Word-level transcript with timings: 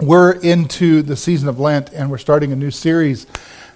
we're 0.00 0.32
into 0.32 1.02
the 1.02 1.16
season 1.16 1.48
of 1.48 1.58
Lent 1.58 1.92
and 1.92 2.10
we're 2.10 2.18
starting 2.18 2.52
a 2.52 2.56
new 2.56 2.70
series. 2.70 3.26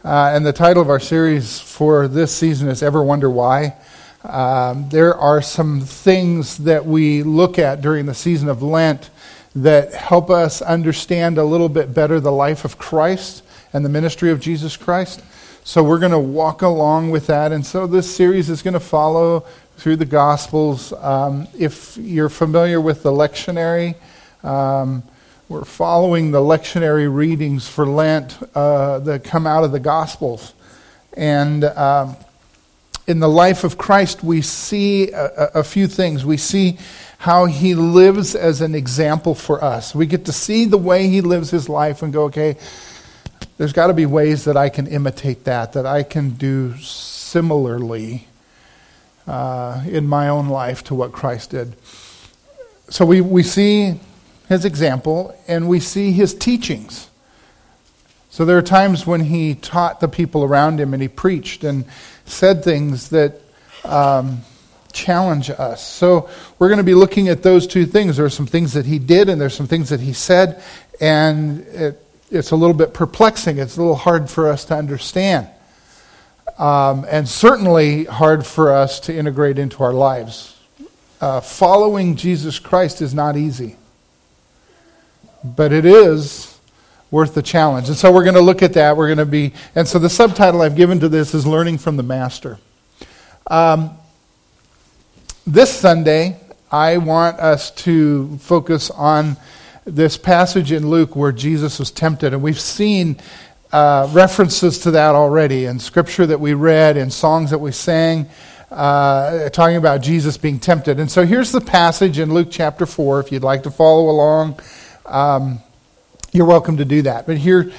Uh, 0.04 0.30
and 0.34 0.46
the 0.46 0.52
title 0.52 0.80
of 0.80 0.88
our 0.88 1.00
series 1.00 1.58
for 1.58 2.06
this 2.06 2.34
season 2.34 2.68
is 2.68 2.82
Ever 2.82 3.02
Wonder 3.02 3.28
Why? 3.28 3.74
Um, 4.22 4.88
there 4.88 5.16
are 5.16 5.42
some 5.42 5.80
things 5.80 6.58
that 6.58 6.86
we 6.86 7.24
look 7.24 7.58
at 7.58 7.80
during 7.80 8.06
the 8.06 8.14
season 8.14 8.48
of 8.48 8.62
Lent 8.62 9.10
that 9.56 9.94
help 9.94 10.30
us 10.30 10.62
understand 10.62 11.38
a 11.38 11.44
little 11.44 11.68
bit 11.68 11.92
better 11.92 12.20
the 12.20 12.30
life 12.30 12.64
of 12.64 12.78
Christ 12.78 13.42
and 13.72 13.84
the 13.84 13.88
ministry 13.88 14.30
of 14.30 14.38
Jesus 14.38 14.76
Christ. 14.76 15.22
So 15.64 15.82
we're 15.82 15.98
going 15.98 16.12
to 16.12 16.20
walk 16.20 16.62
along 16.62 17.10
with 17.10 17.26
that. 17.26 17.50
And 17.50 17.66
so 17.66 17.88
this 17.88 18.14
series 18.14 18.48
is 18.48 18.62
going 18.62 18.74
to 18.74 18.80
follow 18.80 19.44
through 19.76 19.96
the 19.96 20.04
Gospels. 20.04 20.92
Um, 20.92 21.48
if 21.58 21.96
you're 21.96 22.28
familiar 22.28 22.80
with 22.80 23.02
the 23.02 23.10
lectionary, 23.10 23.96
um, 24.44 25.02
we're 25.52 25.66
following 25.66 26.30
the 26.30 26.38
lectionary 26.38 27.14
readings 27.14 27.68
for 27.68 27.84
Lent 27.84 28.38
uh, 28.54 29.00
that 29.00 29.22
come 29.22 29.46
out 29.46 29.64
of 29.64 29.70
the 29.70 29.78
Gospels. 29.78 30.54
And 31.14 31.62
um, 31.64 32.16
in 33.06 33.20
the 33.20 33.28
life 33.28 33.62
of 33.62 33.76
Christ, 33.76 34.24
we 34.24 34.40
see 34.40 35.10
a, 35.10 35.50
a, 35.56 35.62
few 35.62 35.88
things. 35.88 36.24
We 36.24 36.38
see 36.38 36.78
how 37.18 37.44
he 37.44 37.74
lives 37.74 38.34
as 38.34 38.62
an 38.62 38.74
example 38.74 39.34
for 39.34 39.62
us. 39.62 39.94
We 39.94 40.06
get 40.06 40.24
to 40.24 40.32
see 40.32 40.64
the 40.64 40.78
way 40.78 41.08
he 41.08 41.20
lives 41.20 41.50
his 41.50 41.68
life 41.68 42.00
and 42.00 42.14
go, 42.14 42.24
okay, 42.24 42.56
there's 43.58 43.74
got 43.74 43.88
to 43.88 43.92
be 43.92 44.06
ways 44.06 44.46
that 44.46 44.56
I 44.56 44.70
can 44.70 44.86
imitate 44.86 45.44
that, 45.44 45.74
that 45.74 45.84
I 45.84 46.02
can 46.02 46.30
do 46.30 46.78
similarly 46.78 48.26
uh, 49.26 49.84
in 49.86 50.06
my 50.06 50.30
own 50.30 50.48
life 50.48 50.82
to 50.84 50.94
what 50.94 51.12
Christ 51.12 51.50
did. 51.50 51.76
So 52.88 53.04
we, 53.04 53.20
we 53.20 53.42
see 53.42 54.00
his 54.52 54.64
example 54.64 55.36
and 55.48 55.68
we 55.68 55.80
see 55.80 56.12
his 56.12 56.34
teachings. 56.34 57.08
So 58.30 58.44
there 58.44 58.56
are 58.56 58.62
times 58.62 59.06
when 59.06 59.20
he 59.20 59.54
taught 59.54 60.00
the 60.00 60.08
people 60.08 60.44
around 60.44 60.78
him 60.78 60.94
and 60.94 61.02
he 61.02 61.08
preached 61.08 61.64
and 61.64 61.84
said 62.24 62.62
things 62.62 63.08
that 63.10 63.40
um, 63.84 64.42
challenge 64.92 65.50
us. 65.50 65.86
So 65.86 66.28
we're 66.58 66.68
going 66.68 66.78
to 66.78 66.84
be 66.84 66.94
looking 66.94 67.28
at 67.28 67.42
those 67.42 67.66
two 67.66 67.86
things. 67.86 68.16
There 68.16 68.26
are 68.26 68.30
some 68.30 68.46
things 68.46 68.74
that 68.74 68.86
he 68.86 68.98
did 68.98 69.28
and 69.28 69.40
there's 69.40 69.54
some 69.54 69.66
things 69.66 69.88
that 69.88 70.00
he 70.00 70.12
said, 70.12 70.62
and 71.00 71.60
it, 71.68 72.02
it's 72.30 72.52
a 72.52 72.56
little 72.56 72.76
bit 72.76 72.94
perplexing. 72.94 73.58
It's 73.58 73.76
a 73.76 73.80
little 73.80 73.96
hard 73.96 74.30
for 74.30 74.48
us 74.48 74.64
to 74.66 74.76
understand. 74.76 75.48
Um, 76.58 77.04
and 77.08 77.28
certainly 77.28 78.04
hard 78.04 78.46
for 78.46 78.72
us 78.72 79.00
to 79.00 79.16
integrate 79.16 79.58
into 79.58 79.82
our 79.82 79.92
lives. 79.92 80.58
Uh, 81.20 81.40
following 81.40 82.16
Jesus 82.16 82.58
Christ 82.58 83.00
is 83.00 83.14
not 83.14 83.36
easy 83.36 83.76
but 85.44 85.72
it 85.72 85.84
is 85.84 86.58
worth 87.10 87.34
the 87.34 87.42
challenge. 87.42 87.88
And 87.88 87.96
so 87.96 88.10
we're 88.10 88.24
going 88.24 88.34
to 88.34 88.40
look 88.40 88.62
at 88.62 88.72
that. 88.72 88.96
We're 88.96 89.08
going 89.08 89.18
to 89.18 89.26
be, 89.26 89.52
and 89.74 89.86
so 89.86 89.98
the 89.98 90.10
subtitle 90.10 90.62
I've 90.62 90.74
given 90.74 90.98
to 91.00 91.08
this 91.08 91.34
is 91.34 91.46
Learning 91.46 91.78
from 91.78 91.96
the 91.96 92.02
Master. 92.02 92.58
Um, 93.48 93.96
this 95.46 95.78
Sunday, 95.78 96.40
I 96.70 96.96
want 96.96 97.38
us 97.38 97.70
to 97.72 98.38
focus 98.38 98.90
on 98.90 99.36
this 99.84 100.16
passage 100.16 100.72
in 100.72 100.88
Luke 100.88 101.14
where 101.14 101.32
Jesus 101.32 101.78
was 101.78 101.90
tempted. 101.90 102.32
And 102.32 102.42
we've 102.42 102.60
seen 102.60 103.18
uh, 103.72 104.08
references 104.12 104.78
to 104.80 104.92
that 104.92 105.14
already 105.14 105.66
in 105.66 105.78
scripture 105.78 106.24
that 106.26 106.40
we 106.40 106.54
read, 106.54 106.96
in 106.96 107.10
songs 107.10 107.50
that 107.50 107.58
we 107.58 107.72
sang, 107.72 108.28
uh, 108.70 109.50
talking 109.50 109.76
about 109.76 110.00
Jesus 110.00 110.38
being 110.38 110.58
tempted. 110.58 110.98
And 110.98 111.10
so 111.10 111.26
here's 111.26 111.52
the 111.52 111.60
passage 111.60 112.18
in 112.18 112.32
Luke 112.32 112.48
chapter 112.50 112.86
4, 112.86 113.20
if 113.20 113.32
you'd 113.32 113.42
like 113.42 113.64
to 113.64 113.70
follow 113.70 114.08
along 114.08 114.58
um, 115.12 115.60
you're 116.32 116.46
welcome 116.46 116.78
to 116.78 116.84
do 116.84 117.02
that. 117.02 117.26
But 117.26 117.36
here 117.36 117.70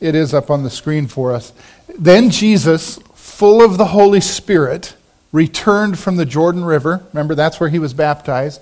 it 0.00 0.14
is 0.14 0.34
up 0.34 0.50
on 0.50 0.64
the 0.64 0.70
screen 0.70 1.06
for 1.06 1.32
us. 1.32 1.52
Then 1.98 2.30
Jesus, 2.30 2.98
full 3.14 3.62
of 3.62 3.78
the 3.78 3.86
Holy 3.86 4.20
Spirit, 4.20 4.96
returned 5.32 5.98
from 5.98 6.16
the 6.16 6.26
Jordan 6.26 6.64
River. 6.64 7.06
Remember, 7.12 7.34
that's 7.34 7.60
where 7.60 7.68
he 7.68 7.78
was 7.78 7.94
baptized. 7.94 8.60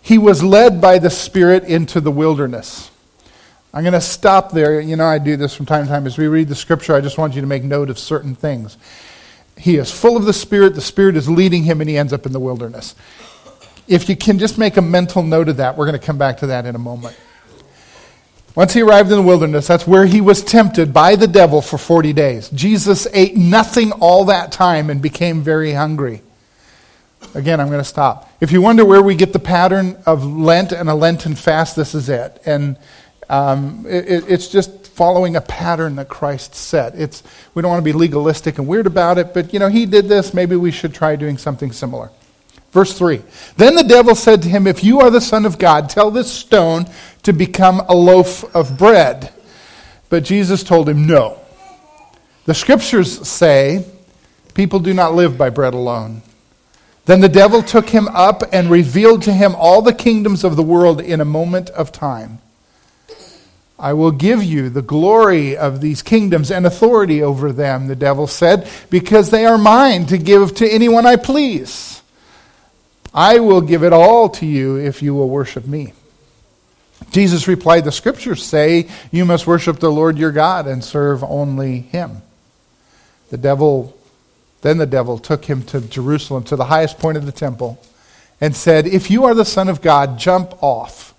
He 0.00 0.16
was 0.16 0.42
led 0.42 0.80
by 0.80 0.98
the 0.98 1.10
Spirit 1.10 1.64
into 1.64 2.00
the 2.00 2.12
wilderness. 2.12 2.90
I'm 3.74 3.82
going 3.82 3.92
to 3.92 4.00
stop 4.00 4.52
there. 4.52 4.80
You 4.80 4.96
know, 4.96 5.06
I 5.06 5.18
do 5.18 5.36
this 5.36 5.54
from 5.54 5.66
time 5.66 5.84
to 5.84 5.90
time. 5.90 6.06
As 6.06 6.16
we 6.16 6.28
read 6.28 6.48
the 6.48 6.54
scripture, 6.54 6.94
I 6.94 7.00
just 7.00 7.18
want 7.18 7.34
you 7.34 7.40
to 7.40 7.46
make 7.46 7.62
note 7.62 7.90
of 7.90 7.98
certain 7.98 8.34
things. 8.34 8.78
He 9.56 9.76
is 9.76 9.90
full 9.92 10.16
of 10.16 10.24
the 10.24 10.32
Spirit, 10.32 10.74
the 10.74 10.80
Spirit 10.80 11.16
is 11.16 11.28
leading 11.28 11.64
him, 11.64 11.80
and 11.80 11.90
he 11.90 11.98
ends 11.98 12.12
up 12.12 12.24
in 12.24 12.32
the 12.32 12.40
wilderness 12.40 12.94
if 13.88 14.08
you 14.08 14.16
can 14.16 14.38
just 14.38 14.58
make 14.58 14.76
a 14.76 14.82
mental 14.82 15.22
note 15.22 15.48
of 15.48 15.58
that, 15.58 15.76
we're 15.76 15.86
going 15.86 15.98
to 15.98 16.04
come 16.04 16.18
back 16.18 16.38
to 16.38 16.48
that 16.48 16.66
in 16.66 16.74
a 16.74 16.78
moment. 16.78 17.16
Once 18.54 18.72
he 18.72 18.82
arrived 18.82 19.10
in 19.10 19.16
the 19.16 19.22
wilderness, 19.22 19.66
that's 19.66 19.86
where 19.86 20.06
he 20.06 20.20
was 20.20 20.42
tempted 20.42 20.92
by 20.92 21.14
the 21.14 21.28
devil 21.28 21.62
for 21.62 21.78
40 21.78 22.12
days. 22.12 22.48
Jesus 22.50 23.06
ate 23.12 23.36
nothing 23.36 23.92
all 23.92 24.24
that 24.26 24.50
time 24.50 24.90
and 24.90 25.00
became 25.00 25.42
very 25.42 25.72
hungry. 25.72 26.22
Again, 27.34 27.60
I'm 27.60 27.68
going 27.68 27.80
to 27.80 27.84
stop. 27.84 28.30
If 28.40 28.50
you 28.50 28.60
wonder 28.60 28.84
where 28.84 29.02
we 29.02 29.14
get 29.14 29.32
the 29.32 29.38
pattern 29.38 29.96
of 30.04 30.24
Lent 30.24 30.72
and 30.72 30.88
a 30.88 30.94
Lenten 30.94 31.36
fast, 31.36 31.76
this 31.76 31.94
is 31.94 32.08
it. 32.08 32.42
And 32.44 32.76
um, 33.28 33.86
it, 33.88 34.24
it's 34.28 34.48
just 34.48 34.88
following 34.88 35.36
a 35.36 35.40
pattern 35.40 35.96
that 35.96 36.08
Christ 36.08 36.54
set. 36.54 36.96
It's, 36.96 37.22
we 37.54 37.62
don't 37.62 37.70
want 37.70 37.80
to 37.80 37.84
be 37.84 37.96
legalistic 37.96 38.58
and 38.58 38.66
weird 38.66 38.86
about 38.86 39.18
it, 39.18 39.32
but 39.32 39.52
you 39.52 39.60
know, 39.60 39.68
he 39.68 39.86
did 39.86 40.08
this. 40.08 40.34
Maybe 40.34 40.56
we 40.56 40.72
should 40.72 40.92
try 40.92 41.14
doing 41.14 41.38
something 41.38 41.70
similar. 41.70 42.10
Verse 42.72 42.96
3 42.96 43.22
Then 43.56 43.74
the 43.74 43.84
devil 43.84 44.14
said 44.14 44.42
to 44.42 44.48
him, 44.48 44.66
If 44.66 44.84
you 44.84 45.00
are 45.00 45.10
the 45.10 45.20
Son 45.20 45.44
of 45.44 45.58
God, 45.58 45.88
tell 45.88 46.10
this 46.10 46.32
stone 46.32 46.86
to 47.22 47.32
become 47.32 47.80
a 47.88 47.94
loaf 47.94 48.44
of 48.54 48.78
bread. 48.78 49.32
But 50.08 50.24
Jesus 50.24 50.62
told 50.62 50.88
him, 50.88 51.06
No. 51.06 51.40
The 52.46 52.54
scriptures 52.54 53.28
say, 53.28 53.86
People 54.54 54.80
do 54.80 54.92
not 54.92 55.14
live 55.14 55.38
by 55.38 55.50
bread 55.50 55.74
alone. 55.74 56.22
Then 57.06 57.20
the 57.20 57.28
devil 57.28 57.62
took 57.62 57.88
him 57.88 58.08
up 58.08 58.42
and 58.52 58.70
revealed 58.70 59.22
to 59.22 59.32
him 59.32 59.54
all 59.56 59.82
the 59.82 59.92
kingdoms 59.92 60.44
of 60.44 60.56
the 60.56 60.62
world 60.62 61.00
in 61.00 61.20
a 61.20 61.24
moment 61.24 61.70
of 61.70 61.92
time. 61.92 62.40
I 63.78 63.94
will 63.94 64.10
give 64.10 64.44
you 64.44 64.68
the 64.68 64.82
glory 64.82 65.56
of 65.56 65.80
these 65.80 66.02
kingdoms 66.02 66.50
and 66.50 66.66
authority 66.66 67.22
over 67.22 67.50
them, 67.50 67.86
the 67.86 67.96
devil 67.96 68.26
said, 68.26 68.68
because 68.90 69.30
they 69.30 69.46
are 69.46 69.56
mine 69.56 70.04
to 70.06 70.18
give 70.18 70.54
to 70.56 70.70
anyone 70.70 71.06
I 71.06 71.16
please. 71.16 71.99
I 73.12 73.40
will 73.40 73.60
give 73.60 73.82
it 73.82 73.92
all 73.92 74.28
to 74.30 74.46
you 74.46 74.76
if 74.76 75.02
you 75.02 75.14
will 75.14 75.28
worship 75.28 75.66
me. 75.66 75.92
Jesus 77.10 77.48
replied, 77.48 77.84
The 77.84 77.92
scriptures 77.92 78.44
say 78.44 78.88
you 79.10 79.24
must 79.24 79.46
worship 79.46 79.80
the 79.80 79.90
Lord 79.90 80.18
your 80.18 80.32
God 80.32 80.66
and 80.66 80.84
serve 80.84 81.24
only 81.24 81.80
him. 81.80 82.22
The 83.30 83.38
devil, 83.38 83.96
then 84.62 84.78
the 84.78 84.86
devil 84.86 85.18
took 85.18 85.44
him 85.44 85.62
to 85.64 85.80
Jerusalem, 85.80 86.44
to 86.44 86.56
the 86.56 86.66
highest 86.66 86.98
point 86.98 87.16
of 87.16 87.26
the 87.26 87.32
temple, 87.32 87.82
and 88.40 88.54
said, 88.54 88.86
If 88.86 89.10
you 89.10 89.24
are 89.24 89.34
the 89.34 89.44
Son 89.44 89.68
of 89.68 89.82
God, 89.82 90.18
jump 90.18 90.62
off. 90.62 91.14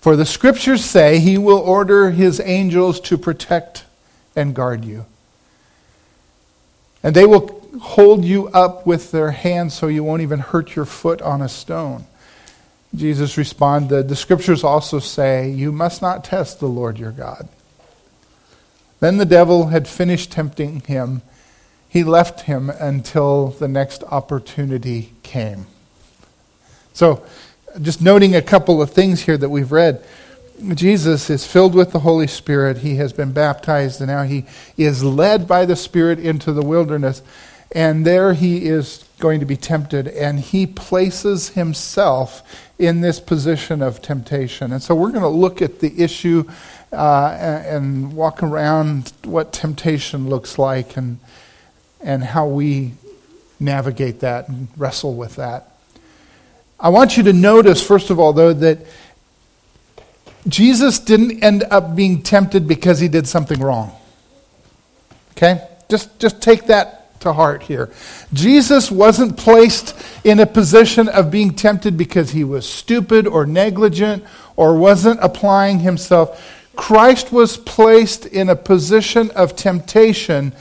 For 0.00 0.16
the 0.16 0.26
scriptures 0.26 0.84
say 0.84 1.18
he 1.18 1.36
will 1.36 1.58
order 1.58 2.10
his 2.10 2.40
angels 2.40 3.00
to 3.00 3.18
protect 3.18 3.84
and 4.34 4.54
guard 4.54 4.84
you. 4.84 5.06
And 7.02 7.14
they 7.14 7.26
will 7.26 7.59
hold 7.80 8.24
you 8.24 8.48
up 8.48 8.86
with 8.86 9.10
their 9.10 9.30
hands 9.30 9.74
so 9.74 9.86
you 9.86 10.02
won't 10.02 10.22
even 10.22 10.40
hurt 10.40 10.74
your 10.74 10.84
foot 10.84 11.22
on 11.22 11.42
a 11.42 11.48
stone. 11.48 12.06
Jesus 12.94 13.36
responded, 13.38 14.08
The 14.08 14.16
scriptures 14.16 14.64
also 14.64 14.98
say, 14.98 15.50
You 15.50 15.70
must 15.70 16.02
not 16.02 16.24
test 16.24 16.58
the 16.58 16.66
Lord 16.66 16.98
your 16.98 17.12
God. 17.12 17.48
Then 18.98 19.16
the 19.16 19.24
devil 19.24 19.68
had 19.68 19.88
finished 19.88 20.32
tempting 20.32 20.80
him. 20.80 21.22
He 21.88 22.04
left 22.04 22.42
him 22.42 22.70
until 22.70 23.48
the 23.48 23.68
next 23.68 24.04
opportunity 24.04 25.12
came. 25.22 25.66
So, 26.92 27.24
just 27.80 28.02
noting 28.02 28.34
a 28.34 28.42
couple 28.42 28.82
of 28.82 28.90
things 28.90 29.22
here 29.22 29.38
that 29.38 29.48
we've 29.48 29.72
read. 29.72 30.04
Jesus 30.74 31.30
is 31.30 31.46
filled 31.46 31.74
with 31.74 31.92
the 31.92 32.00
Holy 32.00 32.26
Spirit. 32.26 32.78
He 32.78 32.96
has 32.96 33.12
been 33.12 33.32
baptized, 33.32 34.00
and 34.00 34.08
now 34.08 34.24
he 34.24 34.44
is 34.76 35.02
led 35.02 35.48
by 35.48 35.64
the 35.64 35.76
Spirit 35.76 36.18
into 36.18 36.52
the 36.52 36.62
wilderness. 36.62 37.22
And 37.72 38.04
there 38.04 38.34
he 38.34 38.66
is 38.66 39.04
going 39.20 39.40
to 39.40 39.46
be 39.46 39.56
tempted, 39.56 40.08
and 40.08 40.40
he 40.40 40.66
places 40.66 41.50
himself 41.50 42.42
in 42.78 43.00
this 43.00 43.20
position 43.20 43.82
of 43.82 44.02
temptation. 44.02 44.72
And 44.72 44.82
so 44.82 44.94
we're 44.94 45.10
going 45.10 45.22
to 45.22 45.28
look 45.28 45.62
at 45.62 45.80
the 45.80 46.02
issue 46.02 46.44
uh, 46.92 47.36
and, 47.38 48.14
walk 48.14 48.42
around 48.42 49.12
what 49.22 49.52
temptation 49.52 50.28
looks 50.28 50.58
like 50.58 50.96
and, 50.96 51.20
and 52.00 52.24
how 52.24 52.48
we 52.48 52.94
navigate 53.60 54.20
that 54.20 54.48
and 54.48 54.66
wrestle 54.76 55.14
with 55.14 55.36
that. 55.36 55.76
I 56.80 56.88
want 56.88 57.16
you 57.16 57.22
to 57.24 57.32
notice, 57.32 57.86
first 57.86 58.10
of 58.10 58.18
all, 58.18 58.32
though, 58.32 58.54
that 58.54 58.78
Jesus 60.48 60.98
didn't 60.98 61.44
end 61.44 61.64
up 61.70 61.94
being 61.94 62.22
tempted 62.22 62.66
because 62.66 62.98
he 62.98 63.06
did 63.06 63.28
something 63.28 63.60
wrong. 63.60 63.92
Okay? 65.32 65.68
Just, 65.88 66.18
just 66.18 66.40
take 66.40 66.66
that 66.66 66.99
to 67.20 67.32
heart 67.32 67.62
here. 67.62 67.90
Jesus 68.32 68.90
wasn't 68.90 69.36
placed 69.36 69.96
in 70.24 70.40
a 70.40 70.46
position 70.46 71.08
of 71.08 71.30
being 71.30 71.54
tempted 71.54 71.96
because 71.96 72.30
he 72.30 72.44
was 72.44 72.68
stupid 72.68 73.26
or 73.26 73.46
negligent 73.46 74.24
or 74.56 74.76
wasn't 74.76 75.20
applying 75.22 75.80
himself. 75.80 76.42
Christ 76.76 77.32
was 77.32 77.56
placed 77.56 78.26
in 78.26 78.48
a 78.48 78.56
position 78.56 79.30
of 79.32 79.54
temptation 79.54 80.52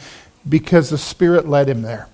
because 0.48 0.90
the 0.90 0.98
Spirit 0.98 1.48
led 1.48 1.70
him 1.70 1.82
there. 1.82 2.08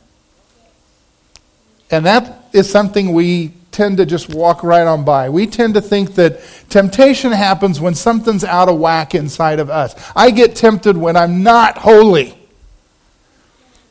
And 1.92 2.06
that 2.06 2.45
is 2.53 2.69
something 2.69 3.13
we 3.13 3.53
tend 3.71 3.97
to 3.97 4.06
just 4.06 4.33
walk 4.33 4.63
right 4.63 4.88
on 4.88 5.03
by. 5.03 5.30
We 5.30 5.47
tend 5.47 5.74
to 5.74 5.81
think 5.81 6.15
that 6.15 6.39
temptation 6.69 7.31
happens 7.31 7.81
when 7.81 7.94
something's 7.94 8.44
out 8.44 8.69
of 8.69 8.80
whack 8.80 9.13
inside 9.13 9.59
of 9.59 9.69
us. 9.69 9.94
I 10.15 10.31
get 10.31 10.56
tempted 10.56 10.97
when 10.97 11.18
I'm 11.18 11.44
not 11.44 11.77
holy. 11.77 12.38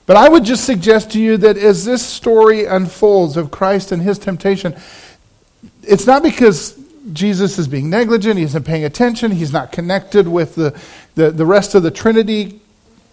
But 0.07 0.17
I 0.17 0.29
would 0.29 0.45
just 0.45 0.65
suggest 0.65 1.13
to 1.13 1.21
you 1.21 1.37
that 1.39 1.57
as 1.57 1.85
this 1.85 2.05
story 2.05 2.67
unfolds 2.67 3.37
of 3.37 3.51
Christ 3.51 3.91
and 3.91 4.03
his 4.03 4.19
temptation, 4.19 4.77
it's 5.83 6.07
not 6.07 6.23
because 6.23 6.79
Jesus 7.13 7.59
is 7.59 7.69
being 7.69 7.91
negligent, 7.91 8.39
he 8.39 8.45
isn't 8.45 8.65
paying 8.65 8.85
attention, 8.85 9.31
he's 9.31 9.53
not 9.53 9.73
connected 9.73 10.29
with 10.29 10.55
the, 10.55 10.79
the, 11.15 11.31
the 11.31 11.47
rest 11.47 11.75
of 11.75 11.83
the 11.83 11.91
Trinity. 11.91 12.61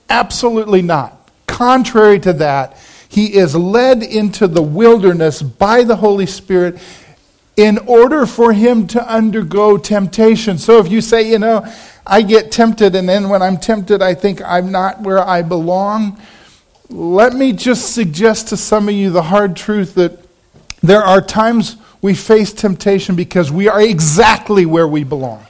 Absolutely 0.09 0.81
not. 0.81 1.29
Contrary 1.47 2.19
to 2.19 2.33
that, 2.33 2.77
he 3.07 3.35
is 3.35 3.55
led 3.55 4.03
into 4.03 4.47
the 4.47 4.61
wilderness 4.61 5.41
by 5.41 5.83
the 5.83 5.97
Holy 5.97 6.25
Spirit 6.25 6.79
in 7.57 7.77
order 7.79 8.25
for 8.25 8.53
him 8.53 8.87
to 8.87 9.05
undergo 9.05 9.77
temptation. 9.77 10.57
So 10.57 10.79
if 10.79 10.89
you 10.89 11.01
say, 11.01 11.29
you 11.29 11.39
know, 11.39 11.65
I 12.07 12.21
get 12.21 12.51
tempted, 12.51 12.95
and 12.95 13.07
then 13.07 13.29
when 13.29 13.41
I'm 13.41 13.57
tempted, 13.57 14.01
I 14.01 14.13
think 14.13 14.41
I'm 14.41 14.71
not 14.71 15.01
where 15.01 15.19
I 15.19 15.41
belong, 15.41 16.19
let 16.91 17.33
me 17.33 17.53
just 17.53 17.93
suggest 17.93 18.49
to 18.49 18.57
some 18.57 18.89
of 18.89 18.93
you 18.93 19.09
the 19.09 19.21
hard 19.21 19.55
truth 19.55 19.95
that 19.95 20.19
there 20.83 21.01
are 21.01 21.21
times 21.21 21.77
we 22.01 22.13
face 22.13 22.51
temptation 22.51 23.15
because 23.15 23.51
we 23.51 23.69
are 23.69 23.81
exactly 23.81 24.65
where 24.65 24.87
we 24.87 25.03
belong. 25.03 25.45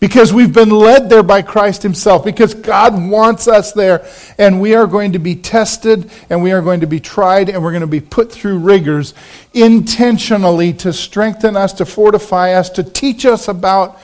Because 0.00 0.32
we've 0.32 0.52
been 0.52 0.70
led 0.70 1.08
there 1.08 1.22
by 1.22 1.42
Christ 1.42 1.82
Himself, 1.82 2.24
because 2.24 2.52
God 2.54 3.08
wants 3.10 3.48
us 3.48 3.72
there, 3.72 4.06
and 4.38 4.60
we 4.60 4.74
are 4.74 4.86
going 4.86 5.12
to 5.12 5.18
be 5.18 5.34
tested, 5.34 6.10
and 6.28 6.42
we 6.42 6.52
are 6.52 6.60
going 6.60 6.80
to 6.80 6.86
be 6.86 7.00
tried, 7.00 7.48
and 7.48 7.62
we're 7.62 7.72
going 7.72 7.80
to 7.80 7.86
be 7.86 8.00
put 8.00 8.30
through 8.30 8.58
rigors 8.58 9.14
intentionally 9.54 10.72
to 10.74 10.92
strengthen 10.92 11.56
us, 11.56 11.72
to 11.74 11.86
fortify 11.86 12.52
us, 12.52 12.68
to 12.70 12.82
teach 12.82 13.24
us 13.24 13.48
about 13.48 13.98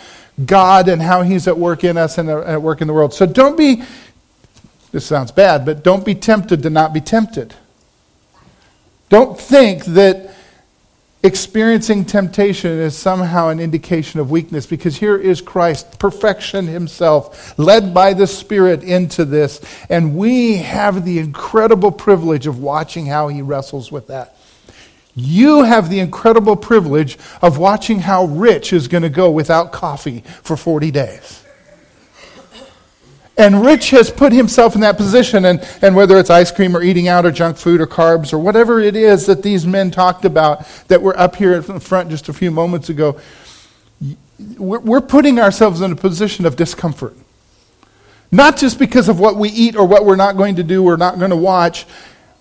God 0.44 0.88
and 0.88 1.02
how 1.02 1.22
He's 1.22 1.46
at 1.46 1.58
work 1.58 1.84
in 1.84 1.96
us 1.96 2.18
and 2.18 2.30
at 2.30 2.62
work 2.62 2.80
in 2.80 2.86
the 2.86 2.94
world. 2.94 3.12
So 3.12 3.26
don't 3.26 3.58
be, 3.58 3.82
this 4.92 5.06
sounds 5.06 5.30
bad, 5.32 5.64
but 5.64 5.84
don't 5.84 6.04
be 6.04 6.14
tempted 6.14 6.62
to 6.62 6.70
not 6.70 6.92
be 6.92 7.00
tempted. 7.00 7.54
Don't 9.08 9.38
think 9.38 9.84
that 9.86 10.34
experiencing 11.22 12.04
temptation 12.04 12.70
is 12.78 12.96
somehow 12.96 13.48
an 13.48 13.60
indication 13.60 14.20
of 14.20 14.30
weakness 14.30 14.66
because 14.66 14.96
here 14.96 15.16
is 15.16 15.40
Christ, 15.40 15.98
perfection 15.98 16.66
himself, 16.66 17.58
led 17.58 17.92
by 17.92 18.14
the 18.14 18.26
Spirit 18.26 18.82
into 18.82 19.24
this. 19.24 19.60
And 19.88 20.16
we 20.16 20.56
have 20.58 21.04
the 21.04 21.18
incredible 21.18 21.92
privilege 21.92 22.46
of 22.46 22.60
watching 22.60 23.06
how 23.06 23.28
he 23.28 23.42
wrestles 23.42 23.92
with 23.92 24.06
that. 24.08 24.36
You 25.14 25.64
have 25.64 25.90
the 25.90 25.98
incredible 25.98 26.56
privilege 26.56 27.18
of 27.42 27.58
watching 27.58 27.98
how 27.98 28.26
Rich 28.26 28.72
is 28.72 28.88
going 28.88 29.02
to 29.02 29.08
go 29.10 29.30
without 29.30 29.72
coffee 29.72 30.22
for 30.42 30.56
40 30.56 30.90
days. 30.90 31.44
And 33.40 33.64
Rich 33.64 33.88
has 33.92 34.10
put 34.10 34.34
himself 34.34 34.74
in 34.74 34.82
that 34.82 34.98
position, 34.98 35.46
and, 35.46 35.66
and 35.80 35.96
whether 35.96 36.18
it's 36.18 36.28
ice 36.28 36.52
cream 36.52 36.76
or 36.76 36.82
eating 36.82 37.08
out 37.08 37.24
or 37.24 37.30
junk 37.30 37.56
food 37.56 37.80
or 37.80 37.86
carbs 37.86 38.34
or 38.34 38.38
whatever 38.38 38.80
it 38.80 38.94
is 38.94 39.24
that 39.24 39.42
these 39.42 39.66
men 39.66 39.90
talked 39.90 40.26
about 40.26 40.66
that 40.88 41.00
were 41.00 41.18
up 41.18 41.36
here 41.36 41.54
in 41.54 41.62
the 41.62 41.80
front 41.80 42.10
just 42.10 42.28
a 42.28 42.34
few 42.34 42.50
moments 42.50 42.90
ago, 42.90 43.18
we're, 44.58 44.80
we're 44.80 45.00
putting 45.00 45.40
ourselves 45.40 45.80
in 45.80 45.90
a 45.90 45.96
position 45.96 46.44
of 46.44 46.54
discomfort. 46.54 47.16
Not 48.30 48.58
just 48.58 48.78
because 48.78 49.08
of 49.08 49.18
what 49.18 49.36
we 49.36 49.48
eat 49.48 49.74
or 49.74 49.86
what 49.86 50.04
we're 50.04 50.16
not 50.16 50.36
going 50.36 50.56
to 50.56 50.62
do 50.62 50.84
or 50.84 50.98
not 50.98 51.18
going 51.18 51.30
to 51.30 51.36
watch, 51.36 51.86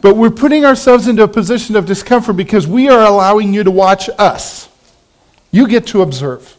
but 0.02 0.18
we're 0.18 0.30
putting 0.30 0.66
ourselves 0.66 1.08
into 1.08 1.24
a 1.24 1.30
position 1.30 1.78
of 1.78 1.86
discomfort 1.86 2.36
because 2.36 2.68
we 2.68 2.90
are 2.90 3.08
allowing 3.08 3.54
you 3.54 3.64
to 3.64 3.72
watch 3.72 4.10
us. 4.20 4.68
You 5.50 5.66
get 5.66 5.88
to 5.88 6.02
observe. 6.02 6.58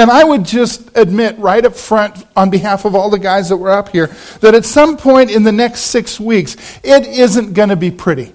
And 0.00 0.10
I 0.10 0.24
would 0.24 0.46
just 0.46 0.96
admit 0.96 1.38
right 1.38 1.62
up 1.62 1.74
front, 1.74 2.24
on 2.34 2.48
behalf 2.48 2.86
of 2.86 2.94
all 2.94 3.10
the 3.10 3.18
guys 3.18 3.50
that 3.50 3.58
were 3.58 3.70
up 3.70 3.90
here, 3.90 4.06
that 4.40 4.54
at 4.54 4.64
some 4.64 4.96
point 4.96 5.30
in 5.30 5.42
the 5.42 5.52
next 5.52 5.80
six 5.80 6.18
weeks, 6.18 6.56
it 6.82 7.06
isn't 7.06 7.52
going 7.52 7.68
to 7.68 7.76
be 7.76 7.90
pretty. 7.90 8.32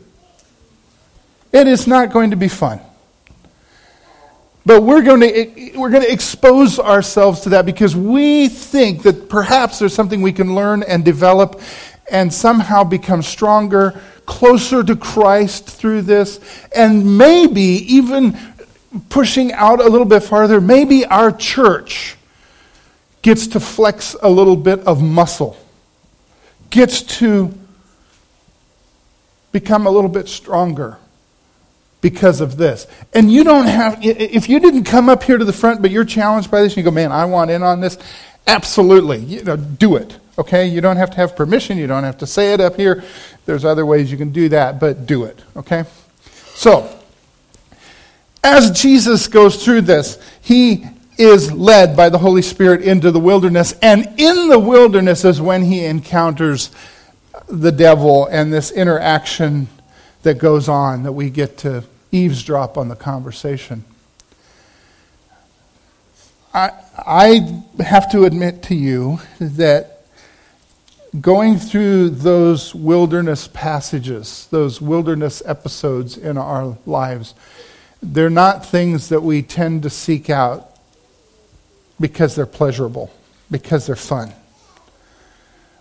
It 1.51 1.65
is 1.65 1.87
not 1.87 2.13
going 2.13 2.29
to 2.29 2.35
be 2.35 2.49
fun. 2.49 2.81
But 4.63 4.83
we're 4.83 5.01
going, 5.01 5.21
to, 5.21 5.27
eh, 5.27 5.53
eh, 5.57 5.71
we're 5.75 5.89
going 5.89 6.03
to 6.03 6.11
expose 6.11 6.77
ourselves 6.77 7.41
to 7.41 7.49
that 7.49 7.65
because 7.65 7.95
we 7.95 8.47
think 8.47 9.01
that 9.01 9.27
perhaps 9.27 9.79
there's 9.79 9.95
something 9.95 10.21
we 10.21 10.33
can 10.33 10.53
learn 10.53 10.83
and 10.83 11.03
develop 11.03 11.59
and 12.11 12.31
somehow 12.31 12.83
become 12.83 13.23
stronger, 13.23 13.99
closer 14.27 14.83
to 14.83 14.95
Christ 14.95 15.65
through 15.65 16.03
this, 16.03 16.39
and 16.75 17.17
maybe 17.17 17.61
even 17.61 18.37
pushing 19.09 19.53
out 19.53 19.79
a 19.79 19.89
little 19.89 20.05
bit 20.05 20.21
farther, 20.21 20.61
maybe 20.61 21.05
our 21.05 21.31
church 21.31 22.17
gets 23.21 23.47
to 23.47 23.59
flex 23.59 24.15
a 24.21 24.29
little 24.29 24.55
bit 24.55 24.79
of 24.81 25.01
muscle, 25.01 25.57
gets 26.69 27.01
to 27.01 27.53
become 29.51 29.87
a 29.87 29.89
little 29.89 30.09
bit 30.09 30.27
stronger 30.27 30.97
because 32.01 32.41
of 32.41 32.57
this. 32.57 32.85
And 33.13 33.31
you 33.31 33.43
don't 33.43 33.65
have, 33.65 33.97
if 34.03 34.47
you 34.47 34.59
didn't 34.59 34.83
come 34.83 35.09
up 35.09 35.23
here 35.23 35.37
to 35.37 35.45
the 35.45 35.53
front, 35.53 35.81
but 35.81 35.91
you're 35.91 36.05
challenged 36.05 36.51
by 36.51 36.61
this, 36.61 36.73
and 36.73 36.77
you 36.77 36.83
go, 36.83 36.91
man, 36.91 37.11
I 37.11 37.25
want 37.25 37.49
in 37.49 37.63
on 37.63 37.81
this, 37.81 37.97
absolutely, 38.45 39.19
you 39.19 39.43
know, 39.43 39.57
do 39.57 39.95
it. 39.95 40.17
Okay? 40.37 40.67
You 40.67 40.81
don't 40.81 40.97
have 40.97 41.09
to 41.11 41.17
have 41.17 41.35
permission. 41.35 41.77
You 41.77 41.87
don't 41.87 42.03
have 42.03 42.17
to 42.19 42.27
say 42.27 42.53
it 42.53 42.61
up 42.61 42.75
here. 42.75 43.03
There's 43.45 43.65
other 43.65 43.85
ways 43.85 44.11
you 44.11 44.17
can 44.17 44.31
do 44.31 44.49
that, 44.49 44.79
but 44.79 45.05
do 45.05 45.23
it. 45.23 45.41
Okay? 45.55 45.85
So, 46.53 46.87
as 48.45 48.69
Jesus 48.69 49.27
goes 49.27 49.65
through 49.65 49.81
this, 49.81 50.19
he 50.39 50.85
is 51.17 51.51
led 51.51 51.97
by 51.97 52.09
the 52.09 52.19
Holy 52.19 52.43
Spirit 52.43 52.83
into 52.83 53.09
the 53.09 53.19
wilderness. 53.19 53.73
And 53.81 54.07
in 54.19 54.49
the 54.49 54.59
wilderness 54.59 55.25
is 55.25 55.41
when 55.41 55.63
he 55.63 55.83
encounters 55.83 56.69
the 57.47 57.71
devil 57.71 58.27
and 58.27 58.53
this 58.53 58.69
interaction 58.69 59.67
that 60.21 60.37
goes 60.37 60.69
on 60.69 61.03
that 61.03 61.13
we 61.13 61.31
get 61.31 61.57
to 61.59 61.83
eavesdrop 62.11 62.77
on 62.77 62.87
the 62.87 62.95
conversation. 62.95 63.83
I, 66.53 66.71
I 66.97 67.63
have 67.83 68.11
to 68.11 68.25
admit 68.25 68.61
to 68.63 68.75
you 68.75 69.19
that 69.39 70.03
going 71.19 71.57
through 71.57 72.09
those 72.09 72.75
wilderness 72.75 73.47
passages, 73.47 74.47
those 74.51 74.79
wilderness 74.79 75.41
episodes 75.45 76.15
in 76.15 76.37
our 76.37 76.77
lives, 76.85 77.33
they're 78.01 78.29
not 78.29 78.65
things 78.65 79.09
that 79.09 79.21
we 79.21 79.41
tend 79.41 79.83
to 79.83 79.89
seek 79.89 80.29
out 80.29 80.71
because 81.99 82.35
they're 82.35 82.45
pleasurable, 82.45 83.11
because 83.49 83.87
they're 83.87 83.95
fun. 83.95 84.33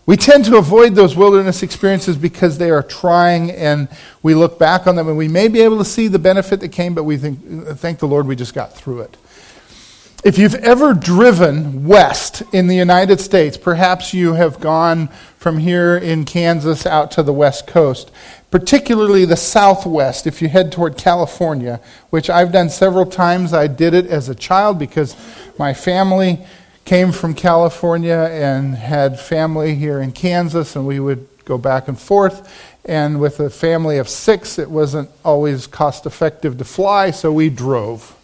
We 0.06 0.16
tend 0.16 0.44
to 0.47 0.59
avoid 0.59 0.94
those 0.94 1.16
wilderness 1.16 1.62
experiences 1.62 2.16
because 2.16 2.59
they 2.59 2.71
are 2.71 2.83
trying, 2.83 3.50
and 3.50 3.88
we 4.23 4.35
look 4.35 4.59
back 4.59 4.87
on 4.87 4.97
them 4.97 5.09
and 5.09 5.16
we 5.16 5.28
may 5.28 5.49
be 5.49 5.62
able 5.62 5.78
to 5.78 5.85
see 5.85 6.09
the 6.09 6.18
benefit 6.18 6.61
that 6.61 6.68
came, 6.68 6.94
but 6.94 7.04
we 7.04 7.16
think, 7.16 7.40
thank 7.78 8.00
the 8.00 8.06
Lord 8.06 8.26
we 8.26 8.37
just 8.37 8.52
got 8.52 8.75
through 8.75 9.00
it. 9.00 9.16
If 10.25 10.38
you've 10.38 10.54
ever 10.54 10.95
driven 10.95 11.87
west 11.87 12.43
in 12.50 12.66
the 12.66 12.75
United 12.75 13.21
States, 13.21 13.59
perhaps 13.59 14.14
you 14.14 14.33
have 14.33 14.59
gone 14.59 15.09
from 15.37 15.59
here 15.59 15.99
in 15.99 16.25
Kansas 16.25 16.87
out 16.87 17.11
to 17.11 17.23
the 17.23 17.31
west 17.31 17.66
coast, 17.66 18.11
particularly 18.50 19.26
the 19.26 19.37
southwest, 19.37 20.26
if 20.26 20.40
you 20.40 20.49
head 20.49 20.73
toward 20.73 20.97
California, 20.97 21.78
which 22.09 22.31
I've 22.31 22.52
done 22.52 22.71
several 22.71 23.04
times. 23.04 23.52
I 23.52 23.66
did 23.66 23.93
it 23.93 24.07
as 24.07 24.31
a 24.31 24.35
child 24.35 24.78
because 24.78 25.14
my 25.59 25.75
family 25.75 26.38
came 26.87 27.12
from 27.12 27.35
California 27.35 28.31
and 28.33 28.76
had 28.76 29.21
family 29.21 29.75
here 29.75 30.00
in 30.00 30.12
Kansas, 30.12 30.75
and 30.75 30.87
we 30.87 31.00
would 31.00 31.28
go 31.45 31.59
back 31.59 31.87
and 31.87 32.00
forth. 32.00 32.50
And 32.87 33.21
with 33.21 33.40
a 33.40 33.50
family 33.50 33.99
of 33.99 34.09
six, 34.09 34.59
it 34.59 34.71
wasn't 34.71 35.11
always 35.23 35.66
cost 35.66 36.07
effective 36.07 36.57
to 36.57 36.64
fly, 36.64 37.11
so 37.11 37.31
we 37.31 37.50
drove. 37.50 38.16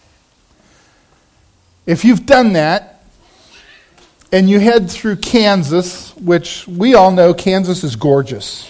If 1.87 2.05
you've 2.05 2.27
done 2.27 2.53
that, 2.53 2.91
and 4.33 4.49
you 4.49 4.61
head 4.61 4.91
through 4.91 5.17
Kansas, 5.17 6.17
which 6.17 6.67
we 6.69 6.95
all 6.95 7.11
know 7.11 7.35
Kansas 7.35 7.83
is 7.83 7.97
gorgeous. 7.97 8.69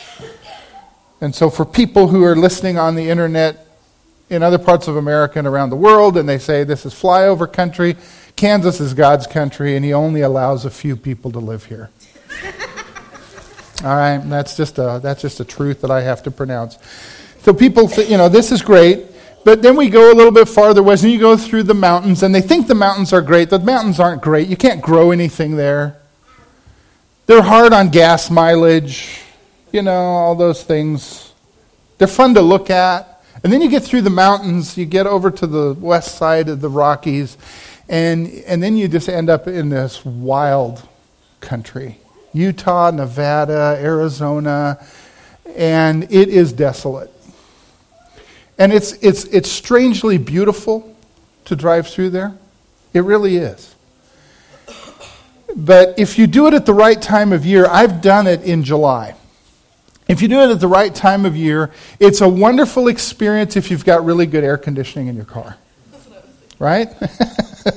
And 1.21 1.35
so, 1.35 1.51
for 1.51 1.67
people 1.67 2.09
who 2.09 2.25
are 2.25 2.35
listening 2.35 2.79
on 2.79 2.95
the 2.95 3.11
internet 3.11 3.67
in 4.31 4.43
other 4.43 4.59
parts 4.59 4.89
of 4.89 4.97
America 4.97 5.39
and 5.39 5.47
around 5.47 5.71
the 5.71 5.77
world, 5.77 6.17
and 6.17 6.29
they 6.29 6.39
say 6.39 6.65
this 6.65 6.87
is 6.87 6.95
flyover 6.95 7.53
country, 7.53 7.97
Kansas 8.37 8.81
is 8.81 8.95
God's 8.95 9.27
country, 9.27 9.77
and 9.77 9.85
He 9.85 9.93
only 9.93 10.23
allows 10.23 10.65
a 10.65 10.71
few 10.71 10.97
people 10.97 11.31
to 11.33 11.41
live 11.41 11.67
here. 11.67 11.91
All 13.85 13.97
right, 13.97 14.19
that's 14.19 14.57
just 14.57 14.79
a 14.79 14.99
that's 15.03 15.21
just 15.21 15.41
a 15.41 15.45
truth 15.45 15.83
that 15.83 15.91
I 15.91 16.01
have 16.01 16.23
to 16.23 16.31
pronounce. 16.31 16.79
So 17.43 17.53
people, 17.53 17.89
th- 17.89 18.09
you 18.09 18.17
know, 18.17 18.29
this 18.29 18.51
is 18.53 18.63
great, 18.63 19.07
but 19.45 19.63
then 19.63 19.77
we 19.77 19.89
go 19.89 20.13
a 20.13 20.15
little 20.15 20.33
bit 20.33 20.49
farther 20.49 20.83
west, 20.83 21.03
and 21.03 21.13
you 21.13 21.19
go 21.19 21.37
through 21.37 21.65
the 21.65 21.75
mountains, 21.75 22.23
and 22.23 22.35
they 22.35 22.41
think 22.41 22.67
the 22.67 22.75
mountains 22.75 23.13
are 23.13 23.23
great. 23.23 23.51
The 23.51 23.59
mountains 23.59 23.99
aren't 23.99 24.23
great. 24.23 24.49
You 24.49 24.57
can't 24.57 24.83
grow 24.83 25.11
anything 25.11 25.57
there. 25.57 25.97
They're 27.27 27.43
hard 27.43 27.73
on 27.73 27.91
gas 27.91 28.31
mileage, 28.31 29.21
you 29.73 29.83
know, 29.83 29.93
all 29.93 30.35
those 30.35 30.65
things. 30.65 31.33
They're 31.99 32.09
fun 32.09 32.35
to 32.35 32.43
look 32.43 32.71
at. 32.71 33.23
And 33.43 33.53
then 33.53 33.63
you 33.63 33.71
get 33.71 33.83
through 33.83 34.03
the 34.03 34.11
mountains, 34.11 34.77
you 34.77 34.85
get 34.85 35.07
over 35.07 35.31
to 35.31 35.47
the 35.47 35.75
west 35.79 36.17
side 36.17 36.49
of 36.49 36.61
the 36.61 36.69
Rockies, 36.69 37.39
and, 37.89 38.29
and 38.47 38.63
then 38.63 38.77
you 38.77 38.89
just 38.89 39.09
end 39.09 39.31
up 39.31 39.47
in 39.49 39.71
this 39.71 40.05
wild 40.05 40.87
country 41.41 41.99
Utah, 42.33 42.91
Nevada, 42.91 43.77
Arizona, 43.81 44.85
and 45.57 46.05
it 46.05 46.29
is 46.29 46.53
desolate. 46.53 47.11
And 48.61 48.75
it's, 48.75 48.93
it's, 49.01 49.25
it's 49.25 49.51
strangely 49.51 50.19
beautiful 50.19 50.95
to 51.47 51.57
drive 51.57 51.89
through 51.89 52.11
there. 52.11 52.37
It 52.93 53.01
really 53.01 53.39
is. 53.39 53.75
But 55.57 55.99
if 55.99 56.19
you 56.19 56.27
do 56.27 56.47
it 56.47 56.53
at 56.53 56.67
the 56.67 56.75
right 56.75 57.01
time 57.01 57.33
of 57.33 57.47
year, 57.47 57.67
I've 57.67 58.03
done 58.03 58.27
it 58.27 58.43
in 58.43 58.63
July. 58.63 59.15
If 60.09 60.21
you 60.21 60.29
do 60.29 60.41
it 60.41 60.51
at 60.51 60.61
the 60.61 60.69
right 60.69 60.95
time 60.95 61.25
of 61.25 61.35
year, 61.35 61.71
it's 61.99 62.21
a 62.21 62.29
wonderful 62.29 62.89
experience 62.89 63.57
if 63.57 63.71
you've 63.71 63.85
got 63.87 64.05
really 64.05 64.27
good 64.27 64.45
air 64.45 64.59
conditioning 64.59 65.09
in 65.09 65.17
your 65.17 65.25
car. 65.25 65.57
Right? 66.59 66.89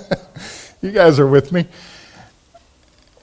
you 0.81 0.91
guys 0.91 1.17
are 1.17 1.27
with 1.27 1.53
me. 1.53 1.65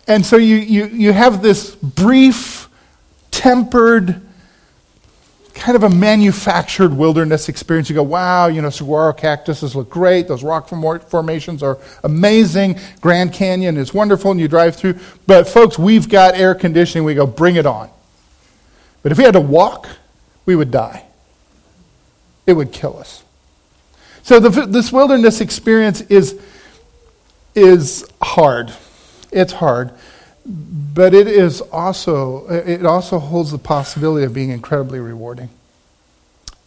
And 0.08 0.24
so 0.24 0.38
you, 0.38 0.56
you, 0.56 0.86
you 0.86 1.12
have 1.12 1.42
this 1.42 1.74
brief, 1.74 2.70
tempered, 3.30 4.22
kind 5.60 5.76
of 5.76 5.82
a 5.84 5.90
manufactured 5.90 6.92
wilderness 6.92 7.48
experience. 7.48 7.88
You 7.88 7.94
go, 7.94 8.02
wow, 8.02 8.46
you 8.46 8.62
know, 8.62 8.70
saguaro 8.70 9.12
cactuses 9.12 9.76
look 9.76 9.90
great. 9.90 10.26
Those 10.26 10.42
rock 10.42 10.68
formations 10.68 11.62
are 11.62 11.78
amazing. 12.02 12.80
Grand 13.00 13.32
Canyon 13.32 13.76
is 13.76 13.92
wonderful, 13.92 14.30
and 14.30 14.40
you 14.40 14.48
drive 14.48 14.74
through. 14.74 14.98
But, 15.26 15.46
folks, 15.46 15.78
we've 15.78 16.08
got 16.08 16.34
air 16.34 16.54
conditioning. 16.54 17.04
We 17.04 17.14
go, 17.14 17.26
bring 17.26 17.56
it 17.56 17.66
on. 17.66 17.90
But 19.02 19.12
if 19.12 19.18
we 19.18 19.24
had 19.24 19.34
to 19.34 19.40
walk, 19.40 19.86
we 20.46 20.56
would 20.56 20.70
die. 20.70 21.04
It 22.46 22.54
would 22.54 22.72
kill 22.72 22.98
us. 22.98 23.22
So, 24.22 24.40
the, 24.40 24.66
this 24.66 24.90
wilderness 24.90 25.40
experience 25.40 26.00
is, 26.02 26.40
is 27.54 28.08
hard. 28.22 28.72
It's 29.30 29.52
hard, 29.52 29.92
but 30.46 31.14
it 31.14 31.26
is 31.26 31.60
also 31.60 32.46
it 32.48 32.86
also 32.86 33.18
holds 33.18 33.50
the 33.50 33.58
possibility 33.58 34.24
of 34.24 34.32
being 34.32 34.50
incredibly 34.50 35.00
rewarding. 35.00 35.50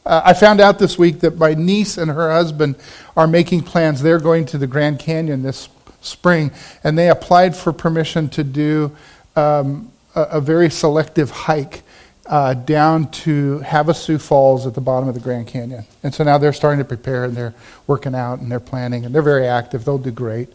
Uh, 0.06 0.22
I 0.26 0.34
found 0.34 0.60
out 0.60 0.80
this 0.80 0.98
week 0.98 1.22
that 1.22 1.38
my 1.38 1.54
niece 1.54 1.98
and 1.98 2.12
her 2.12 2.32
husband 2.32 2.76
are 3.16 3.28
making 3.28 3.62
plans. 3.62 4.02
They're 4.02 4.20
going 4.20 4.46
to 4.48 4.58
the 4.58 4.68
Grand 4.68 5.00
Canyon 5.00 5.44
this 5.44 5.70
spring, 6.02 6.52
and 6.84 6.98
they 6.98 7.10
applied 7.10 7.56
for 7.56 7.72
permission 7.72 8.30
to 8.30 8.44
do 8.44 8.96
um, 9.36 9.92
a, 10.16 10.22
a, 10.24 10.42
very 10.42 10.70
selective 10.70 11.32
hike 11.32 11.82
uh, 12.26 12.54
down 12.54 13.10
to 13.12 13.62
Havasu 13.66 14.22
Falls 14.22 14.68
at 14.68 14.74
the 14.74 14.82
bottom 14.82 15.08
of 15.08 15.16
the 15.16 15.22
Grand 15.22 15.48
Canyon. 15.48 15.86
And 16.04 16.14
so 16.14 16.24
now 16.24 16.38
they're 16.38 16.54
starting 16.54 16.80
to 16.80 16.86
prepare 16.86 17.24
and 17.24 17.36
they're 17.36 17.54
working 17.88 18.14
out 18.14 18.40
and 18.40 18.52
they're 18.52 18.60
planning 18.60 19.06
and 19.06 19.16
they're 19.16 19.22
very 19.22 19.48
active. 19.48 19.86
They'll 19.86 19.98
do 19.98 20.12
great. 20.12 20.50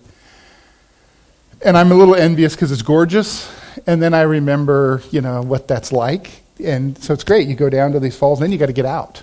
And 1.65 1.77
I'm 1.77 1.91
a 1.91 1.95
little 1.95 2.15
envious 2.15 2.55
because 2.55 2.71
it's 2.71 2.83
gorgeous. 2.83 3.53
And 3.87 4.01
then 4.03 4.15
I 4.15 4.23
remember, 4.23 5.03
you 5.11 5.21
know, 5.21 5.43
what 5.43 5.67
that's 5.67 5.93
like. 5.93 6.43
And 6.63 6.97
so 6.99 7.13
it's 7.15 7.25
great. 7.25 7.49
You 7.49 7.55
go 7.55 7.69
down 7.69 7.93
to 7.93 8.01
these 8.01 8.17
falls, 8.17 8.39
and 8.39 8.45
then 8.45 8.53
you 8.53 8.59
got 8.59 8.67
to 8.67 8.73
get 8.73 8.87
out. 8.87 9.23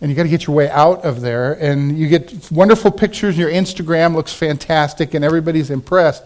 And 0.00 0.10
you 0.10 0.16
got 0.16 0.22
to 0.22 0.28
get 0.30 0.46
your 0.46 0.56
way 0.56 0.70
out 0.70 1.04
of 1.04 1.20
there. 1.20 1.52
And 1.52 1.98
you 1.98 2.08
get 2.08 2.50
wonderful 2.50 2.90
pictures. 2.90 3.36
Your 3.36 3.50
Instagram 3.50 4.14
looks 4.14 4.32
fantastic, 4.32 5.12
and 5.14 5.24
everybody's 5.24 5.70
impressed. 5.70 6.24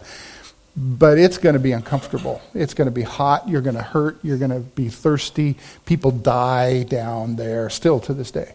But 0.76 1.18
it's 1.18 1.38
going 1.38 1.54
to 1.54 1.60
be 1.60 1.72
uncomfortable. 1.72 2.40
It's 2.52 2.74
going 2.74 2.86
to 2.86 2.92
be 2.92 3.02
hot. 3.02 3.48
You're 3.48 3.62
going 3.62 3.76
to 3.76 3.82
hurt. 3.82 4.18
You're 4.22 4.38
going 4.38 4.50
to 4.50 4.60
be 4.60 4.88
thirsty. 4.88 5.56
People 5.86 6.10
die 6.10 6.84
down 6.84 7.36
there 7.36 7.70
still 7.70 8.00
to 8.00 8.14
this 8.14 8.30
day. 8.30 8.54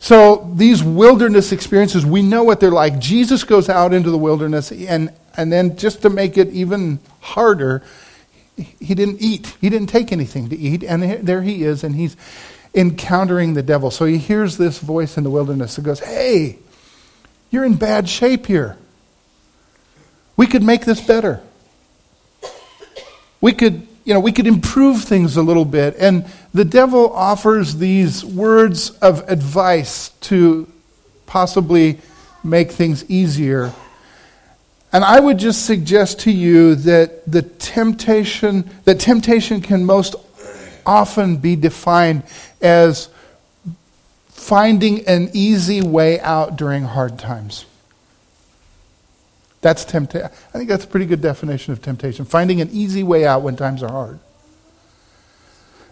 So 0.00 0.50
these 0.54 0.82
wilderness 0.82 1.52
experiences, 1.52 2.06
we 2.06 2.22
know 2.22 2.42
what 2.42 2.58
they're 2.58 2.70
like. 2.70 2.98
Jesus 2.98 3.44
goes 3.44 3.68
out 3.68 3.92
into 3.92 4.10
the 4.10 4.18
wilderness, 4.18 4.72
and, 4.72 5.12
and 5.36 5.52
then 5.52 5.76
just 5.76 6.00
to 6.02 6.10
make 6.10 6.38
it 6.38 6.48
even 6.48 7.00
harder, 7.20 7.82
he 8.56 8.94
didn't 8.94 9.18
eat. 9.20 9.54
He 9.60 9.68
didn't 9.68 9.88
take 9.88 10.10
anything 10.10 10.48
to 10.48 10.56
eat. 10.56 10.82
And 10.82 11.02
there 11.02 11.42
he 11.42 11.64
is, 11.64 11.84
and 11.84 11.94
he's 11.94 12.16
encountering 12.74 13.52
the 13.52 13.62
devil. 13.62 13.90
So 13.90 14.06
he 14.06 14.16
hears 14.16 14.56
this 14.56 14.78
voice 14.78 15.18
in 15.18 15.22
the 15.22 15.30
wilderness 15.30 15.76
that 15.76 15.82
goes, 15.82 16.00
Hey, 16.00 16.58
you're 17.50 17.64
in 17.64 17.74
bad 17.74 18.08
shape 18.08 18.46
here. 18.46 18.78
We 20.34 20.46
could 20.46 20.62
make 20.62 20.86
this 20.86 21.00
better. 21.00 21.42
We 23.42 23.52
could 23.52 23.86
you 24.04 24.14
know, 24.14 24.20
we 24.20 24.32
could 24.32 24.46
improve 24.46 25.02
things 25.02 25.36
a 25.36 25.42
little 25.42 25.64
bit. 25.64 25.96
And 25.98 26.24
the 26.54 26.64
devil 26.64 27.12
offers 27.12 27.76
these 27.76 28.24
words 28.24 28.90
of 28.98 29.28
advice 29.30 30.10
to 30.22 30.66
possibly 31.26 32.00
make 32.42 32.72
things 32.72 33.08
easier. 33.10 33.72
And 34.92 35.04
I 35.04 35.20
would 35.20 35.38
just 35.38 35.66
suggest 35.66 36.20
to 36.20 36.32
you 36.32 36.74
that 36.76 37.30
the 37.30 37.42
temptation, 37.42 38.68
that 38.84 38.98
temptation 38.98 39.60
can 39.60 39.84
most 39.84 40.16
often 40.84 41.36
be 41.36 41.54
defined 41.54 42.24
as 42.60 43.08
finding 44.28 45.06
an 45.06 45.30
easy 45.32 45.82
way 45.82 46.18
out 46.20 46.56
during 46.56 46.82
hard 46.82 47.18
times. 47.18 47.66
That's 49.60 49.84
temptation. 49.84 50.30
I 50.30 50.58
think 50.58 50.68
that's 50.68 50.84
a 50.84 50.88
pretty 50.88 51.06
good 51.06 51.20
definition 51.20 51.72
of 51.72 51.82
temptation 51.82 52.24
finding 52.24 52.60
an 52.60 52.70
easy 52.70 53.02
way 53.02 53.26
out 53.26 53.42
when 53.42 53.56
times 53.56 53.82
are 53.82 53.90
hard. 53.90 54.18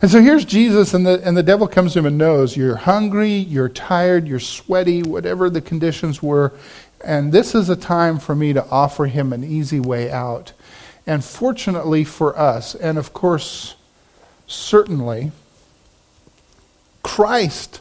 And 0.00 0.10
so 0.10 0.22
here's 0.22 0.44
Jesus, 0.44 0.94
and 0.94 1.04
the, 1.04 1.20
and 1.24 1.36
the 1.36 1.42
devil 1.42 1.66
comes 1.66 1.92
to 1.92 1.98
him 1.98 2.06
and 2.06 2.16
knows 2.16 2.56
you're 2.56 2.76
hungry, 2.76 3.32
you're 3.32 3.68
tired, 3.68 4.28
you're 4.28 4.38
sweaty, 4.38 5.02
whatever 5.02 5.50
the 5.50 5.60
conditions 5.60 6.22
were. 6.22 6.52
And 7.04 7.32
this 7.32 7.54
is 7.54 7.68
a 7.68 7.76
time 7.76 8.20
for 8.20 8.36
me 8.36 8.52
to 8.52 8.64
offer 8.66 9.06
him 9.06 9.32
an 9.32 9.42
easy 9.42 9.80
way 9.80 10.10
out. 10.10 10.52
And 11.04 11.24
fortunately 11.24 12.04
for 12.04 12.38
us, 12.38 12.76
and 12.76 12.96
of 12.96 13.12
course, 13.12 13.74
certainly, 14.46 15.32
Christ 17.02 17.80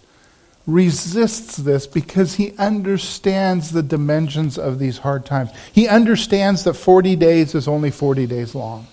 resists 0.68 1.56
this 1.56 1.88
because 1.88 2.36
he 2.36 2.56
understands 2.58 3.72
the 3.72 3.82
dimensions 3.82 4.58
of 4.58 4.78
these 4.78 5.00
hard 5.00 5.26
times. 5.26 5.50
He 5.72 5.88
understands 5.88 6.66
that 6.66 6.74
40 6.74 7.16
days 7.16 7.56
is 7.56 7.68
only 7.68 7.90
40 7.90 8.28
days 8.28 8.54
long. 8.54 8.86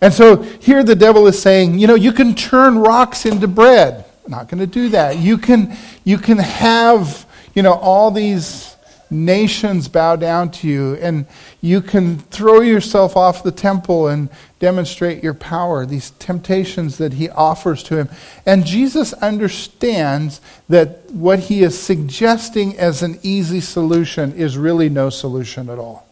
And 0.00 0.14
so 0.14 0.36
here 0.42 0.82
the 0.82 0.96
devil 0.96 1.26
is 1.26 1.40
saying, 1.40 1.78
you 1.78 1.86
know, 1.86 1.94
you 1.94 2.12
can 2.12 2.34
turn 2.34 2.78
rocks 2.78 3.26
into 3.26 3.46
bread. 3.46 4.06
I'm 4.24 4.30
not 4.30 4.48
going 4.48 4.60
to 4.60 4.66
do 4.66 4.88
that. 4.90 5.18
You 5.18 5.36
can, 5.36 5.76
you 6.02 6.18
can 6.18 6.38
have, 6.38 7.26
you 7.54 7.62
know, 7.62 7.74
all 7.74 8.10
these 8.10 8.74
nations 9.10 9.88
bow 9.88 10.16
down 10.16 10.50
to 10.50 10.68
you, 10.68 10.94
and 10.96 11.26
you 11.60 11.80
can 11.80 12.18
throw 12.18 12.60
yourself 12.60 13.16
off 13.16 13.42
the 13.42 13.52
temple 13.52 14.08
and 14.08 14.28
demonstrate 14.58 15.22
your 15.22 15.34
power, 15.34 15.86
these 15.86 16.10
temptations 16.12 16.98
that 16.98 17.14
he 17.14 17.28
offers 17.30 17.82
to 17.84 17.96
him. 17.96 18.08
And 18.44 18.66
Jesus 18.66 19.12
understands 19.14 20.40
that 20.68 21.10
what 21.10 21.38
he 21.38 21.62
is 21.62 21.78
suggesting 21.78 22.78
as 22.78 23.02
an 23.02 23.18
easy 23.22 23.60
solution 23.60 24.32
is 24.34 24.58
really 24.58 24.88
no 24.88 25.10
solution 25.10 25.70
at 25.70 25.78
all. 25.78 26.06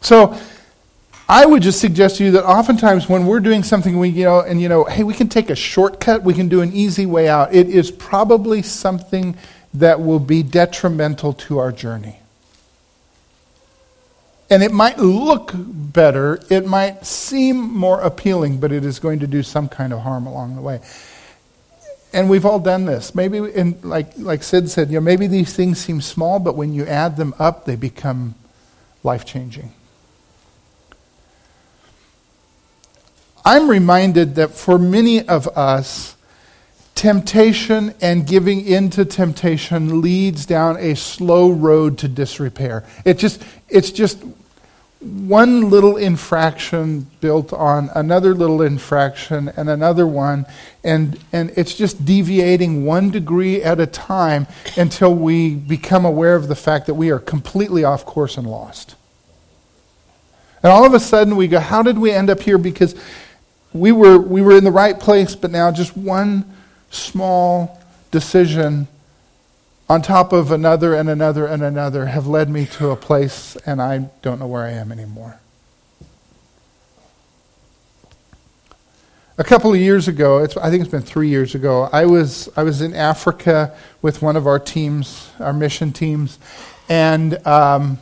So, 0.00 0.38
I 1.28 1.44
would 1.44 1.62
just 1.62 1.80
suggest 1.80 2.18
to 2.18 2.24
you 2.24 2.30
that 2.32 2.44
oftentimes 2.44 3.08
when 3.08 3.26
we're 3.26 3.40
doing 3.40 3.64
something, 3.64 3.98
we, 3.98 4.10
you 4.10 4.24
know, 4.24 4.40
and 4.40 4.60
you 4.60 4.68
know, 4.68 4.84
hey, 4.84 5.02
we 5.02 5.12
can 5.12 5.28
take 5.28 5.50
a 5.50 5.56
shortcut, 5.56 6.22
we 6.22 6.34
can 6.34 6.48
do 6.48 6.60
an 6.60 6.72
easy 6.72 7.04
way 7.04 7.28
out. 7.28 7.52
It 7.52 7.68
is 7.68 7.90
probably 7.90 8.62
something 8.62 9.36
that 9.80 10.00
will 10.00 10.18
be 10.18 10.42
detrimental 10.42 11.32
to 11.32 11.58
our 11.58 11.72
journey. 11.72 12.20
And 14.48 14.62
it 14.62 14.72
might 14.72 14.98
look 14.98 15.52
better, 15.54 16.40
it 16.48 16.66
might 16.66 17.04
seem 17.04 17.56
more 17.56 18.00
appealing, 18.00 18.58
but 18.58 18.70
it 18.70 18.84
is 18.84 19.00
going 19.00 19.18
to 19.20 19.26
do 19.26 19.42
some 19.42 19.68
kind 19.68 19.92
of 19.92 20.00
harm 20.00 20.26
along 20.26 20.54
the 20.54 20.62
way. 20.62 20.80
And 22.12 22.30
we've 22.30 22.46
all 22.46 22.60
done 22.60 22.84
this. 22.84 23.14
Maybe, 23.14 23.38
in, 23.38 23.78
like, 23.82 24.12
like 24.16 24.42
Sid 24.42 24.70
said, 24.70 24.88
you 24.88 24.94
know, 24.94 25.00
maybe 25.00 25.26
these 25.26 25.54
things 25.54 25.78
seem 25.78 26.00
small, 26.00 26.38
but 26.38 26.54
when 26.54 26.72
you 26.72 26.86
add 26.86 27.16
them 27.16 27.34
up, 27.38 27.64
they 27.64 27.76
become 27.76 28.36
life 29.02 29.24
changing. 29.24 29.72
I'm 33.44 33.68
reminded 33.68 34.36
that 34.36 34.52
for 34.52 34.78
many 34.78 35.26
of 35.26 35.46
us, 35.56 36.15
temptation 36.96 37.94
and 38.00 38.26
giving 38.26 38.66
in 38.66 38.90
to 38.90 39.04
temptation 39.04 40.00
leads 40.00 40.46
down 40.46 40.76
a 40.78 40.96
slow 40.96 41.50
road 41.50 41.98
to 41.98 42.08
disrepair. 42.08 42.84
It 43.04 43.18
just, 43.18 43.40
it's 43.68 43.92
just, 43.92 44.24
one 45.00 45.68
little 45.70 45.96
infraction 45.98 47.06
built 47.20 47.52
on 47.52 47.90
another 47.94 48.34
little 48.34 48.62
infraction 48.62 49.48
and 49.56 49.68
another 49.68 50.06
one, 50.06 50.46
and, 50.82 51.18
and 51.32 51.52
it's 51.54 51.74
just 51.74 52.04
deviating 52.04 52.84
one 52.84 53.10
degree 53.10 53.62
at 53.62 53.78
a 53.78 53.86
time 53.86 54.46
until 54.76 55.14
we 55.14 55.54
become 55.54 56.04
aware 56.04 56.34
of 56.34 56.48
the 56.48 56.56
fact 56.56 56.86
that 56.86 56.94
we 56.94 57.10
are 57.10 57.18
completely 57.18 57.84
off 57.84 58.04
course 58.06 58.36
and 58.36 58.46
lost. 58.46 58.96
And 60.62 60.72
all 60.72 60.84
of 60.84 60.94
a 60.94 61.00
sudden 61.00 61.36
we 61.36 61.46
go, 61.46 61.60
How 61.60 61.82
did 61.82 61.98
we 61.98 62.10
end 62.10 62.30
up 62.30 62.40
here? 62.40 62.58
Because 62.58 62.94
we 63.72 63.92
were, 63.92 64.18
we 64.18 64.40
were 64.40 64.56
in 64.56 64.64
the 64.64 64.72
right 64.72 64.98
place, 64.98 65.36
but 65.36 65.50
now 65.50 65.70
just 65.70 65.96
one 65.96 66.55
small 66.96 67.80
decision 68.10 68.88
on 69.88 70.02
top 70.02 70.32
of 70.32 70.50
another 70.50 70.94
and 70.94 71.08
another 71.08 71.46
and 71.46 71.62
another 71.62 72.06
have 72.06 72.26
led 72.26 72.48
me 72.48 72.66
to 72.66 72.90
a 72.90 72.96
place 72.96 73.56
and 73.66 73.80
I 73.80 74.10
don't 74.22 74.40
know 74.40 74.46
where 74.46 74.64
I 74.64 74.72
am 74.72 74.90
anymore. 74.90 75.38
A 79.38 79.44
couple 79.44 79.70
of 79.70 79.78
years 79.78 80.08
ago, 80.08 80.42
I 80.42 80.70
think 80.70 80.80
it's 80.80 80.90
been 80.90 81.02
three 81.02 81.28
years 81.28 81.54
ago, 81.54 81.90
I 81.92 82.06
was, 82.06 82.48
I 82.56 82.62
was 82.62 82.80
in 82.80 82.94
Africa 82.94 83.76
with 84.00 84.22
one 84.22 84.34
of 84.34 84.46
our 84.46 84.58
teams, 84.58 85.30
our 85.38 85.52
mission 85.52 85.92
teams, 85.92 86.38
and 86.88 87.46
um, 87.46 87.98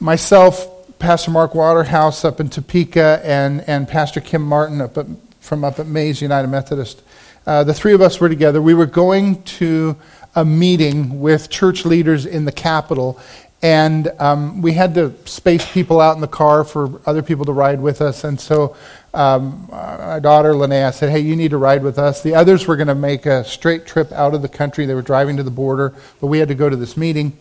myself, 0.00 0.70
Pastor 0.98 1.30
Mark 1.30 1.54
Waterhouse 1.54 2.24
up 2.24 2.40
in 2.40 2.48
Topeka, 2.48 3.20
and, 3.22 3.62
and 3.68 3.86
Pastor 3.86 4.22
Kim 4.22 4.40
Martin 4.40 4.80
up 4.80 4.96
at, 4.96 5.04
from 5.38 5.64
up 5.64 5.78
at 5.78 5.86
Mays 5.86 6.22
United 6.22 6.48
Methodist. 6.48 7.02
Uh, 7.46 7.62
the 7.62 7.74
three 7.74 7.92
of 7.92 8.00
us 8.00 8.20
were 8.20 8.28
together. 8.28 8.62
We 8.62 8.74
were 8.74 8.86
going 8.86 9.42
to 9.42 9.96
a 10.34 10.44
meeting 10.44 11.20
with 11.20 11.50
church 11.50 11.84
leaders 11.84 12.24
in 12.24 12.46
the 12.46 12.52
capital, 12.52 13.20
and 13.62 14.10
um, 14.18 14.62
we 14.62 14.72
had 14.72 14.94
to 14.94 15.14
space 15.26 15.70
people 15.70 16.00
out 16.00 16.14
in 16.14 16.20
the 16.20 16.28
car 16.28 16.64
for 16.64 17.00
other 17.06 17.22
people 17.22 17.44
to 17.44 17.52
ride 17.52 17.80
with 17.80 18.00
us. 18.00 18.24
And 18.24 18.40
so 18.40 18.76
um, 19.12 19.66
my 19.70 20.20
daughter 20.20 20.54
Linnea 20.54 20.92
said, 20.92 21.10
"Hey, 21.10 21.20
you 21.20 21.36
need 21.36 21.50
to 21.50 21.58
ride 21.58 21.82
with 21.82 21.98
us." 21.98 22.22
The 22.22 22.34
others 22.34 22.66
were 22.66 22.76
going 22.76 22.88
to 22.88 22.94
make 22.94 23.26
a 23.26 23.44
straight 23.44 23.86
trip 23.86 24.10
out 24.12 24.34
of 24.34 24.42
the 24.42 24.48
country. 24.48 24.86
They 24.86 24.94
were 24.94 25.02
driving 25.02 25.36
to 25.36 25.42
the 25.42 25.50
border, 25.50 25.94
but 26.20 26.28
we 26.28 26.38
had 26.38 26.48
to 26.48 26.54
go 26.54 26.70
to 26.70 26.76
this 26.76 26.96
meeting. 26.96 27.38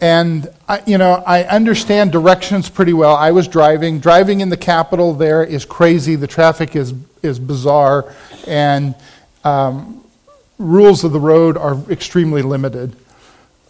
And 0.00 0.48
I, 0.68 0.82
you 0.86 0.96
know, 0.96 1.22
I 1.26 1.42
understand 1.44 2.12
directions 2.12 2.68
pretty 2.70 2.92
well. 2.92 3.16
I 3.16 3.32
was 3.32 3.48
driving. 3.48 3.98
Driving 3.98 4.40
in 4.40 4.48
the 4.48 4.56
capital 4.56 5.12
there 5.12 5.42
is 5.42 5.64
crazy. 5.64 6.14
The 6.14 6.28
traffic 6.28 6.76
is 6.76 6.94
is 7.22 7.38
bizarre, 7.38 8.14
and 8.46 8.94
um, 9.44 10.04
rules 10.58 11.04
of 11.04 11.12
the 11.12 11.20
road 11.20 11.56
are 11.56 11.76
extremely 11.90 12.42
limited. 12.42 12.94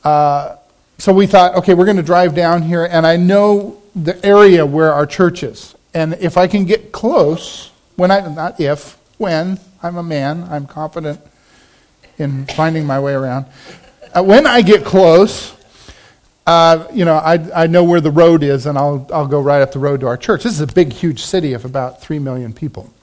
Uh, 0.05 0.57
so 0.99 1.13
we 1.13 1.27
thought, 1.27 1.55
okay, 1.55 1.75
we're 1.75 1.85
going 1.85 1.97
to 1.97 2.03
drive 2.03 2.35
down 2.35 2.63
here, 2.63 2.85
and 2.85 3.07
I 3.07 3.17
know 3.17 3.81
the 3.95 4.25
area 4.25 4.67
where 4.67 4.93
our 4.93 5.07
church 5.07 5.43
is. 5.43 5.75
And 5.95 6.15
if 6.15 6.37
I 6.37 6.47
can 6.47 6.65
get 6.65 6.93
close, 6.93 7.71
when 7.97 8.11
I, 8.11 8.21
not 8.21 8.61
if, 8.61 8.99
when, 9.17 9.59
I'm 9.83 9.97
a 9.97 10.03
man, 10.03 10.47
I'm 10.51 10.67
confident 10.67 11.21
in 12.19 12.47
finding 12.47 12.85
my 12.85 12.99
way 12.99 13.13
around. 13.13 13.47
Uh, 14.13 14.23
when 14.23 14.47
I 14.47 14.63
get 14.63 14.85
close, 14.85 15.55
uh, 16.49 16.88
you 16.95 17.05
know, 17.05 17.17
I, 17.17 17.64
I 17.64 17.67
know 17.67 17.85
where 17.85 18.00
the 18.00 18.11
road 18.11 18.43
is, 18.43 18.64
and 18.64 18.78
I'll, 18.78 19.07
I'll 19.12 19.26
go 19.26 19.38
right 19.38 19.61
up 19.61 19.73
the 19.73 19.78
road 19.78 20.00
to 20.00 20.07
our 20.07 20.17
church. 20.17 20.45
This 20.45 20.55
is 20.55 20.62
a 20.62 20.67
big, 20.67 20.95
huge 20.95 21.23
city 21.23 21.52
of 21.52 21.67
about 21.67 22.00
3 22.00 22.19
million 22.21 22.55
people. 22.55 22.90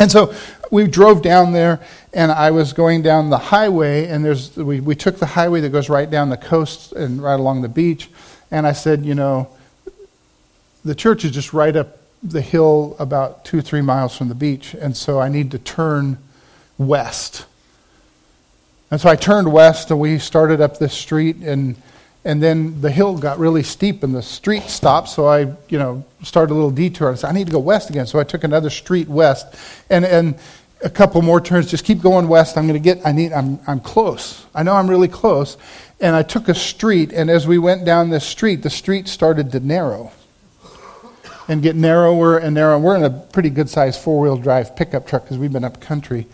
And 0.00 0.10
so 0.10 0.34
we 0.72 0.88
drove 0.88 1.22
down 1.22 1.52
there, 1.52 1.80
and 2.12 2.32
I 2.32 2.50
was 2.50 2.72
going 2.72 3.02
down 3.02 3.30
the 3.30 3.38
highway, 3.38 4.08
and 4.08 4.24
there's, 4.24 4.56
we, 4.56 4.80
we 4.80 4.96
took 4.96 5.18
the 5.18 5.26
highway 5.26 5.60
that 5.60 5.68
goes 5.70 5.88
right 5.88 6.10
down 6.10 6.30
the 6.30 6.36
coast 6.36 6.90
and 6.90 7.22
right 7.22 7.38
along 7.38 7.62
the 7.62 7.68
beach. 7.68 8.10
And 8.50 8.66
I 8.66 8.72
said, 8.72 9.06
you 9.06 9.14
know, 9.14 9.48
the 10.84 10.96
church 10.96 11.24
is 11.24 11.30
just 11.30 11.52
right 11.52 11.76
up 11.76 11.98
the 12.24 12.40
hill 12.40 12.96
about 12.98 13.44
two, 13.44 13.60
three 13.60 13.82
miles 13.82 14.16
from 14.16 14.28
the 14.28 14.34
beach, 14.34 14.74
and 14.74 14.96
so 14.96 15.20
I 15.20 15.28
need 15.28 15.52
to 15.52 15.60
turn 15.60 16.18
west. 16.76 17.46
And 18.90 19.00
so 19.00 19.08
I 19.08 19.14
turned 19.14 19.52
west, 19.52 19.92
and 19.92 20.00
we 20.00 20.18
started 20.18 20.60
up 20.60 20.78
this 20.78 20.92
street, 20.92 21.36
and 21.36 21.76
and 22.24 22.42
then 22.42 22.80
the 22.80 22.90
hill 22.90 23.18
got 23.18 23.38
really 23.38 23.62
steep 23.62 24.02
and 24.02 24.14
the 24.14 24.22
street 24.22 24.62
stopped, 24.64 25.10
so 25.10 25.26
I, 25.26 25.40
you 25.68 25.78
know, 25.78 26.04
started 26.22 26.52
a 26.52 26.56
little 26.56 26.70
detour. 26.70 27.12
I 27.12 27.14
said, 27.16 27.28
I 27.28 27.32
need 27.32 27.46
to 27.46 27.52
go 27.52 27.58
west 27.58 27.90
again. 27.90 28.06
So 28.06 28.18
I 28.18 28.24
took 28.24 28.44
another 28.44 28.70
street 28.70 29.08
west 29.08 29.54
and, 29.90 30.06
and 30.06 30.38
a 30.82 30.88
couple 30.88 31.20
more 31.20 31.40
turns. 31.40 31.70
Just 31.70 31.84
keep 31.84 32.00
going 32.00 32.26
west. 32.28 32.56
I'm 32.56 32.66
going 32.66 32.80
to 32.80 32.84
get, 32.84 33.06
I 33.06 33.12
need, 33.12 33.32
I'm, 33.32 33.60
I'm 33.66 33.78
close. 33.78 34.46
I 34.54 34.62
know 34.62 34.74
I'm 34.74 34.88
really 34.88 35.08
close. 35.08 35.58
And 36.00 36.16
I 36.16 36.22
took 36.22 36.48
a 36.48 36.54
street, 36.54 37.12
and 37.12 37.30
as 37.30 37.46
we 37.46 37.58
went 37.58 37.84
down 37.84 38.10
this 38.10 38.26
street, 38.26 38.62
the 38.62 38.70
street 38.70 39.06
started 39.06 39.52
to 39.52 39.60
narrow 39.60 40.10
and 41.46 41.62
get 41.62 41.76
narrower 41.76 42.38
and 42.38 42.54
narrower. 42.54 42.78
We're 42.78 42.96
in 42.96 43.04
a 43.04 43.10
pretty 43.10 43.50
good 43.50 43.68
sized 43.68 44.00
four 44.00 44.20
wheel 44.20 44.36
drive 44.36 44.74
pickup 44.76 45.06
truck 45.06 45.24
because 45.24 45.38
we've 45.38 45.52
been 45.52 45.64
up 45.64 45.80
country 45.80 46.26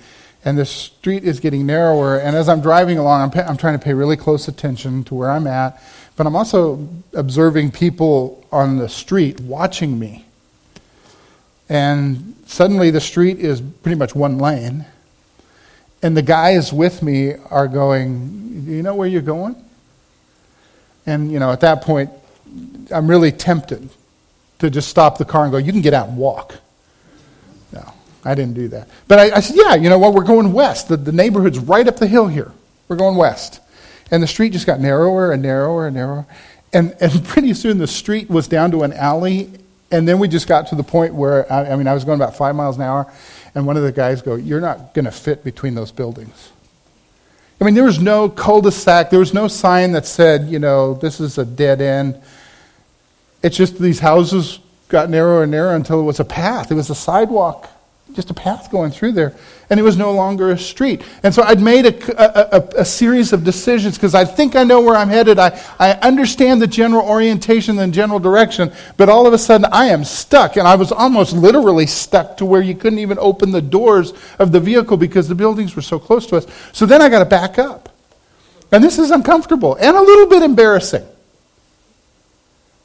and 0.45 0.59
the 0.59 0.65
street 0.65 1.25
is 1.25 1.41
getting 1.41 1.67
narrower. 1.67 2.19
And 2.19 2.35
as 2.37 2.49
I'm 2.49 2.61
driving 2.61 2.99
along, 2.99 3.33
I'm, 3.33 3.41
I'm 3.49 3.57
trying 3.57 3.79
to 3.79 3.85
pay 3.85 3.93
really 3.93 4.17
close 4.17 4.49
attention 4.49 5.05
to 5.05 5.15
where 5.15 5.31
I'm 5.31 5.47
at, 5.47 5.83
but 6.17 6.27
I'm 6.27 6.37
also 6.37 6.89
observing 7.13 7.73
people 7.73 8.47
on 8.51 8.77
the 8.77 8.89
street 8.89 9.41
watching 9.41 9.99
me. 9.99 10.25
And 11.69 12.35
suddenly 12.47 12.91
the 12.91 13.01
street 13.01 13.39
is 13.39 13.61
pretty 13.61 13.97
much 13.97 14.15
one 14.15 14.39
lane. 14.39 14.87
And 16.03 16.17
the 16.17 16.23
guys 16.23 16.73
with 16.73 17.03
me 17.03 17.35
are 17.51 17.69
going, 17.69 18.65
Do 18.65 18.73
you 18.73 18.83
know 18.83 18.95
where 18.95 19.07
you're 19.07 19.23
going? 19.23 19.55
And, 21.07 21.31
you 21.31 21.39
know, 21.39 21.53
at 21.53 21.61
that 21.61 21.83
point, 21.83 22.11
I'm 22.91 23.07
really 23.07 23.33
tempted 23.33 23.91
to 24.59 24.71
just 24.71 24.89
stop 24.89 25.19
the 25.19 25.25
car 25.25 25.45
and 25.45 25.53
go, 25.53 25.59
You 25.59 25.73
can 25.73 25.83
get 25.83 25.95
out 25.95 26.09
and 26.09 26.17
walk. 26.17 26.57
I 28.25 28.35
didn't 28.35 28.55
do 28.55 28.69
that. 28.69 28.89
But 29.09 29.19
I, 29.19 29.37
I, 29.37 29.41
said, 29.41 29.57
yeah, 29.57 29.75
you 29.75 29.89
know 29.89 29.99
what? 29.99 30.13
We're 30.13 30.25
going 30.25 30.53
west. 30.53 30.89
The, 30.89 30.97
the 30.97 31.13
neighborhood's 31.13 31.59
right 31.59 31.87
up 31.87 31.97
the 31.97 32.07
hill 32.07 32.27
here. 32.27 32.53
We're 32.89 32.97
going 32.97 33.17
west. 33.17 33.61
And 34.11 34.23
the 34.23 34.27
street 34.27 34.53
just 34.53 34.67
got 34.67 34.81
narrower 34.81 35.33
and 35.33 35.43
narrower 35.43 35.87
and 35.87 35.97
narrower. 35.97 36.27
And, 36.73 36.95
and 37.01 37.25
pretty 37.25 37.55
soon 37.55 37.79
the 37.79 37.87
street 37.87 38.29
was 38.29 38.49
down 38.49 38.71
to 38.73 38.83
an 38.83 38.93
alley. 38.93 39.51
And 39.91 40.07
then 40.07 40.19
we 40.19 40.29
just 40.29 40.47
got 40.47 40.69
to 40.69 40.75
the 40.75 40.83
point 40.83 41.15
where, 41.15 41.51
I, 41.51 41.73
I 41.73 41.77
mean, 41.77 41.87
I 41.87 41.95
was 41.95 42.05
going 42.05 42.21
about 42.21 42.37
five 42.37 42.55
miles 42.55 42.77
an 42.77 42.83
hour. 42.83 43.11
And 43.55 43.67
one 43.67 43.77
of 43.77 43.83
the 43.83 43.93
guys 43.93 44.23
go, 44.23 44.37
you're 44.37 44.61
not 44.61 44.95
going 44.95 45.07
to 45.07 45.11
fit 45.11 45.43
between 45.43 45.75
those 45.75 45.91
buildings. 45.91 46.51
I 47.61 47.65
mean, 47.65 47.75
there 47.75 47.85
was 47.85 48.01
no 48.01 48.29
cul-de-sac. 48.29 49.11
There 49.11 49.19
was 49.19 49.35
no 49.35 49.49
sign 49.49 49.93
that 49.93 50.07
said, 50.07 50.49
you 50.49 50.59
know, 50.59 50.95
this 50.95 51.21
is 51.21 51.37
a 51.37 51.45
dead 51.45 51.81
end. 51.81 52.21
It's 53.43 53.57
just 53.57 53.79
these 53.79 53.99
houses 53.99 54.61
got 54.89 55.11
narrower 55.11 55.43
and 55.43 55.51
narrower 55.51 55.75
until 55.75 56.01
it 56.01 56.05
was 56.05 56.21
a 56.21 56.25
path. 56.25 56.71
It 56.71 56.75
was 56.75 56.91
a 56.91 56.95
sidewalk 56.95 57.69
just 58.15 58.31
a 58.31 58.35
path 58.35 58.71
going 58.71 58.91
through 58.91 59.13
there. 59.13 59.35
And 59.69 59.79
it 59.79 59.83
was 59.83 59.97
no 59.97 60.13
longer 60.13 60.51
a 60.51 60.59
street. 60.59 61.03
And 61.23 61.33
so 61.35 61.43
I'd 61.43 61.61
made 61.61 61.87
a, 61.87 62.57
a, 62.57 62.81
a 62.81 62.85
series 62.85 63.33
of 63.33 63.45
decisions 63.45 63.97
because 63.97 64.15
I 64.15 64.25
think 64.25 64.57
I 64.57 64.65
know 64.65 64.81
where 64.81 64.97
I'm 64.97 65.09
headed. 65.09 65.39
I, 65.39 65.61
I 65.79 65.93
understand 65.93 66.61
the 66.61 66.67
general 66.67 67.07
orientation 67.07 67.79
and 67.79 67.95
general 67.95 68.19
direction, 68.19 68.73
but 68.97 69.09
all 69.09 69.27
of 69.27 69.33
a 69.33 69.39
sudden 69.39 69.67
I 69.73 69.87
am 69.87 70.05
stuck. 70.05 70.57
And 70.57 70.67
I 70.67 70.75
was 70.75 70.91
almost 70.91 71.33
literally 71.33 71.87
stuck 71.87 72.37
to 72.39 72.45
where 72.45 72.63
you 72.63 72.75
couldn't 72.75 72.99
even 72.99 73.19
open 73.19 73.53
the 73.53 73.63
doors 73.63 74.13
of 74.39 74.51
the 74.53 74.61
vehicle 74.61 74.97
because 74.97 75.29
the 75.29 75.35
buildings 75.35 75.77
were 75.77 75.83
so 75.83 75.99
close 75.99 76.27
to 76.27 76.37
us. 76.37 76.47
So 76.73 76.87
then 76.87 77.01
I 77.01 77.09
got 77.09 77.21
to 77.21 77.25
back 77.25 77.59
up. 77.59 77.89
And 78.73 78.83
this 78.83 78.99
is 78.99 79.11
uncomfortable 79.11 79.77
and 79.77 79.97
a 79.97 80.03
little 80.03 80.27
bit 80.27 80.43
embarrassing. 80.43 81.07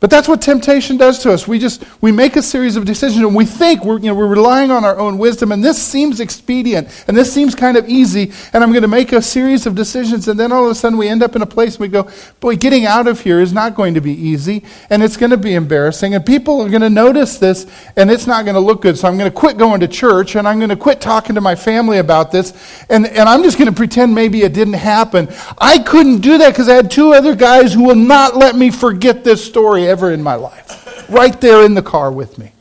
But 0.01 0.09
that's 0.09 0.27
what 0.27 0.41
temptation 0.41 0.97
does 0.97 1.19
to 1.19 1.31
us. 1.31 1.47
We 1.47 1.57
just 1.57 1.85
we 2.01 2.11
make 2.11 2.35
a 2.35 2.41
series 2.41 2.75
of 2.75 2.83
decisions 2.83 3.23
and 3.23 3.33
we 3.33 3.45
think 3.45 3.85
we're, 3.85 3.97
you 3.97 4.07
know, 4.07 4.13
we're 4.13 4.27
relying 4.27 4.69
on 4.69 4.83
our 4.83 4.99
own 4.99 5.17
wisdom 5.17 5.53
and 5.53 5.63
this 5.63 5.81
seems 5.81 6.19
expedient 6.19 7.05
and 7.07 7.15
this 7.15 7.33
seems 7.33 7.55
kind 7.55 7.77
of 7.77 7.87
easy 7.87 8.33
and 8.51 8.61
I'm 8.61 8.71
going 8.71 8.81
to 8.81 8.89
make 8.89 9.13
a 9.13 9.21
series 9.21 9.65
of 9.65 9.73
decisions 9.73 10.27
and 10.27 10.37
then 10.37 10.51
all 10.51 10.65
of 10.65 10.71
a 10.71 10.75
sudden 10.75 10.97
we 10.97 11.07
end 11.07 11.23
up 11.23 11.37
in 11.37 11.41
a 11.41 11.45
place 11.45 11.75
and 11.75 11.81
we 11.81 11.87
go, 11.87 12.09
boy, 12.41 12.57
getting 12.57 12.85
out 12.85 13.07
of 13.07 13.21
here 13.21 13.39
is 13.39 13.53
not 13.53 13.73
going 13.73 13.93
to 13.93 14.01
be 14.01 14.11
easy 14.11 14.65
and 14.89 15.01
it's 15.01 15.15
going 15.15 15.29
to 15.29 15.37
be 15.37 15.55
embarrassing 15.55 16.13
and 16.13 16.25
people 16.25 16.61
are 16.61 16.69
going 16.69 16.81
to 16.81 16.89
notice 16.89 17.37
this 17.37 17.65
and 17.95 18.11
it's 18.11 18.27
not 18.27 18.43
going 18.43 18.55
to 18.55 18.59
look 18.59 18.81
good. 18.81 18.97
So 18.97 19.07
I'm 19.07 19.17
going 19.17 19.31
to 19.31 19.35
quit 19.35 19.57
going 19.57 19.79
to 19.79 19.87
church 19.87 20.35
and 20.35 20.45
I'm 20.45 20.59
going 20.59 20.69
to 20.69 20.75
quit 20.75 20.99
talking 20.99 21.35
to 21.35 21.41
my 21.41 21.55
family 21.55 21.99
about 21.99 22.33
this 22.33 22.51
and, 22.89 23.07
and 23.07 23.29
I'm 23.29 23.43
just 23.43 23.57
going 23.57 23.69
to 23.69 23.75
pretend 23.75 24.13
maybe 24.13 24.41
it 24.41 24.53
didn't 24.53 24.73
happen. 24.73 25.33
I 25.57 25.79
couldn't 25.79 26.19
do 26.19 26.37
that 26.39 26.49
because 26.49 26.67
I 26.67 26.73
had 26.73 26.91
two 26.91 27.13
other 27.13 27.33
guys 27.33 27.73
who 27.73 27.85
will 27.85 27.95
not 27.95 28.35
let 28.35 28.57
me 28.57 28.71
forget 28.71 29.23
this 29.23 29.43
story 29.43 29.84
ever 29.87 30.11
in 30.11 30.21
my 30.21 30.35
life. 30.35 31.09
Right 31.09 31.39
there 31.39 31.65
in 31.65 31.73
the 31.73 31.81
car 31.81 32.11
with 32.11 32.37
me. 32.37 32.51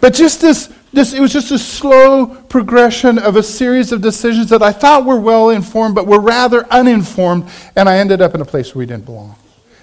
But 0.00 0.14
just 0.14 0.40
this, 0.40 0.72
this, 0.92 1.12
it 1.12 1.20
was 1.20 1.32
just 1.32 1.50
a 1.50 1.58
slow 1.58 2.26
progression 2.26 3.18
of 3.18 3.36
a 3.36 3.42
series 3.42 3.92
of 3.92 4.00
decisions 4.00 4.48
that 4.50 4.62
I 4.62 4.72
thought 4.72 5.04
were 5.04 5.20
well 5.20 5.50
informed, 5.50 5.94
but 5.94 6.06
were 6.06 6.20
rather 6.20 6.66
uninformed, 6.66 7.48
and 7.76 7.88
I 7.88 7.98
ended 7.98 8.20
up 8.20 8.34
in 8.34 8.40
a 8.40 8.44
place 8.44 8.74
where 8.74 8.80
we 8.80 8.86
didn't 8.86 9.04
belong. 9.04 9.36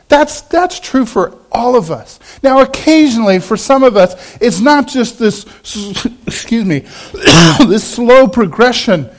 That's, 0.10 0.42
that's 0.42 0.80
true 0.80 1.06
for 1.06 1.38
all 1.52 1.76
of 1.76 1.92
us. 1.92 2.20
Now, 2.42 2.62
occasionally, 2.62 3.40
for 3.40 3.58
some 3.58 3.84
of 3.84 3.98
us, 3.98 4.38
it's 4.42 4.60
not 4.60 4.88
just 4.88 5.20
this, 5.20 5.46
excuse 6.26 6.66
me, 6.66 6.80
this 7.68 7.84
slow 7.84 8.28
progression 8.28 9.10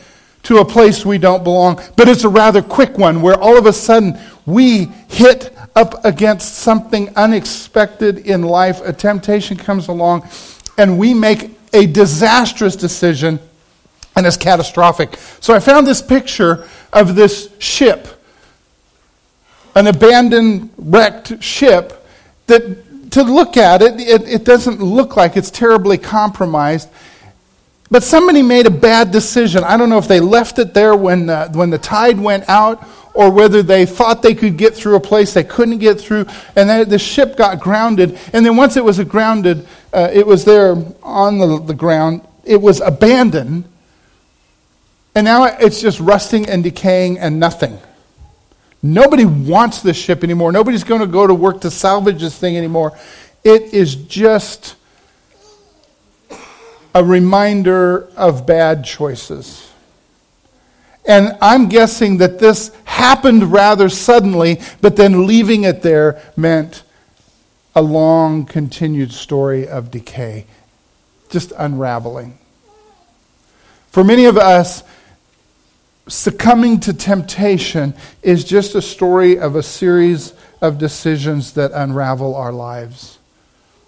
to 0.44 0.58
a 0.58 0.64
place 0.64 1.04
we 1.04 1.18
don't 1.18 1.44
belong, 1.44 1.80
but 1.96 2.08
it's 2.08 2.24
a 2.24 2.28
rather 2.28 2.62
quick 2.62 2.96
one 2.96 3.20
where 3.20 3.38
all 3.38 3.58
of 3.58 3.66
a 3.66 3.72
sudden 3.72 4.18
we 4.46 4.86
hit 5.08 5.54
up 5.78 6.04
against 6.04 6.56
something 6.56 7.08
unexpected 7.14 8.18
in 8.26 8.42
life, 8.42 8.80
a 8.84 8.92
temptation 8.92 9.56
comes 9.56 9.86
along, 9.86 10.28
and 10.76 10.98
we 10.98 11.14
make 11.14 11.56
a 11.72 11.86
disastrous 11.86 12.74
decision, 12.74 13.38
and 14.16 14.26
it's 14.26 14.36
catastrophic. 14.36 15.16
So 15.40 15.54
I 15.54 15.60
found 15.60 15.86
this 15.86 16.02
picture 16.02 16.66
of 16.92 17.14
this 17.14 17.48
ship, 17.60 18.08
an 19.76 19.86
abandoned, 19.86 20.70
wrecked 20.76 21.40
ship, 21.42 22.04
that 22.48 23.10
to 23.12 23.22
look 23.22 23.56
at 23.56 23.80
it, 23.80 24.00
it, 24.00 24.28
it 24.28 24.44
doesn't 24.44 24.82
look 24.82 25.16
like 25.16 25.36
it's 25.36 25.50
terribly 25.50 25.96
compromised. 25.96 26.88
But 27.88 28.02
somebody 28.02 28.42
made 28.42 28.66
a 28.66 28.70
bad 28.70 29.12
decision. 29.12 29.62
I 29.64 29.76
don't 29.76 29.88
know 29.88 29.98
if 29.98 30.08
they 30.08 30.20
left 30.20 30.58
it 30.58 30.74
there 30.74 30.96
when, 30.96 31.30
uh, 31.30 31.50
when 31.52 31.70
the 31.70 31.78
tide 31.78 32.18
went 32.18 32.48
out 32.48 32.84
or 33.18 33.32
whether 33.32 33.64
they 33.64 33.84
thought 33.84 34.22
they 34.22 34.32
could 34.32 34.56
get 34.56 34.76
through 34.76 34.94
a 34.94 35.00
place 35.00 35.34
they 35.34 35.42
couldn't 35.42 35.78
get 35.78 36.00
through, 36.00 36.24
and 36.54 36.70
then 36.70 36.88
the 36.88 37.00
ship 37.00 37.36
got 37.36 37.58
grounded. 37.58 38.16
And 38.32 38.46
then 38.46 38.56
once 38.56 38.76
it 38.76 38.84
was 38.84 39.02
grounded, 39.02 39.66
uh, 39.92 40.08
it 40.12 40.24
was 40.24 40.44
there 40.44 40.76
on 41.02 41.38
the, 41.38 41.58
the 41.58 41.74
ground, 41.74 42.24
it 42.44 42.62
was 42.62 42.80
abandoned, 42.80 43.64
and 45.16 45.24
now 45.24 45.46
it's 45.46 45.80
just 45.80 45.98
rusting 45.98 46.48
and 46.48 46.62
decaying 46.62 47.18
and 47.18 47.40
nothing. 47.40 47.80
Nobody 48.84 49.24
wants 49.24 49.82
this 49.82 49.96
ship 49.96 50.22
anymore. 50.22 50.52
Nobody's 50.52 50.84
going 50.84 51.00
to 51.00 51.08
go 51.08 51.26
to 51.26 51.34
work 51.34 51.62
to 51.62 51.72
salvage 51.72 52.20
this 52.20 52.38
thing 52.38 52.56
anymore. 52.56 52.96
It 53.42 53.74
is 53.74 53.96
just 53.96 54.76
a 56.94 57.02
reminder 57.02 58.08
of 58.16 58.46
bad 58.46 58.84
choices. 58.84 59.72
And 61.08 61.38
I'm 61.40 61.70
guessing 61.70 62.18
that 62.18 62.38
this 62.38 62.70
happened 62.84 63.50
rather 63.50 63.88
suddenly, 63.88 64.60
but 64.82 64.96
then 64.96 65.26
leaving 65.26 65.64
it 65.64 65.80
there 65.80 66.20
meant 66.36 66.82
a 67.74 67.80
long, 67.80 68.44
continued 68.44 69.12
story 69.12 69.66
of 69.66 69.90
decay, 69.90 70.46
just 71.30 71.52
unraveling. 71.56 72.38
For 73.90 74.04
many 74.04 74.26
of 74.26 74.36
us, 74.36 74.82
succumbing 76.08 76.80
to 76.80 76.92
temptation 76.92 77.94
is 78.22 78.44
just 78.44 78.74
a 78.74 78.82
story 78.82 79.38
of 79.38 79.56
a 79.56 79.62
series 79.62 80.34
of 80.60 80.76
decisions 80.76 81.52
that 81.54 81.70
unravel 81.72 82.34
our 82.34 82.52
lives. 82.52 83.18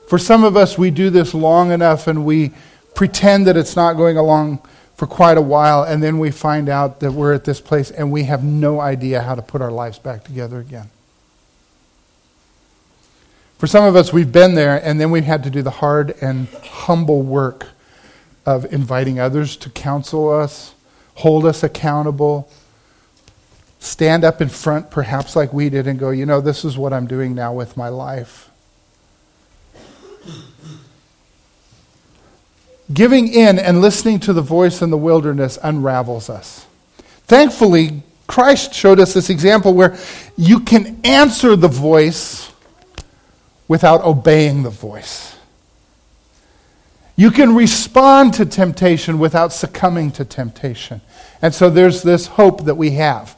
For 0.09 0.19
some 0.19 0.43
of 0.43 0.57
us, 0.57 0.79
we 0.79 0.91
do 0.91 1.11
this 1.11 1.35
long 1.35 1.71
enough 1.71 2.07
and 2.07 2.25
we 2.25 2.53
pretend 2.95 3.47
that 3.47 3.59
it's 3.59 3.77
not 3.77 3.95
going 3.95 4.17
along 4.17 4.61
for 5.01 5.07
quite 5.07 5.39
a 5.39 5.41
while, 5.41 5.83
and 5.83 6.03
then 6.03 6.19
we 6.19 6.31
find 6.31 6.69
out 6.69 7.01
that 7.01 7.13
we're 7.13 7.33
at 7.33 7.45
this 7.45 7.59
place 7.59 7.91
and 7.91 8.13
we 8.13 8.25
have 8.25 8.45
no 8.45 8.83
idea 8.83 9.23
how 9.23 9.35
to 9.35 9.41
put 9.41 9.63
our 9.63 9.71
lives 9.71 9.99
back 9.99 10.25
together 10.25 10.61
again. 10.61 10.91
For 13.57 13.67
some 13.67 13.83
of 13.83 13.97
us, 13.97 14.13
we've 14.13 14.31
been 14.31 14.57
there, 14.57 14.77
and 14.77 15.01
then 15.01 15.11
we've 15.11 15.25
had 15.25 15.43
to 15.45 15.51
do 15.51 15.63
the 15.63 15.71
hard 15.71 16.15
and 16.21 16.49
humble 16.49 17.23
work 17.23 17.69
of 18.45 18.71
inviting 18.75 19.19
others 19.19 19.57
to 19.57 19.71
counsel 19.71 20.29
us, 20.29 20.75
hold 21.15 21.47
us 21.47 21.63
accountable, 21.63 22.51
stand 23.79 24.23
up 24.23 24.43
in 24.43 24.51
front, 24.51 24.91
perhaps 24.91 25.35
like 25.35 25.51
we 25.51 25.71
did, 25.71 25.87
and 25.87 25.99
go, 25.99 26.11
you 26.11 26.27
know, 26.27 26.43
this 26.43 26.63
is 26.63 26.77
what 26.77 26.93
I'm 26.93 27.07
doing 27.07 27.35
now 27.35 27.55
with 27.55 27.75
my 27.75 27.89
life. 27.89 28.50
Giving 32.93 33.29
in 33.33 33.59
and 33.59 33.81
listening 33.81 34.19
to 34.21 34.33
the 34.33 34.43
voice 34.43 34.83
in 34.83 34.91
the 34.91 34.97
wilderness 34.97 35.59
unravels 35.63 36.29
us. 36.29 36.67
Thankfully, 37.27 38.03
Christ 38.27 38.75
showed 38.75 38.99
us 38.99 39.15
this 39.15 39.31
example 39.31 39.75
where 39.75 39.97
you 40.37 40.61
can 40.61 41.01
answer 41.05 41.57
the 41.57 41.69
voice 41.69 42.53
without 43.69 44.03
obeying 44.03 44.63
the 44.63 44.71
voice. 44.71 45.37
You 47.15 47.31
can 47.31 47.55
respond 47.55 48.35
to 48.35 48.47
temptation 48.47 49.19
without 49.19 49.53
succumbing 49.53 50.13
to 50.13 50.25
temptation. 50.25 51.01
And 51.43 51.55
so 51.55 51.69
there's 51.71 52.03
this 52.03 52.27
hope 52.27 52.65
that 52.65 52.77
we 52.77 52.93
have. 52.93 53.37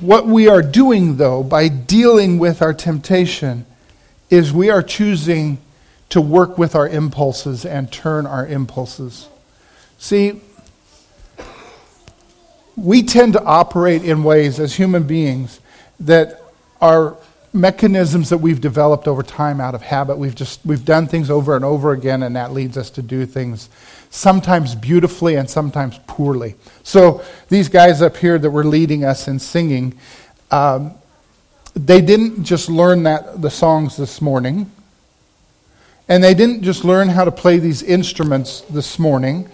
What 0.00 0.26
we 0.26 0.48
are 0.48 0.62
doing, 0.62 1.16
though, 1.16 1.42
by 1.42 1.68
dealing 1.68 2.38
with 2.38 2.60
our 2.60 2.74
temptation, 2.74 3.66
is 4.30 4.52
we 4.52 4.68
are 4.68 4.82
choosing 4.82 5.58
to 6.10 6.20
work 6.20 6.56
with 6.58 6.74
our 6.74 6.88
impulses 6.88 7.64
and 7.64 7.92
turn 7.92 8.26
our 8.26 8.46
impulses. 8.46 9.28
See, 9.98 10.40
we 12.76 13.02
tend 13.02 13.32
to 13.32 13.42
operate 13.42 14.04
in 14.04 14.22
ways 14.22 14.60
as 14.60 14.74
human 14.74 15.02
beings 15.02 15.60
that 16.00 16.40
are 16.80 17.16
mechanisms 17.52 18.28
that 18.28 18.38
we've 18.38 18.60
developed 18.60 19.08
over 19.08 19.22
time 19.22 19.60
out 19.60 19.74
of 19.74 19.82
habit. 19.82 20.16
We've 20.16 20.34
just 20.34 20.64
we've 20.64 20.84
done 20.84 21.06
things 21.06 21.30
over 21.30 21.56
and 21.56 21.64
over 21.64 21.92
again, 21.92 22.22
and 22.22 22.36
that 22.36 22.52
leads 22.52 22.76
us 22.76 22.90
to 22.90 23.02
do 23.02 23.26
things 23.26 23.68
sometimes 24.10 24.74
beautifully 24.74 25.34
and 25.34 25.48
sometimes 25.48 25.98
poorly. 26.06 26.54
So 26.82 27.22
these 27.48 27.68
guys 27.68 28.00
up 28.00 28.16
here 28.16 28.38
that 28.38 28.50
were 28.50 28.64
leading 28.64 29.04
us 29.04 29.28
in 29.28 29.38
singing, 29.38 29.98
um, 30.50 30.94
they 31.74 32.00
didn't 32.00 32.44
just 32.44 32.68
learn 32.68 33.02
that 33.04 33.42
the 33.42 33.50
songs 33.50 33.96
this 33.96 34.22
morning. 34.22 34.70
And 36.08 36.24
they 36.24 36.32
didn't 36.34 36.62
just 36.62 36.84
learn 36.84 37.10
how 37.10 37.24
to 37.24 37.30
play 37.30 37.58
these 37.58 37.82
instruments 37.82 38.62
this 38.62 38.98
morning. 38.98 39.48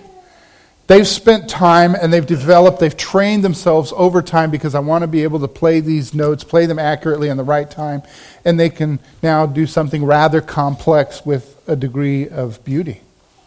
They've 0.87 1.07
spent 1.07 1.49
time 1.49 1.95
and 1.95 2.13
they've 2.13 2.27
developed, 2.27 2.79
they've 2.79 2.97
trained 2.97 3.43
themselves 3.43 3.93
over 3.97 4.21
time 4.23 4.51
because 4.51 4.75
I 4.75 4.81
want 4.81 5.03
to 5.03 5.09
be 5.09 5.23
able 5.23 5.41
to 5.41 5.49
play 5.49 5.81
these 5.81 6.13
notes, 6.15 6.45
play 6.45 6.67
them 6.67 6.79
accurately 6.79 7.29
in 7.29 7.39
the 7.39 7.45
right 7.45 7.69
time, 7.69 8.03
and 8.45 8.61
they 8.61 8.69
can 8.69 9.01
now 9.23 9.47
do 9.47 9.67
something 9.67 10.05
rather 10.05 10.41
complex 10.41 11.25
with 11.25 11.61
a 11.67 11.75
degree 11.75 12.29
of 12.29 12.63
beauty, 12.65 13.01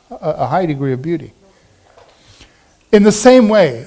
a 0.10 0.48
high 0.48 0.66
degree 0.66 0.94
of 0.94 1.02
beauty. 1.02 1.32
In 2.92 3.04
the 3.04 3.12
same 3.12 3.50
way, 3.50 3.86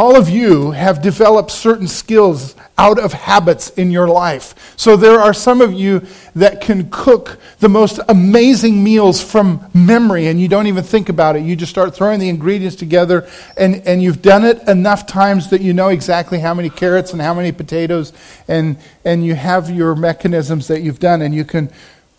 all 0.00 0.16
of 0.16 0.30
you 0.30 0.70
have 0.70 1.02
developed 1.02 1.50
certain 1.50 1.86
skills 1.86 2.56
out 2.78 2.98
of 2.98 3.12
habits 3.12 3.68
in 3.72 3.90
your 3.90 4.08
life. 4.08 4.54
So 4.78 4.96
there 4.96 5.20
are 5.20 5.34
some 5.34 5.60
of 5.60 5.74
you 5.74 6.06
that 6.34 6.62
can 6.62 6.88
cook 6.90 7.38
the 7.58 7.68
most 7.68 8.00
amazing 8.08 8.82
meals 8.82 9.22
from 9.22 9.70
memory 9.74 10.28
and 10.28 10.40
you 10.40 10.48
don't 10.48 10.66
even 10.68 10.84
think 10.84 11.10
about 11.10 11.36
it. 11.36 11.42
You 11.42 11.54
just 11.54 11.68
start 11.68 11.94
throwing 11.94 12.18
the 12.18 12.30
ingredients 12.30 12.76
together 12.76 13.28
and, 13.58 13.86
and 13.86 14.02
you've 14.02 14.22
done 14.22 14.42
it 14.46 14.66
enough 14.66 15.06
times 15.06 15.50
that 15.50 15.60
you 15.60 15.74
know 15.74 15.88
exactly 15.88 16.38
how 16.38 16.54
many 16.54 16.70
carrots 16.70 17.12
and 17.12 17.20
how 17.20 17.34
many 17.34 17.52
potatoes 17.52 18.14
and, 18.48 18.78
and 19.04 19.22
you 19.22 19.34
have 19.34 19.68
your 19.68 19.94
mechanisms 19.94 20.66
that 20.68 20.80
you've 20.80 20.98
done 20.98 21.20
and 21.20 21.34
you 21.34 21.44
can 21.44 21.70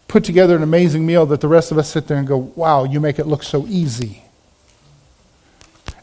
put 0.08 0.24
together 0.24 0.56
an 0.56 0.62
amazing 0.62 1.04
meal 1.04 1.26
that 1.26 1.42
the 1.42 1.48
rest 1.48 1.72
of 1.72 1.80
us 1.80 1.90
sit 1.90 2.08
there 2.08 2.18
and 2.18 2.28
go, 2.28 2.38
wow, 2.38 2.84
you 2.84 3.00
make 3.00 3.18
it 3.18 3.26
look 3.26 3.42
so 3.42 3.66
easy. 3.66 4.22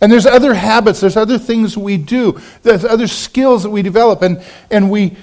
And 0.01 0.13
there's 0.13 0.27
other 0.27 0.55
habits, 0.55 1.01
there's 1.01 1.17
other 1.17 1.39
things 1.39 1.77
we 1.77 1.97
do, 1.97 2.41
there's 2.63 2.85
other 2.85 3.09
skills 3.09 3.65
that 3.65 3.71
we 3.71 3.83
develop, 3.83 4.23
and, 4.23 4.43
and 4.71 4.91
we 4.91 5.17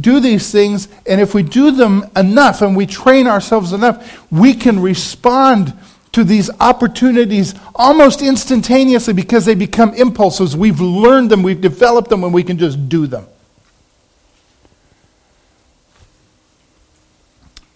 do 0.00 0.20
these 0.20 0.52
things, 0.52 0.88
and 1.06 1.20
if 1.20 1.34
we 1.34 1.42
do 1.42 1.72
them 1.72 2.08
enough 2.14 2.62
and 2.62 2.76
we 2.76 2.86
train 2.86 3.26
ourselves 3.26 3.72
enough, 3.72 4.24
we 4.30 4.54
can 4.54 4.80
respond 4.80 5.76
to 6.12 6.24
these 6.24 6.50
opportunities 6.60 7.54
almost 7.74 8.22
instantaneously 8.22 9.14
because 9.14 9.44
they 9.44 9.54
become 9.54 9.94
impulses. 9.94 10.56
We've 10.56 10.80
learned 10.80 11.30
them, 11.30 11.42
we've 11.42 11.60
developed 11.60 12.08
them, 12.08 12.24
and 12.24 12.32
we 12.32 12.42
can 12.42 12.58
just 12.58 12.88
do 12.88 13.06
them. 13.06 13.26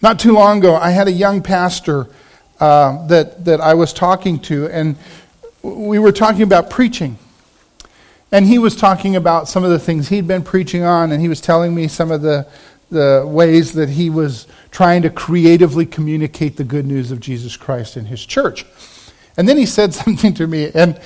Not 0.02 0.18
too 0.20 0.32
long 0.32 0.58
ago, 0.58 0.76
I 0.76 0.90
had 0.90 1.08
a 1.08 1.12
young 1.12 1.42
pastor 1.42 2.08
uh, 2.60 3.06
that, 3.06 3.44
that 3.44 3.60
I 3.60 3.74
was 3.74 3.92
talking 3.92 4.38
to, 4.40 4.68
and 4.68 4.96
we 5.64 5.98
were 5.98 6.12
talking 6.12 6.42
about 6.42 6.68
preaching. 6.68 7.18
And 8.30 8.46
he 8.46 8.58
was 8.58 8.76
talking 8.76 9.16
about 9.16 9.48
some 9.48 9.64
of 9.64 9.70
the 9.70 9.78
things 9.78 10.08
he'd 10.08 10.26
been 10.26 10.42
preaching 10.42 10.82
on, 10.82 11.12
and 11.12 11.22
he 11.22 11.28
was 11.28 11.40
telling 11.40 11.74
me 11.74 11.88
some 11.88 12.10
of 12.10 12.20
the, 12.20 12.46
the 12.90 13.24
ways 13.26 13.72
that 13.72 13.88
he 13.88 14.10
was 14.10 14.46
trying 14.70 15.02
to 15.02 15.10
creatively 15.10 15.86
communicate 15.86 16.56
the 16.56 16.64
good 16.64 16.84
news 16.84 17.10
of 17.10 17.20
Jesus 17.20 17.56
Christ 17.56 17.96
in 17.96 18.04
his 18.04 18.26
church. 18.26 18.66
And 19.36 19.48
then 19.48 19.56
he 19.56 19.66
said 19.66 19.94
something 19.94 20.34
to 20.34 20.46
me, 20.46 20.70
and, 20.74 21.00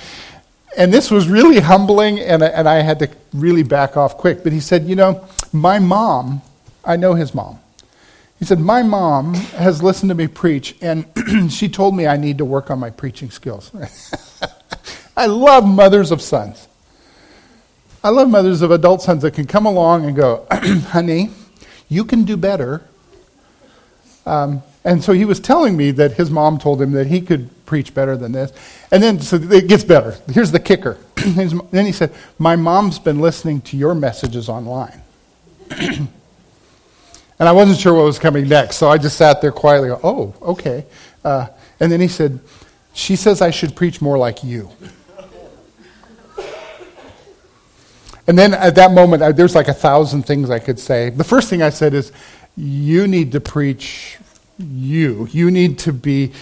and 0.77 0.93
this 0.93 1.09
was 1.09 1.29
really 1.29 1.59
humbling, 1.59 2.19
and, 2.19 2.43
and 2.43 2.67
I 2.67 2.81
had 2.81 2.99
to 2.99 3.09
really 3.33 3.63
back 3.63 3.95
off 3.95 4.17
quick. 4.17 4.43
But 4.43 4.51
he 4.51 4.59
said, 4.59 4.85
You 4.85 4.95
know, 4.95 5.25
my 5.53 5.79
mom, 5.79 6.41
I 6.83 6.97
know 6.97 7.13
his 7.13 7.33
mom. 7.33 7.59
He 8.39 8.45
said, 8.45 8.59
My 8.59 8.81
mom 8.81 9.33
has 9.33 9.83
listened 9.83 10.09
to 10.09 10.15
me 10.15 10.27
preach, 10.27 10.75
and 10.81 11.05
she 11.49 11.67
told 11.67 11.95
me 11.95 12.07
I 12.07 12.15
need 12.15 12.37
to 12.37 12.45
work 12.45 12.71
on 12.71 12.79
my 12.79 12.89
preaching 12.89 13.29
skills. 13.29 13.71
I 15.17 15.25
love 15.25 15.67
mothers 15.67 16.11
of 16.11 16.21
sons. 16.21 16.69
I 18.01 18.09
love 18.09 18.29
mothers 18.29 18.61
of 18.61 18.71
adult 18.71 19.01
sons 19.01 19.23
that 19.23 19.33
can 19.33 19.45
come 19.45 19.65
along 19.65 20.05
and 20.05 20.15
go, 20.15 20.47
honey, 20.51 21.31
you 21.89 22.05
can 22.05 22.23
do 22.23 22.37
better. 22.37 22.81
Um, 24.25 24.63
and 24.85 25.03
so 25.03 25.11
he 25.11 25.25
was 25.25 25.41
telling 25.41 25.75
me 25.75 25.91
that 25.91 26.13
his 26.13 26.31
mom 26.31 26.57
told 26.57 26.81
him 26.81 26.93
that 26.93 27.07
he 27.07 27.19
could 27.19 27.49
preach 27.65 27.93
better 27.93 28.15
than 28.15 28.31
this. 28.31 28.53
And 28.89 29.03
then, 29.03 29.19
so 29.19 29.35
it 29.35 29.67
gets 29.67 29.83
better. 29.83 30.15
Here's 30.31 30.51
the 30.51 30.59
kicker. 30.61 30.97
then 31.15 31.85
he 31.85 31.91
said, 31.91 32.13
My 32.37 32.55
mom's 32.55 32.99
been 32.99 33.19
listening 33.19 33.59
to 33.61 33.75
your 33.75 33.93
messages 33.93 34.47
online. 34.47 35.01
And 37.39 37.47
I 37.47 37.53
wasn't 37.53 37.79
sure 37.79 37.93
what 37.93 38.03
was 38.03 38.19
coming 38.19 38.47
next, 38.49 38.75
so 38.75 38.89
I 38.89 38.97
just 38.97 39.17
sat 39.17 39.41
there 39.41 39.53
quietly. 39.53 39.89
Oh, 39.89 40.33
okay. 40.41 40.85
Uh, 41.23 41.47
and 41.79 41.89
then 41.89 42.01
he 42.01 42.09
said, 42.09 42.39
She 42.93 43.15
says 43.15 43.41
I 43.41 43.49
should 43.49 43.75
preach 43.75 44.01
more 44.01 44.17
like 44.17 44.43
you. 44.43 44.69
And 48.27 48.37
then 48.37 48.53
at 48.53 48.75
that 48.75 48.91
moment, 48.91 49.23
I, 49.23 49.31
there's 49.31 49.55
like 49.55 49.69
a 49.69 49.73
thousand 49.73 50.23
things 50.23 50.49
I 50.49 50.59
could 50.59 50.79
say. 50.79 51.09
The 51.09 51.23
first 51.23 51.49
thing 51.49 51.63
I 51.63 51.69
said 51.69 51.93
is, 51.93 52.11
You 52.57 53.07
need 53.07 53.31
to 53.31 53.41
preach 53.41 54.17
you. 54.59 55.27
You 55.31 55.49
need 55.49 55.79
to 55.79 55.93
be 55.93 56.33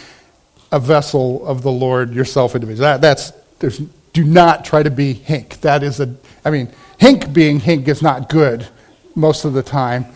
a 0.71 0.79
vessel 0.79 1.45
of 1.47 1.61
the 1.61 1.71
Lord 1.71 2.13
yourself 2.13 2.55
individually. 2.55 2.85
That, 2.85 3.01
that's, 3.01 3.31
there's, 3.59 3.77
do 4.13 4.23
not 4.23 4.65
try 4.65 4.81
to 4.81 4.91
be 4.91 5.13
Hink. 5.13 5.61
That 5.61 5.83
is 5.83 5.99
a, 5.99 6.13
I 6.43 6.49
mean, 6.49 6.69
Hink 6.99 7.31
being 7.31 7.59
Hink 7.59 7.87
is 7.87 8.01
not 8.01 8.29
good 8.29 8.67
most 9.15 9.45
of 9.45 9.53
the 9.53 9.63
time 9.63 10.07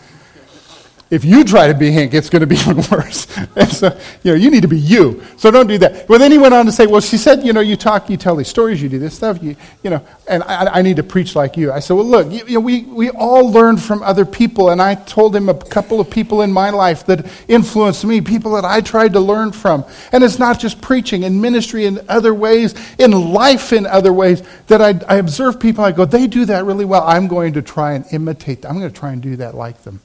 if 1.12 1.26
you 1.26 1.44
try 1.44 1.68
to 1.68 1.74
be 1.74 1.92
Hank, 1.92 2.14
it's 2.14 2.30
going 2.30 2.40
to 2.40 2.46
be 2.46 2.54
even 2.66 2.78
worse. 2.90 3.26
and 3.54 3.68
so, 3.68 3.96
you 4.22 4.32
know, 4.32 4.34
you 4.34 4.50
need 4.50 4.62
to 4.62 4.68
be 4.68 4.78
you. 4.78 5.22
So 5.36 5.50
don't 5.50 5.66
do 5.66 5.76
that. 5.76 6.08
Well, 6.08 6.18
then 6.18 6.32
he 6.32 6.38
went 6.38 6.54
on 6.54 6.64
to 6.64 6.72
say, 6.72 6.86
well, 6.86 7.02
she 7.02 7.18
said, 7.18 7.44
you 7.44 7.52
know, 7.52 7.60
you 7.60 7.76
talk, 7.76 8.08
you 8.08 8.16
tell 8.16 8.34
these 8.34 8.48
stories, 8.48 8.82
you 8.82 8.88
do 8.88 8.98
this 8.98 9.14
stuff, 9.14 9.42
you, 9.42 9.54
you 9.82 9.90
know, 9.90 10.02
and 10.26 10.42
I, 10.44 10.78
I 10.78 10.82
need 10.82 10.96
to 10.96 11.02
preach 11.02 11.36
like 11.36 11.58
you. 11.58 11.70
I 11.70 11.80
said, 11.80 11.94
well, 11.94 12.06
look, 12.06 12.32
you, 12.32 12.46
you 12.46 12.54
know, 12.54 12.60
we, 12.60 12.84
we 12.84 13.10
all 13.10 13.50
learn 13.50 13.76
from 13.76 14.02
other 14.02 14.24
people. 14.24 14.70
And 14.70 14.80
I 14.80 14.94
told 14.94 15.36
him 15.36 15.50
a 15.50 15.54
couple 15.54 16.00
of 16.00 16.08
people 16.08 16.40
in 16.40 16.50
my 16.50 16.70
life 16.70 17.04
that 17.04 17.30
influenced 17.46 18.06
me, 18.06 18.22
people 18.22 18.52
that 18.52 18.64
I 18.64 18.80
tried 18.80 19.12
to 19.12 19.20
learn 19.20 19.52
from. 19.52 19.84
And 20.12 20.24
it's 20.24 20.38
not 20.38 20.58
just 20.58 20.80
preaching, 20.80 21.24
in 21.24 21.42
ministry, 21.42 21.84
in 21.84 22.00
other 22.08 22.32
ways, 22.32 22.74
in 22.98 23.10
life, 23.10 23.74
in 23.74 23.84
other 23.84 24.14
ways, 24.14 24.42
that 24.68 24.80
I, 24.80 24.98
I 25.06 25.18
observe 25.18 25.60
people, 25.60 25.84
I 25.84 25.92
go, 25.92 26.06
they 26.06 26.26
do 26.26 26.46
that 26.46 26.64
really 26.64 26.86
well. 26.86 27.02
I'm 27.02 27.28
going 27.28 27.52
to 27.52 27.60
try 27.60 27.92
and 27.92 28.06
imitate 28.12 28.62
them. 28.62 28.70
I'm 28.70 28.78
going 28.78 28.90
to 28.90 28.98
try 28.98 29.12
and 29.12 29.20
do 29.20 29.36
that 29.36 29.54
like 29.54 29.82
them. 29.82 30.00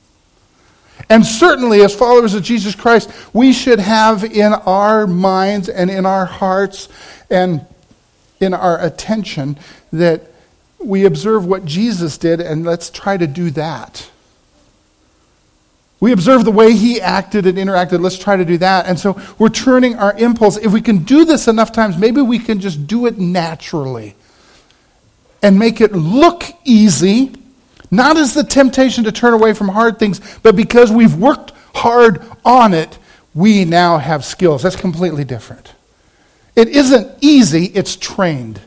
And 1.10 1.25
certainly, 1.25 1.81
as 1.81 1.95
followers 1.95 2.33
of 2.33 2.43
Jesus 2.43 2.75
Christ, 2.75 3.12
we 3.33 3.53
should 3.53 3.79
have 3.79 4.23
in 4.23 4.53
our 4.53 5.07
minds 5.07 5.69
and 5.69 5.89
in 5.89 6.05
our 6.05 6.25
hearts 6.25 6.89
and 7.29 7.65
in 8.39 8.53
our 8.53 8.83
attention 8.83 9.57
that 9.93 10.31
we 10.79 11.05
observe 11.05 11.45
what 11.45 11.65
Jesus 11.65 12.17
did 12.17 12.39
and 12.39 12.65
let's 12.65 12.89
try 12.89 13.17
to 13.17 13.27
do 13.27 13.49
that. 13.51 14.10
We 15.99 16.12
observe 16.12 16.45
the 16.45 16.51
way 16.51 16.73
he 16.73 17.01
acted 17.01 17.47
and 17.47 17.57
interacted. 17.57 18.01
Let's 18.01 18.19
try 18.19 18.36
to 18.36 18.45
do 18.45 18.60
that. 18.60 18.86
And 18.86 18.99
so 18.99 19.19
we're 19.39 19.49
turning 19.49 19.95
our 19.95 20.15
impulse. 20.15 20.57
If 20.57 20.71
we 20.71 20.81
can 20.81 20.99
do 20.99 21.25
this 21.25 21.47
enough 21.47 21.71
times, 21.71 21.97
maybe 21.97 22.21
we 22.21 22.38
can 22.38 22.60
just 22.60 22.86
do 22.86 23.07
it 23.07 23.17
naturally 23.17 24.15
and 25.41 25.57
make 25.57 25.81
it 25.81 25.93
look 25.93 26.43
easy 26.63 27.33
not 27.91 28.17
as 28.17 28.34
the 28.34 28.43
temptation 28.43 29.04
to 29.06 29.12
turn 29.12 29.34
away 29.34 29.54
from 29.54 29.69
hard 29.69 30.00
things, 30.00 30.19
but 30.43 30.56
because 30.56 30.91
we've 30.91 31.15
worked 31.15 31.52
hard 31.76 32.21
on 32.43 32.73
it, 32.73 32.97
we 33.34 33.65
now 33.65 33.97
have 33.97 34.26
skills. 34.26 34.63
That's 34.63 34.76
completely 34.76 35.23
different. 35.23 35.73
It 36.56 36.69
isn't 36.69 37.12
easy, 37.21 37.65
it's 37.65 37.95
trained. 37.95 38.60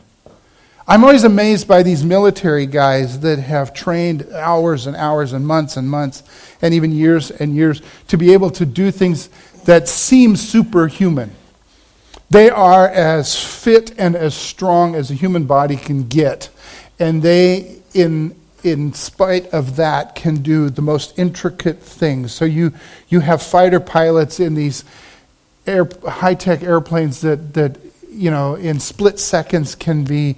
I'm 0.87 1.03
always 1.03 1.23
amazed 1.23 1.67
by 1.67 1.83
these 1.83 2.03
military 2.03 2.65
guys 2.65 3.19
that 3.19 3.39
have 3.39 3.73
trained 3.73 4.27
hours 4.33 4.87
and 4.87 4.95
hours 4.95 5.33
and 5.33 5.45
months 5.45 5.77
and 5.77 5.89
months 5.89 6.23
and 6.61 6.73
even 6.73 6.91
years 6.91 7.31
and 7.31 7.55
years 7.55 7.81
to 8.07 8.17
be 8.17 8.33
able 8.33 8.49
to 8.51 8.65
do 8.65 8.91
things 8.91 9.29
that 9.65 9.87
seem 9.87 10.35
superhuman. 10.35 11.31
They 12.29 12.49
are 12.49 12.87
as 12.87 13.41
fit 13.41 13.93
and 13.97 14.15
as 14.15 14.33
strong 14.33 14.95
as 14.95 15.11
a 15.11 15.13
human 15.13 15.43
body 15.43 15.75
can 15.75 16.07
get. 16.07 16.49
And 16.97 17.21
they, 17.21 17.79
in 17.93 18.35
in 18.63 18.93
spite 18.93 19.47
of 19.47 19.75
that, 19.75 20.15
can 20.15 20.41
do 20.41 20.69
the 20.69 20.81
most 20.81 21.17
intricate 21.17 21.79
things. 21.79 22.31
So 22.31 22.45
you, 22.45 22.73
you 23.09 23.19
have 23.21 23.41
fighter 23.41 23.79
pilots 23.79 24.39
in 24.39 24.55
these 24.55 24.83
air, 25.65 25.87
high-tech 26.07 26.63
airplanes 26.63 27.21
that, 27.21 27.53
that, 27.53 27.77
you 28.09 28.31
know, 28.31 28.55
in 28.55 28.79
split 28.79 29.19
seconds 29.19 29.75
can 29.75 30.03
be 30.03 30.35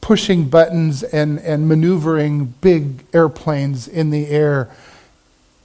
pushing 0.00 0.48
buttons 0.48 1.02
and, 1.02 1.38
and 1.40 1.68
maneuvering 1.68 2.54
big 2.60 3.04
airplanes 3.12 3.86
in 3.86 4.10
the 4.10 4.28
air 4.28 4.70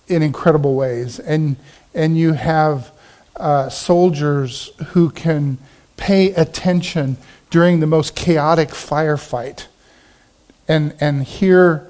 in 0.07 0.21
incredible 0.21 0.75
ways. 0.75 1.19
And, 1.19 1.55
and 1.93 2.17
you 2.17 2.33
have 2.33 2.91
uh, 3.37 3.69
soldiers 3.69 4.71
who 4.87 5.09
can 5.09 5.57
pay 5.97 6.33
attention 6.33 7.17
during 7.49 7.79
the 7.79 7.87
most 7.87 8.15
chaotic 8.15 8.69
firefight 8.69 9.67
and, 10.67 10.95
and 10.99 11.23
hear 11.23 11.87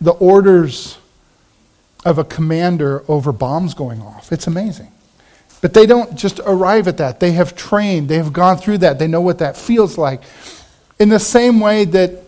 the 0.00 0.12
orders 0.12 0.98
of 2.04 2.18
a 2.18 2.24
commander 2.24 3.02
over 3.08 3.32
bombs 3.32 3.74
going 3.74 4.00
off. 4.00 4.32
It's 4.32 4.46
amazing. 4.46 4.92
But 5.60 5.74
they 5.74 5.86
don't 5.86 6.14
just 6.16 6.38
arrive 6.40 6.86
at 6.86 6.98
that. 6.98 7.18
They 7.18 7.32
have 7.32 7.56
trained, 7.56 8.08
they 8.08 8.16
have 8.16 8.32
gone 8.32 8.58
through 8.58 8.78
that, 8.78 8.98
they 8.98 9.08
know 9.08 9.20
what 9.20 9.38
that 9.38 9.56
feels 9.56 9.98
like. 9.98 10.22
In 10.98 11.08
the 11.08 11.18
same 11.18 11.60
way 11.60 11.84
that 11.86 12.22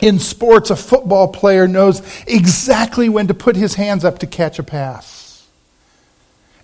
in 0.00 0.18
sports, 0.18 0.70
a 0.70 0.76
football 0.76 1.28
player 1.28 1.68
knows 1.68 2.02
exactly 2.26 3.08
when 3.08 3.28
to 3.28 3.34
put 3.34 3.56
his 3.56 3.74
hands 3.74 4.04
up 4.04 4.18
to 4.18 4.26
catch 4.26 4.58
a 4.58 4.62
pass. 4.62 5.46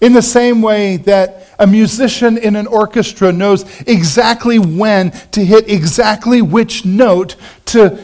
In 0.01 0.13
the 0.15 0.23
same 0.23 0.63
way 0.63 0.97
that 0.99 1.47
a 1.59 1.67
musician 1.67 2.39
in 2.39 2.57
an 2.57 2.67
orchestra 2.67 3.33
knows 3.33 3.65
exactly 3.83 4.59
when 4.59 5.11
to 5.33 5.45
hit 5.45 5.71
exactly 5.71 6.43
which 6.43 6.85
note 6.85 7.37
to 7.67 8.03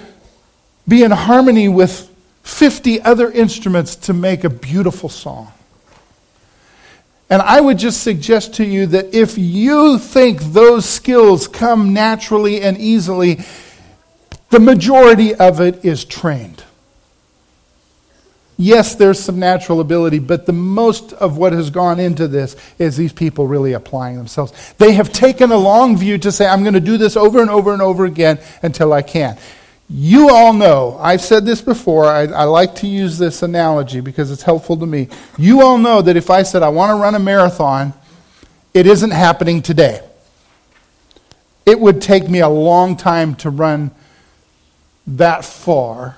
be 0.89 1.03
in 1.03 1.11
harmony 1.11 1.69
with 1.69 2.11
50 2.43 3.03
other 3.03 3.31
instruments 3.31 3.97
to 3.97 4.13
make 4.13 4.45
a 4.45 4.51
beautiful 4.51 5.09
song. 5.09 5.53
And 7.29 7.43
I 7.43 7.61
would 7.61 7.79
just 7.79 8.03
suggest 8.03 8.55
to 8.55 8.65
you 8.65 8.87
that 8.87 9.15
if 9.15 9.37
you 9.37 9.99
think 9.99 10.41
those 10.41 10.89
skills 10.89 11.49
come 11.49 11.93
naturally 11.93 12.61
and 12.61 12.79
easily, 12.79 13.41
the 14.51 14.61
majority 14.61 15.35
of 15.35 15.61
it 15.61 15.85
is 15.85 16.05
trained. 16.05 16.63
Yes, 18.59 18.95
there's 18.95 19.21
some 19.21 19.39
natural 19.39 19.81
ability, 19.81 20.19
but 20.19 20.47
the 20.47 20.53
most 20.53 21.13
of 21.13 21.37
what 21.37 21.53
has 21.53 21.69
gone 21.69 22.01
into 22.01 22.27
this 22.27 22.57
is 22.79 22.97
these 22.97 23.13
people 23.13 23.47
really 23.47 23.75
applying 23.75 24.17
themselves. 24.17 24.75
They 24.79 24.93
have 24.93 25.13
taken 25.13 25.51
a 25.51 25.59
long 25.59 25.99
view 25.99 26.17
to 26.19 26.33
say, 26.33 26.47
I'm 26.47 26.63
going 26.63 26.75
to 26.75 26.81
do 26.81 26.97
this 26.97 27.17
over 27.17 27.41
and 27.41 27.51
over 27.51 27.73
and 27.75 27.83
over 27.83 28.07
again 28.07 28.39
until 28.63 28.93
I 28.95 29.03
can. 29.03 29.37
You 29.89 30.31
all 30.31 30.53
know, 30.53 30.99
I've 31.01 31.21
said 31.21 31.47
this 31.47 31.63
before, 31.63 32.07
I, 32.07 32.23
I, 32.23 32.45
like 32.45 32.75
to 32.77 32.89
use 32.89 33.19
this 33.19 33.43
analogy 33.43 34.01
because 34.01 34.33
it's 34.33 34.43
helpful 34.43 34.77
to 34.79 34.87
me. 34.87 35.09
You 35.39 35.63
all 35.63 35.79
know 35.79 36.03
that 36.03 36.17
if 36.17 36.29
I 36.29 36.43
said 36.43 36.65
I 36.65 36.71
want 36.71 36.91
to 36.91 37.01
run 37.01 37.15
a 37.15 37.21
marathon, 37.21 37.95
it 38.75 38.87
isn't 38.87 39.13
happening 39.13 39.63
today. 39.63 40.03
It 41.65 41.79
would 41.79 42.03
take 42.03 42.29
me 42.29 42.41
a 42.41 42.49
long 42.49 42.97
time 42.97 43.37
to 43.37 43.51
run 43.51 43.93
that 45.07 45.45
far 45.45 46.17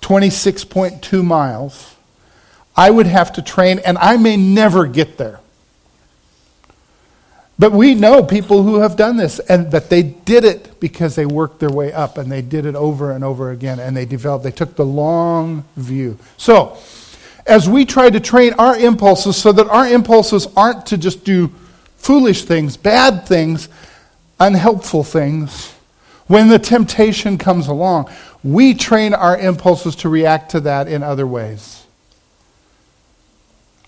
26.2 0.00 1.24
miles. 1.24 1.96
I 2.76 2.90
would 2.90 3.06
have 3.06 3.32
to 3.34 3.42
train, 3.42 3.80
and 3.80 3.98
I 3.98 4.16
may 4.16 4.36
never 4.36 4.86
get 4.86 5.18
there. 5.18 5.40
But 7.60 7.72
we 7.72 7.94
know 7.94 8.22
people 8.22 8.62
who 8.62 8.80
have 8.80 8.96
done 8.96 9.18
this 9.18 9.38
and 9.38 9.70
that 9.72 9.90
they 9.90 10.02
did 10.02 10.44
it 10.44 10.80
because 10.80 11.14
they 11.14 11.26
worked 11.26 11.60
their 11.60 11.70
way 11.70 11.92
up 11.92 12.16
and 12.16 12.32
they 12.32 12.40
did 12.40 12.64
it 12.64 12.74
over 12.74 13.12
and 13.12 13.22
over 13.22 13.50
again 13.50 13.78
and 13.78 13.94
they 13.94 14.06
developed, 14.06 14.44
they 14.44 14.50
took 14.50 14.76
the 14.76 14.86
long 14.86 15.64
view. 15.76 16.18
So, 16.38 16.78
as 17.46 17.68
we 17.68 17.84
try 17.84 18.08
to 18.08 18.18
train 18.18 18.54
our 18.54 18.78
impulses 18.78 19.36
so 19.36 19.52
that 19.52 19.68
our 19.68 19.86
impulses 19.86 20.48
aren't 20.56 20.86
to 20.86 20.96
just 20.96 21.22
do 21.22 21.48
foolish 21.98 22.44
things, 22.44 22.78
bad 22.78 23.26
things, 23.26 23.68
unhelpful 24.38 25.04
things, 25.04 25.74
when 26.28 26.48
the 26.48 26.58
temptation 26.58 27.36
comes 27.36 27.68
along, 27.68 28.08
we 28.42 28.72
train 28.72 29.12
our 29.12 29.38
impulses 29.38 29.96
to 29.96 30.08
react 30.08 30.52
to 30.52 30.60
that 30.60 30.88
in 30.88 31.02
other 31.02 31.26
ways. 31.26 31.84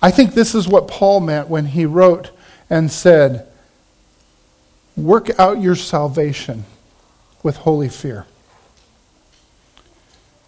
I 0.02 0.10
think 0.10 0.34
this 0.34 0.54
is 0.54 0.68
what 0.68 0.88
Paul 0.88 1.20
meant 1.20 1.48
when 1.48 1.64
he 1.64 1.86
wrote 1.86 2.32
and 2.68 2.90
said, 2.90 3.48
Work 4.96 5.38
out 5.38 5.60
your 5.60 5.76
salvation 5.76 6.64
with 7.42 7.56
holy 7.56 7.88
fear. 7.88 8.26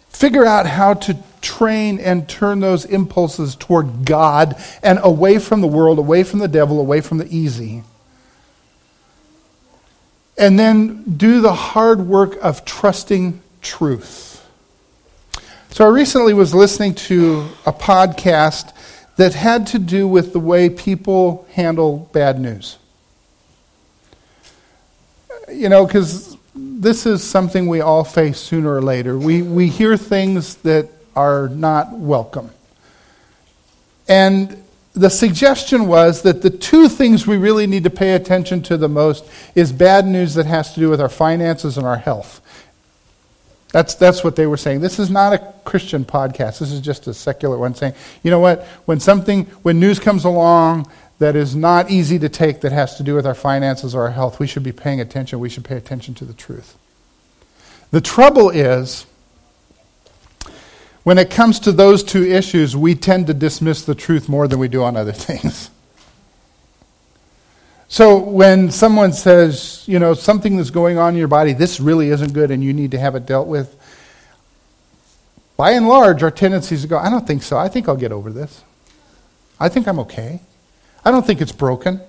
Figure 0.09 0.45
out 0.45 0.65
how 0.65 0.93
to 0.93 1.17
train 1.41 1.99
and 1.99 2.27
turn 2.29 2.59
those 2.59 2.85
impulses 2.85 3.55
toward 3.55 4.05
God 4.05 4.55
and 4.81 4.99
away 5.03 5.39
from 5.39 5.61
the 5.61 5.67
world, 5.67 5.99
away 5.99 6.23
from 6.23 6.39
the 6.39 6.47
devil, 6.47 6.79
away 6.79 7.01
from 7.01 7.17
the 7.17 7.27
easy. 7.35 7.83
And 10.37 10.57
then 10.57 11.03
do 11.17 11.41
the 11.41 11.53
hard 11.53 12.01
work 12.07 12.37
of 12.41 12.65
trusting 12.65 13.41
truth. 13.61 14.47
So 15.69 15.85
I 15.85 15.89
recently 15.89 16.33
was 16.33 16.53
listening 16.53 16.95
to 16.95 17.49
a 17.65 17.73
podcast 17.73 18.71
that 19.17 19.33
had 19.33 19.67
to 19.67 19.79
do 19.79 20.07
with 20.07 20.33
the 20.33 20.39
way 20.39 20.69
people 20.69 21.45
handle 21.51 22.09
bad 22.13 22.39
news 22.39 22.77
you 25.51 25.69
know, 25.69 25.85
because 25.85 26.37
this 26.55 27.05
is 27.05 27.23
something 27.23 27.67
we 27.67 27.81
all 27.81 28.03
face 28.03 28.39
sooner 28.39 28.73
or 28.73 28.81
later. 28.81 29.17
We, 29.17 29.41
we 29.41 29.67
hear 29.67 29.97
things 29.97 30.55
that 30.57 30.89
are 31.15 31.49
not 31.49 31.91
welcome. 31.91 32.49
And 34.07 34.63
the 34.93 35.09
suggestion 35.09 35.87
was 35.87 36.21
that 36.21 36.41
the 36.41 36.49
two 36.49 36.87
things 36.87 37.27
we 37.27 37.37
really 37.37 37.67
need 37.67 37.83
to 37.83 37.89
pay 37.89 38.13
attention 38.13 38.61
to 38.63 38.77
the 38.77 38.87
most 38.87 39.25
is 39.53 39.73
bad 39.73 40.05
news 40.05 40.35
that 40.35 40.45
has 40.45 40.73
to 40.73 40.79
do 40.79 40.89
with 40.89 41.01
our 41.01 41.09
finances 41.09 41.77
and 41.77 41.85
our 41.85 41.97
health. 41.97 42.41
That's, 43.71 43.95
that's 43.95 44.23
what 44.23 44.37
they 44.37 44.47
were 44.47 44.55
saying. 44.55 44.79
This 44.79 44.99
is 44.99 45.09
not 45.09 45.33
a 45.33 45.53
Christian 45.65 46.05
podcast. 46.05 46.59
This 46.59 46.71
is 46.71 46.79
just 46.79 47.07
a 47.07 47.13
secular 47.13 47.57
one 47.57 47.75
saying, 47.75 47.93
you 48.23 48.31
know 48.31 48.39
what? 48.39 48.63
When 48.85 49.01
something, 49.01 49.45
when 49.63 49.81
news 49.81 49.99
comes 49.99 50.23
along 50.23 50.89
that 51.19 51.35
is 51.35 51.55
not 51.55 51.89
easy 51.89 52.19
to 52.19 52.29
take 52.29 52.61
that 52.61 52.71
has 52.71 52.95
to 52.97 53.03
do 53.03 53.15
with 53.15 53.25
our 53.25 53.35
finances 53.35 53.95
or 53.95 54.03
our 54.03 54.11
health, 54.11 54.39
we 54.39 54.47
should 54.47 54.63
be 54.63 54.71
paying 54.71 54.99
attention. 54.99 55.39
We 55.39 55.49
should 55.49 55.63
pay 55.63 55.77
attention 55.77 56.13
to 56.15 56.25
the 56.25 56.33
truth. 56.33 56.77
The 57.91 58.01
trouble 58.01 58.49
is, 58.49 59.05
when 61.03 61.17
it 61.17 61.29
comes 61.29 61.59
to 61.61 61.71
those 61.71 62.03
two 62.03 62.23
issues, 62.23 62.75
we 62.75 62.95
tend 62.95 63.27
to 63.27 63.33
dismiss 63.33 63.85
the 63.85 63.95
truth 63.95 64.27
more 64.27 64.47
than 64.47 64.59
we 64.59 64.67
do 64.67 64.83
on 64.83 64.97
other 64.97 65.11
things. 65.13 65.69
So 67.87 68.17
when 68.17 68.71
someone 68.71 69.13
says, 69.13 69.83
you 69.87 69.99
know, 69.99 70.15
something 70.15 70.57
that's 70.57 70.71
going 70.71 70.97
on 70.97 71.13
in 71.13 71.19
your 71.19 71.27
body, 71.27 71.53
this 71.53 71.79
really 71.79 72.09
isn't 72.09 72.33
good 72.33 72.51
and 72.51 72.63
you 72.63 72.73
need 72.73 72.91
to 72.91 72.99
have 72.99 73.15
it 73.15 73.25
dealt 73.25 73.47
with, 73.47 73.73
by 75.55 75.71
and 75.71 75.87
large, 75.87 76.21
our 76.21 76.31
tendency 76.31 76.75
is 76.75 76.81
to 76.81 76.87
go, 76.87 76.97
I 76.97 77.09
don't 77.09 77.25
think 77.25 77.43
so. 77.43 77.57
I 77.57 77.69
think 77.69 77.87
I'll 77.87 77.95
get 77.95 78.11
over 78.11 78.31
this. 78.31 78.63
I 79.59 79.69
think 79.69 79.87
I'm 79.87 79.99
okay. 79.99 80.41
I 81.05 81.11
don't 81.11 81.25
think 81.25 81.39
it's 81.39 81.51
broken. 81.51 82.01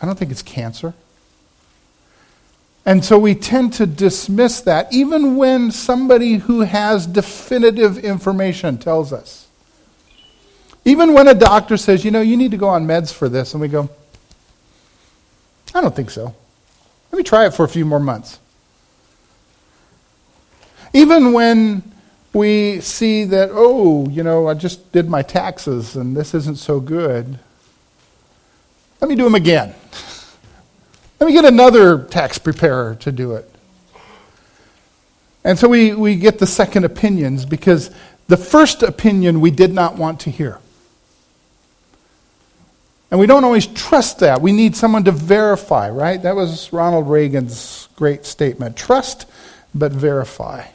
I 0.00 0.06
don't 0.06 0.18
think 0.18 0.30
it's 0.30 0.42
cancer. 0.42 0.94
And 2.84 3.04
so 3.04 3.18
we 3.18 3.34
tend 3.34 3.72
to 3.74 3.86
dismiss 3.86 4.60
that 4.62 4.92
even 4.92 5.36
when 5.36 5.70
somebody 5.70 6.34
who 6.34 6.60
has 6.60 7.06
definitive 7.06 7.98
information 7.98 8.76
tells 8.76 9.12
us. 9.12 9.46
Even 10.84 11.14
when 11.14 11.28
a 11.28 11.34
doctor 11.34 11.76
says, 11.76 12.04
you 12.04 12.10
know, 12.10 12.20
you 12.20 12.36
need 12.36 12.50
to 12.50 12.56
go 12.56 12.68
on 12.68 12.86
meds 12.86 13.12
for 13.12 13.28
this, 13.28 13.54
and 13.54 13.60
we 13.60 13.68
go, 13.68 13.88
I 15.74 15.80
don't 15.80 15.94
think 15.94 16.10
so. 16.10 16.34
Let 17.12 17.16
me 17.16 17.22
try 17.22 17.46
it 17.46 17.54
for 17.54 17.64
a 17.64 17.68
few 17.68 17.84
more 17.84 18.00
months. 18.00 18.40
Even 20.92 21.32
when 21.32 21.82
we 22.32 22.80
see 22.80 23.24
that, 23.24 23.50
oh, 23.52 24.08
you 24.08 24.22
know, 24.22 24.48
I 24.48 24.54
just 24.54 24.92
did 24.92 25.08
my 25.08 25.22
taxes 25.22 25.96
and 25.96 26.16
this 26.16 26.34
isn't 26.34 26.56
so 26.56 26.80
good, 26.80 27.38
let 29.02 29.08
me 29.08 29.16
do 29.16 29.24
them 29.24 29.34
again. 29.34 29.74
Let 31.18 31.26
me 31.26 31.32
get 31.32 31.44
another 31.44 32.04
tax 32.04 32.38
preparer 32.38 32.94
to 33.00 33.10
do 33.10 33.32
it. 33.32 33.52
And 35.42 35.58
so 35.58 35.68
we, 35.68 35.92
we 35.92 36.14
get 36.14 36.38
the 36.38 36.46
second 36.46 36.84
opinions 36.84 37.44
because 37.44 37.90
the 38.28 38.36
first 38.36 38.84
opinion 38.84 39.40
we 39.40 39.50
did 39.50 39.74
not 39.74 39.96
want 39.96 40.20
to 40.20 40.30
hear. 40.30 40.60
And 43.10 43.18
we 43.18 43.26
don't 43.26 43.42
always 43.42 43.66
trust 43.66 44.20
that. 44.20 44.40
We 44.40 44.52
need 44.52 44.76
someone 44.76 45.02
to 45.04 45.12
verify, 45.12 45.90
right? 45.90 46.22
That 46.22 46.36
was 46.36 46.72
Ronald 46.72 47.10
Reagan's 47.10 47.88
great 47.96 48.24
statement 48.24 48.76
trust, 48.76 49.26
but 49.74 49.90
verify. 49.90 50.66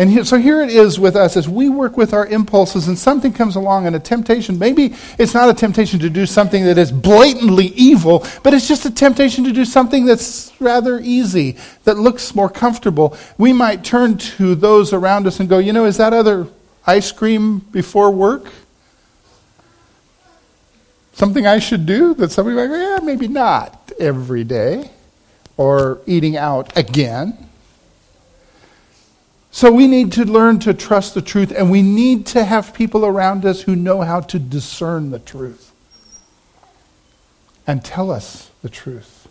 And 0.00 0.26
so 0.26 0.38
here 0.38 0.62
it 0.62 0.70
is 0.70 0.98
with 0.98 1.14
us 1.14 1.36
as 1.36 1.46
we 1.46 1.68
work 1.68 1.98
with 1.98 2.14
our 2.14 2.26
impulses 2.26 2.88
and 2.88 2.98
something 2.98 3.34
comes 3.34 3.54
along 3.54 3.86
and 3.86 3.94
a 3.94 3.98
temptation. 3.98 4.58
Maybe 4.58 4.94
it's 5.18 5.34
not 5.34 5.50
a 5.50 5.52
temptation 5.52 6.00
to 6.00 6.08
do 6.08 6.24
something 6.24 6.64
that 6.64 6.78
is 6.78 6.90
blatantly 6.90 7.66
evil, 7.66 8.24
but 8.42 8.54
it's 8.54 8.66
just 8.66 8.86
a 8.86 8.90
temptation 8.90 9.44
to 9.44 9.52
do 9.52 9.66
something 9.66 10.06
that's 10.06 10.58
rather 10.58 11.00
easy, 11.00 11.58
that 11.84 11.98
looks 11.98 12.34
more 12.34 12.48
comfortable. 12.48 13.14
We 13.36 13.52
might 13.52 13.84
turn 13.84 14.16
to 14.16 14.54
those 14.54 14.94
around 14.94 15.26
us 15.26 15.38
and 15.38 15.50
go, 15.50 15.58
you 15.58 15.74
know, 15.74 15.84
is 15.84 15.98
that 15.98 16.14
other 16.14 16.46
ice 16.86 17.12
cream 17.12 17.58
before 17.58 18.10
work? 18.10 18.46
Something 21.12 21.46
I 21.46 21.58
should 21.58 21.84
do 21.84 22.14
that 22.14 22.32
somebody 22.32 22.56
might 22.56 22.68
go, 22.68 22.76
yeah, 22.76 23.00
maybe 23.04 23.28
not 23.28 23.92
every 24.00 24.44
day. 24.44 24.92
Or 25.58 26.00
eating 26.06 26.38
out 26.38 26.74
again. 26.74 27.49
So 29.52 29.72
we 29.72 29.86
need 29.86 30.12
to 30.12 30.24
learn 30.24 30.60
to 30.60 30.74
trust 30.74 31.14
the 31.14 31.22
truth, 31.22 31.52
and 31.56 31.70
we 31.70 31.82
need 31.82 32.26
to 32.26 32.44
have 32.44 32.72
people 32.72 33.04
around 33.04 33.44
us 33.44 33.62
who 33.62 33.74
know 33.74 34.02
how 34.02 34.20
to 34.20 34.38
discern 34.38 35.10
the 35.10 35.18
truth 35.18 35.72
and 37.66 37.84
tell 37.84 38.10
us 38.10 38.50
the 38.62 38.68
truth. 38.68 39.28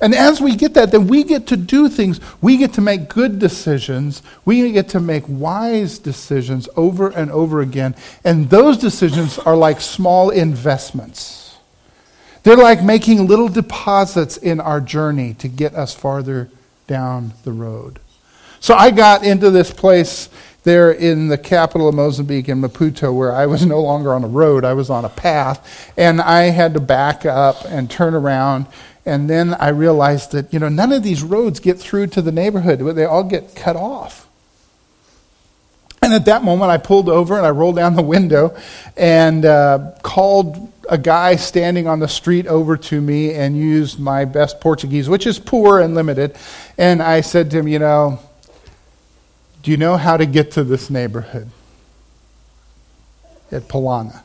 And 0.00 0.14
as 0.14 0.40
we 0.40 0.56
get 0.56 0.74
that, 0.74 0.90
then 0.90 1.06
we 1.06 1.22
get 1.22 1.46
to 1.48 1.56
do 1.56 1.88
things. 1.88 2.20
We 2.40 2.56
get 2.56 2.72
to 2.74 2.80
make 2.80 3.08
good 3.08 3.38
decisions. 3.38 4.22
We 4.44 4.72
get 4.72 4.88
to 4.90 5.00
make 5.00 5.24
wise 5.28 5.98
decisions 5.98 6.68
over 6.76 7.10
and 7.10 7.30
over 7.30 7.60
again. 7.60 7.94
And 8.24 8.50
those 8.50 8.78
decisions 8.78 9.38
are 9.38 9.56
like 9.56 9.80
small 9.80 10.30
investments. 10.30 11.56
They're 12.42 12.56
like 12.56 12.82
making 12.82 13.26
little 13.26 13.48
deposits 13.48 14.36
in 14.36 14.60
our 14.60 14.80
journey 14.80 15.34
to 15.34 15.48
get 15.48 15.74
us 15.74 15.94
farther 15.94 16.50
down 16.86 17.34
the 17.44 17.52
road. 17.52 18.00
So 18.62 18.76
I 18.76 18.92
got 18.92 19.24
into 19.24 19.50
this 19.50 19.72
place 19.72 20.28
there 20.62 20.92
in 20.92 21.26
the 21.26 21.36
capital 21.36 21.88
of 21.88 21.96
Mozambique, 21.96 22.48
in 22.48 22.60
Maputo, 22.60 23.12
where 23.12 23.34
I 23.34 23.46
was 23.46 23.66
no 23.66 23.80
longer 23.80 24.14
on 24.14 24.22
a 24.22 24.28
road, 24.28 24.64
I 24.64 24.72
was 24.74 24.88
on 24.88 25.04
a 25.04 25.08
path. 25.08 25.92
And 25.96 26.20
I 26.20 26.42
had 26.42 26.74
to 26.74 26.80
back 26.80 27.26
up 27.26 27.64
and 27.64 27.90
turn 27.90 28.14
around. 28.14 28.66
And 29.04 29.28
then 29.28 29.54
I 29.54 29.70
realized 29.70 30.30
that, 30.30 30.52
you 30.52 30.60
know, 30.60 30.68
none 30.68 30.92
of 30.92 31.02
these 31.02 31.24
roads 31.24 31.58
get 31.58 31.76
through 31.80 32.06
to 32.08 32.22
the 32.22 32.30
neighborhood, 32.30 32.78
they 32.94 33.04
all 33.04 33.24
get 33.24 33.56
cut 33.56 33.74
off. 33.74 34.28
And 36.00 36.14
at 36.14 36.26
that 36.26 36.44
moment, 36.44 36.70
I 36.70 36.78
pulled 36.78 37.08
over 37.08 37.36
and 37.36 37.44
I 37.44 37.50
rolled 37.50 37.74
down 37.74 37.96
the 37.96 38.02
window 38.02 38.56
and 38.96 39.44
uh, 39.44 39.90
called 40.04 40.72
a 40.88 40.98
guy 40.98 41.34
standing 41.34 41.88
on 41.88 41.98
the 41.98 42.08
street 42.08 42.46
over 42.46 42.76
to 42.76 43.00
me 43.00 43.34
and 43.34 43.56
used 43.56 43.98
my 43.98 44.24
best 44.24 44.60
Portuguese, 44.60 45.08
which 45.08 45.26
is 45.26 45.40
poor 45.40 45.80
and 45.80 45.96
limited. 45.96 46.36
And 46.78 47.02
I 47.02 47.22
said 47.22 47.50
to 47.50 47.58
him, 47.58 47.66
you 47.66 47.80
know, 47.80 48.20
do 49.62 49.70
you 49.70 49.76
know 49.76 49.96
how 49.96 50.16
to 50.16 50.26
get 50.26 50.52
to 50.52 50.64
this 50.64 50.90
neighborhood? 50.90 51.48
At 53.50 53.62
Polana. 53.68 54.22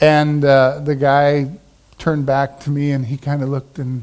And 0.00 0.44
uh, 0.44 0.80
the 0.80 0.96
guy 0.96 1.50
turned 1.98 2.26
back 2.26 2.58
to 2.60 2.70
me 2.70 2.90
and 2.90 3.06
he 3.06 3.16
kind 3.16 3.42
of 3.42 3.48
looked 3.48 3.78
and 3.78 4.02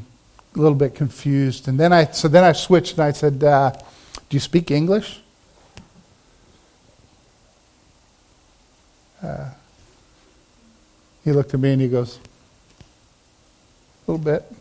a 0.54 0.58
little 0.58 0.76
bit 0.76 0.94
confused. 0.94 1.68
And 1.68 1.78
then 1.78 1.92
I, 1.92 2.06
so 2.06 2.28
then 2.28 2.42
I 2.42 2.52
switched 2.52 2.92
and 2.92 3.02
I 3.02 3.12
said, 3.12 3.44
uh, 3.44 3.70
Do 3.70 4.36
you 4.36 4.40
speak 4.40 4.70
English? 4.70 5.20
Uh, 9.22 9.50
he 11.22 11.32
looked 11.32 11.52
at 11.52 11.60
me 11.60 11.72
and 11.72 11.82
he 11.82 11.88
goes, 11.88 12.18
A 14.06 14.10
little 14.10 14.24
bit. 14.24 14.59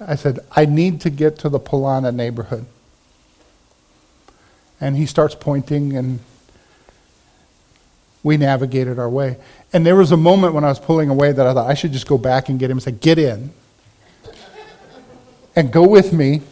I 0.00 0.16
said, 0.16 0.40
I 0.52 0.66
need 0.66 1.00
to 1.02 1.10
get 1.10 1.38
to 1.40 1.48
the 1.48 1.60
Polana 1.60 2.14
neighborhood. 2.14 2.66
And 4.80 4.96
he 4.96 5.06
starts 5.06 5.34
pointing, 5.34 5.96
and 5.96 6.18
we 8.22 8.36
navigated 8.36 8.98
our 8.98 9.08
way. 9.08 9.38
And 9.72 9.86
there 9.86 9.96
was 9.96 10.12
a 10.12 10.16
moment 10.16 10.54
when 10.54 10.64
I 10.64 10.68
was 10.68 10.80
pulling 10.80 11.10
away 11.10 11.32
that 11.32 11.46
I 11.46 11.54
thought 11.54 11.70
I 11.70 11.74
should 11.74 11.92
just 11.92 12.06
go 12.06 12.18
back 12.18 12.48
and 12.48 12.58
get 12.58 12.70
him 12.70 12.78
and 12.78 12.82
say, 12.82 12.92
Get 12.92 13.18
in. 13.18 13.52
and 15.56 15.72
go 15.72 15.86
with 15.86 16.12
me, 16.12 16.42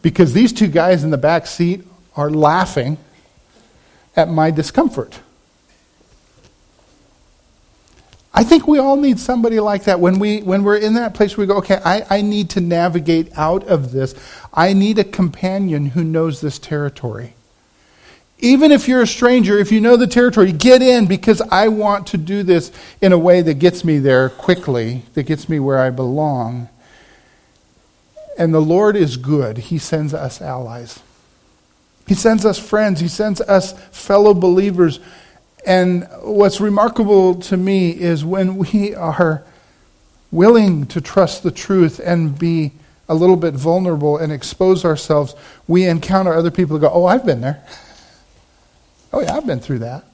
because 0.00 0.32
these 0.32 0.52
two 0.52 0.68
guys 0.68 1.04
in 1.04 1.10
the 1.10 1.18
back 1.18 1.46
seat 1.46 1.84
are 2.16 2.30
laughing 2.30 2.96
at 4.16 4.28
my 4.28 4.50
discomfort. 4.50 5.20
I 8.34 8.44
think 8.44 8.66
we 8.66 8.78
all 8.78 8.96
need 8.96 9.18
somebody 9.18 9.60
like 9.60 9.84
that. 9.84 10.00
When, 10.00 10.18
we, 10.18 10.40
when 10.40 10.64
we're 10.64 10.76
in 10.76 10.94
that 10.94 11.12
place, 11.12 11.36
we 11.36 11.44
go, 11.44 11.58
okay, 11.58 11.80
I, 11.84 12.06
I 12.08 12.22
need 12.22 12.48
to 12.50 12.60
navigate 12.60 13.30
out 13.36 13.64
of 13.64 13.92
this. 13.92 14.14
I 14.54 14.72
need 14.72 14.98
a 14.98 15.04
companion 15.04 15.86
who 15.86 16.02
knows 16.02 16.40
this 16.40 16.58
territory. 16.58 17.34
Even 18.38 18.72
if 18.72 18.88
you're 18.88 19.02
a 19.02 19.06
stranger, 19.06 19.58
if 19.58 19.70
you 19.70 19.80
know 19.80 19.96
the 19.96 20.06
territory, 20.06 20.50
get 20.50 20.82
in 20.82 21.06
because 21.06 21.40
I 21.42 21.68
want 21.68 22.08
to 22.08 22.18
do 22.18 22.42
this 22.42 22.72
in 23.00 23.12
a 23.12 23.18
way 23.18 23.42
that 23.42 23.54
gets 23.54 23.84
me 23.84 23.98
there 23.98 24.30
quickly, 24.30 25.02
that 25.14 25.24
gets 25.24 25.48
me 25.48 25.60
where 25.60 25.78
I 25.78 25.90
belong. 25.90 26.68
And 28.38 28.52
the 28.52 28.60
Lord 28.60 28.96
is 28.96 29.18
good. 29.18 29.58
He 29.58 29.78
sends 29.78 30.14
us 30.14 30.40
allies, 30.40 31.00
He 32.08 32.14
sends 32.14 32.44
us 32.44 32.58
friends, 32.58 32.98
He 33.00 33.08
sends 33.08 33.42
us 33.42 33.74
fellow 33.90 34.32
believers 34.32 34.98
and 35.64 36.08
what's 36.22 36.60
remarkable 36.60 37.36
to 37.42 37.56
me 37.56 37.90
is 37.90 38.24
when 38.24 38.56
we 38.56 38.94
are 38.94 39.44
willing 40.30 40.86
to 40.86 41.00
trust 41.00 41.42
the 41.42 41.50
truth 41.50 42.00
and 42.02 42.38
be 42.38 42.72
a 43.08 43.14
little 43.14 43.36
bit 43.36 43.54
vulnerable 43.54 44.16
and 44.16 44.32
expose 44.32 44.84
ourselves, 44.84 45.34
we 45.68 45.86
encounter 45.86 46.32
other 46.32 46.50
people 46.50 46.76
who 46.76 46.80
go, 46.80 46.90
Oh, 46.92 47.04
I've 47.04 47.26
been 47.26 47.40
there. 47.40 47.62
Oh, 49.12 49.20
yeah, 49.20 49.36
I've 49.36 49.46
been 49.46 49.60
through 49.60 49.80
that. 49.80 50.04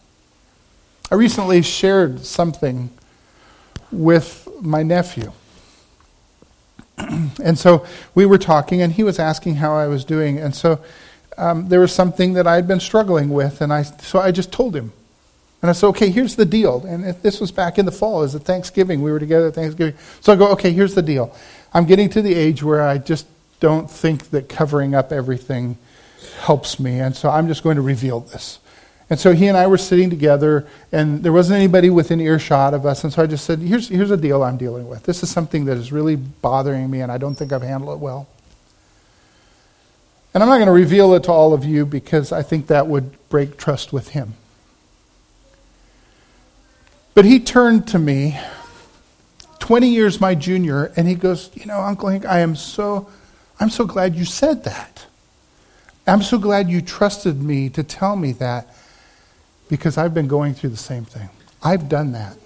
I 1.11 1.15
recently 1.15 1.63
shared 1.63 2.25
something 2.25 2.91
with 3.93 4.49
my 4.61 4.83
nephew. 4.83 5.33
and 6.99 7.57
so 7.57 7.87
we 8.15 8.27
were 8.27 8.39
talking, 8.39 8.83
and 8.83 8.93
he 8.93 9.05
was 9.05 9.19
asking 9.19 9.55
how 9.57 9.75
I 9.75 9.87
was 9.87 10.05
doing. 10.05 10.39
And 10.39 10.55
so 10.55 10.81
um, 11.39 11.69
there 11.69 11.81
was 11.81 11.93
something 11.93 12.33
that 12.33 12.47
I 12.47 12.57
had 12.57 12.67
been 12.67 12.81
struggling 12.81 13.31
with, 13.31 13.61
and 13.61 13.73
I, 13.73 13.83
so 13.83 14.19
I 14.19 14.33
just 14.33 14.51
told 14.53 14.75
him. 14.75 14.93
And 15.61 15.69
I 15.69 15.73
said, 15.73 15.89
okay, 15.89 16.11
here's 16.11 16.37
the 16.37 16.45
deal. 16.45 16.85
And 16.87 17.05
this 17.23 17.41
was 17.41 17.51
back 17.51 17.79
in 17.79 17.85
the 17.85 17.93
fall. 17.93 18.21
It 18.21 18.23
was 18.23 18.35
at 18.37 18.43
Thanksgiving. 18.43 19.03
We 19.03 19.11
were 19.11 19.19
together 19.19 19.49
at 19.49 19.55
Thanksgiving. 19.55 19.95
So 20.21 20.33
I 20.33 20.37
go, 20.37 20.53
okay, 20.53 20.71
here's 20.71 20.95
the 20.95 21.03
deal. 21.03 21.35
I'm 21.75 21.85
getting 21.85 22.09
to 22.11 22.23
the 22.23 22.35
age 22.35 22.63
where 22.63 22.83
I 22.83 22.99
just 22.99 23.27
don't 23.61 23.91
think 23.91 24.31
that 24.31 24.49
covering 24.49 24.95
up 24.95 25.11
everything 25.11 25.77
helps 26.41 26.79
me. 26.79 27.01
And 27.01 27.17
so 27.17 27.29
I'm 27.29 27.49
just 27.49 27.65
going 27.65 27.77
to 27.77 27.83
reveal 27.83 28.21
this. 28.21 28.61
And 29.11 29.19
so 29.19 29.33
he 29.33 29.47
and 29.47 29.57
I 29.57 29.67
were 29.67 29.79
sitting 29.79 30.11
together, 30.11 30.67
and 30.93 31.23
there 31.23 31.33
wasn't 31.33 31.57
anybody 31.57 31.89
within 31.89 32.21
earshot 32.21 32.75
of 32.75 32.85
us. 32.85 33.05
And 33.05 33.13
so 33.13 33.23
I 33.23 33.27
just 33.27 33.45
said, 33.45 33.59
here's, 33.59 33.89
here's 33.89 34.11
a 34.11 34.19
deal 34.19 34.43
I'm 34.43 34.59
dealing 34.59 34.87
with. 34.87 35.05
This 35.05 35.23
is 35.23 35.31
something 35.31 35.65
that 35.65 35.79
is 35.79 35.91
really 35.91 36.17
bothering 36.17 36.91
me, 36.91 37.01
and 37.01 37.11
I 37.11 37.17
don't 37.17 37.35
think 37.35 37.53
I've 37.53 37.63
handled 37.63 37.97
it 37.97 38.01
well. 38.01 38.29
And 40.35 40.43
I'm 40.43 40.49
not 40.49 40.57
going 40.57 40.67
to 40.67 40.73
reveal 40.73 41.15
it 41.15 41.25
to 41.25 41.33
all 41.33 41.55
of 41.55 41.65
you 41.65 41.87
because 41.87 42.33
I 42.33 42.43
think 42.43 42.67
that 42.67 42.87
would 42.87 43.17
break 43.31 43.57
trust 43.57 43.95
with 43.95 44.11
him. 44.11 44.35
But 47.19 47.25
he 47.25 47.41
turned 47.41 47.89
to 47.89 47.99
me, 47.99 48.39
20 49.59 49.89
years 49.89 50.21
my 50.21 50.37
junior, 50.37 50.93
and 50.97 51.09
he 51.09 51.17
goes, 51.17 51.51
You 51.55 51.67
know, 51.67 51.81
Uncle 51.81 52.11
Hank, 52.11 52.25
I 52.25 52.39
am 52.39 52.55
so, 52.55 53.09
I'm 53.59 53.71
so 53.71 53.85
glad 53.87 54.15
you 54.15 54.25
said 54.25 54.63
that. 54.63 55.05
I'm 56.07 56.23
so 56.23 56.39
glad 56.39 56.71
you 56.71 56.81
trusted 56.81 57.43
me 57.43 57.71
to 57.71 57.83
tell 57.83 58.15
me 58.15 58.31
that 58.35 58.73
because 59.69 59.99
I've 59.99 60.15
been 60.15 60.29
going 60.29 60.55
through 60.55 60.71
the 60.71 60.77
same 60.77 61.05
thing. 61.05 61.29
I've 61.61 61.89
done 61.89 62.13
that. 62.13 62.37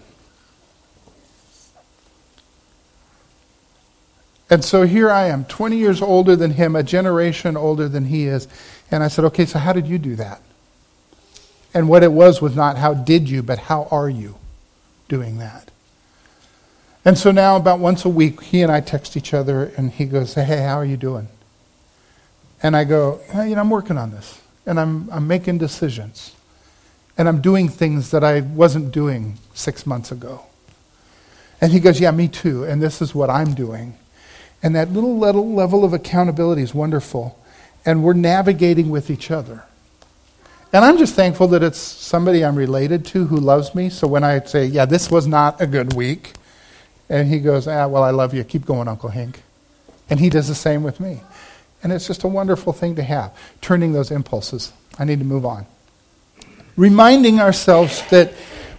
And 4.48 4.64
so 4.64 4.84
here 4.84 5.10
I 5.10 5.26
am, 5.26 5.44
20 5.44 5.76
years 5.76 6.00
older 6.00 6.34
than 6.34 6.52
him, 6.52 6.76
a 6.76 6.82
generation 6.82 7.58
older 7.58 7.90
than 7.90 8.06
he 8.06 8.26
is. 8.26 8.48
And 8.90 9.02
I 9.02 9.08
said, 9.08 9.26
okay, 9.26 9.44
so 9.44 9.58
how 9.58 9.74
did 9.74 9.86
you 9.86 9.98
do 9.98 10.16
that? 10.16 10.40
And 11.74 11.90
what 11.90 12.02
it 12.02 12.12
was 12.12 12.40
was 12.40 12.56
not 12.56 12.78
how 12.78 12.94
did 12.94 13.28
you, 13.28 13.42
but 13.42 13.58
how 13.58 13.86
are 13.90 14.08
you 14.08 14.38
doing 15.12 15.36
that? 15.36 15.70
And 17.04 17.18
so 17.18 17.32
now, 17.32 17.56
about 17.56 17.80
once 17.80 18.06
a 18.06 18.08
week, 18.08 18.42
he 18.44 18.62
and 18.62 18.72
I 18.72 18.80
text 18.80 19.14
each 19.14 19.34
other, 19.34 19.70
and 19.76 19.90
he 19.90 20.06
goes, 20.06 20.32
Hey, 20.32 20.62
how 20.62 20.78
are 20.78 20.86
you 20.86 20.96
doing? 20.96 21.28
And 22.62 22.74
I 22.74 22.84
go, 22.84 23.20
You 23.34 23.54
know, 23.54 23.60
I'm 23.60 23.68
working 23.68 23.98
on 23.98 24.10
this, 24.10 24.40
and 24.64 24.80
I'm, 24.80 25.10
I'm 25.10 25.26
making 25.26 25.58
decisions. 25.58 26.34
And 27.18 27.28
I'm 27.28 27.42
doing 27.42 27.68
things 27.68 28.10
that 28.12 28.24
I 28.24 28.40
wasn't 28.40 28.90
doing 28.90 29.36
six 29.52 29.84
months 29.84 30.10
ago. 30.10 30.46
And 31.60 31.72
he 31.72 31.78
goes, 31.78 32.00
Yeah, 32.00 32.12
me 32.12 32.26
too. 32.26 32.64
And 32.64 32.80
this 32.80 33.02
is 33.02 33.14
what 33.14 33.28
I'm 33.28 33.52
doing. 33.52 33.98
And 34.62 34.74
that 34.74 34.92
little, 34.92 35.18
little 35.18 35.52
level 35.52 35.84
of 35.84 35.92
accountability 35.92 36.62
is 36.62 36.72
wonderful. 36.72 37.38
And 37.84 38.02
we're 38.02 38.14
navigating 38.14 38.88
with 38.88 39.10
each 39.10 39.30
other. 39.30 39.64
And 40.72 40.84
I'm 40.84 40.98
just 40.98 41.14
thankful 41.14 41.48
that 41.48 41.62
it's 41.62 41.78
somebody 41.78 42.44
I'm 42.44 42.56
related 42.56 43.04
to 43.06 43.26
who 43.26 43.36
loves 43.36 43.74
me. 43.74 43.90
So 43.90 44.06
when 44.06 44.24
I 44.24 44.40
say, 44.40 44.66
Yeah, 44.66 44.86
this 44.86 45.10
was 45.10 45.26
not 45.26 45.60
a 45.60 45.66
good 45.66 45.94
week, 45.94 46.32
and 47.08 47.28
he 47.28 47.40
goes, 47.40 47.68
Ah, 47.68 47.86
well, 47.86 48.02
I 48.02 48.10
love 48.10 48.34
you. 48.34 48.42
Keep 48.44 48.64
going, 48.64 48.88
Uncle 48.88 49.10
Hank. 49.10 49.42
And 50.08 50.18
he 50.18 50.30
does 50.30 50.48
the 50.48 50.54
same 50.54 50.82
with 50.82 51.00
me. 51.00 51.20
And 51.82 51.92
it's 51.92 52.06
just 52.06 52.24
a 52.24 52.28
wonderful 52.28 52.72
thing 52.72 52.96
to 52.96 53.02
have, 53.02 53.36
turning 53.60 53.92
those 53.92 54.10
impulses. 54.10 54.72
I 54.98 55.04
need 55.04 55.18
to 55.18 55.24
move 55.24 55.44
on 55.44 55.66
reminding 56.76 57.40
ourselves 57.40 58.02
that 58.10 58.32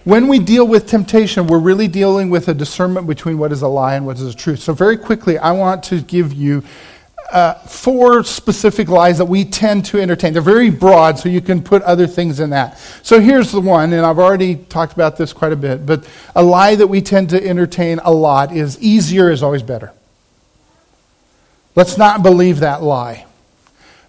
when 0.04 0.28
we 0.28 0.40
deal 0.40 0.68
with 0.68 0.88
temptation, 0.88 1.48
we're 1.48 1.60
really 1.60 1.88
dealing 1.88 2.30
with 2.30 2.48
a 2.48 2.54
discernment 2.54 3.08
between 3.08 3.38
what 3.38 3.52
is 3.52 3.62
a 3.62 3.68
lie 3.68 3.96
and 3.96 4.06
what 4.06 4.18
is 4.18 4.24
a 4.24 4.36
truth. 4.36 4.60
So, 4.60 4.74
very 4.74 4.98
quickly, 4.98 5.38
I 5.38 5.52
want 5.52 5.84
to 5.86 6.02
give 6.02 6.34
you 6.34 6.64
uh, 7.32 7.54
four 7.54 8.24
specific 8.24 8.90
lies 8.90 9.18
that 9.18 9.26
we 9.26 9.46
tend 9.46 9.86
to 9.86 10.00
entertain. 10.00 10.34
They're 10.34 10.42
very 10.42 10.70
broad, 10.70 11.18
so 11.18 11.30
you 11.30 11.42
can 11.42 11.64
put 11.64 11.82
other 11.84 12.08
things 12.08 12.40
in 12.40 12.52
that. 12.52 12.78
So, 13.02 13.20
here's 13.20 13.52
the 13.52 13.62
one, 13.62 13.94
and 13.94 14.06
I've 14.06 14.20
already 14.20 14.56
talked 14.56 14.94
about 14.94 15.18
this 15.18 15.34
quite 15.34 15.52
a 15.52 15.56
bit, 15.56 15.86
but 15.86 16.08
a 16.36 16.44
lie 16.44 16.76
that 16.76 16.88
we 16.88 17.02
tend 17.02 17.30
to 17.32 17.44
entertain 17.44 18.00
a 18.04 18.12
lot 18.12 18.56
is 18.56 18.80
easier 18.80 19.32
is 19.32 19.42
always 19.42 19.64
better. 19.64 19.92
Let's 21.76 21.98
not 21.98 22.22
believe 22.22 22.60
that 22.60 22.84
lie. 22.84 23.26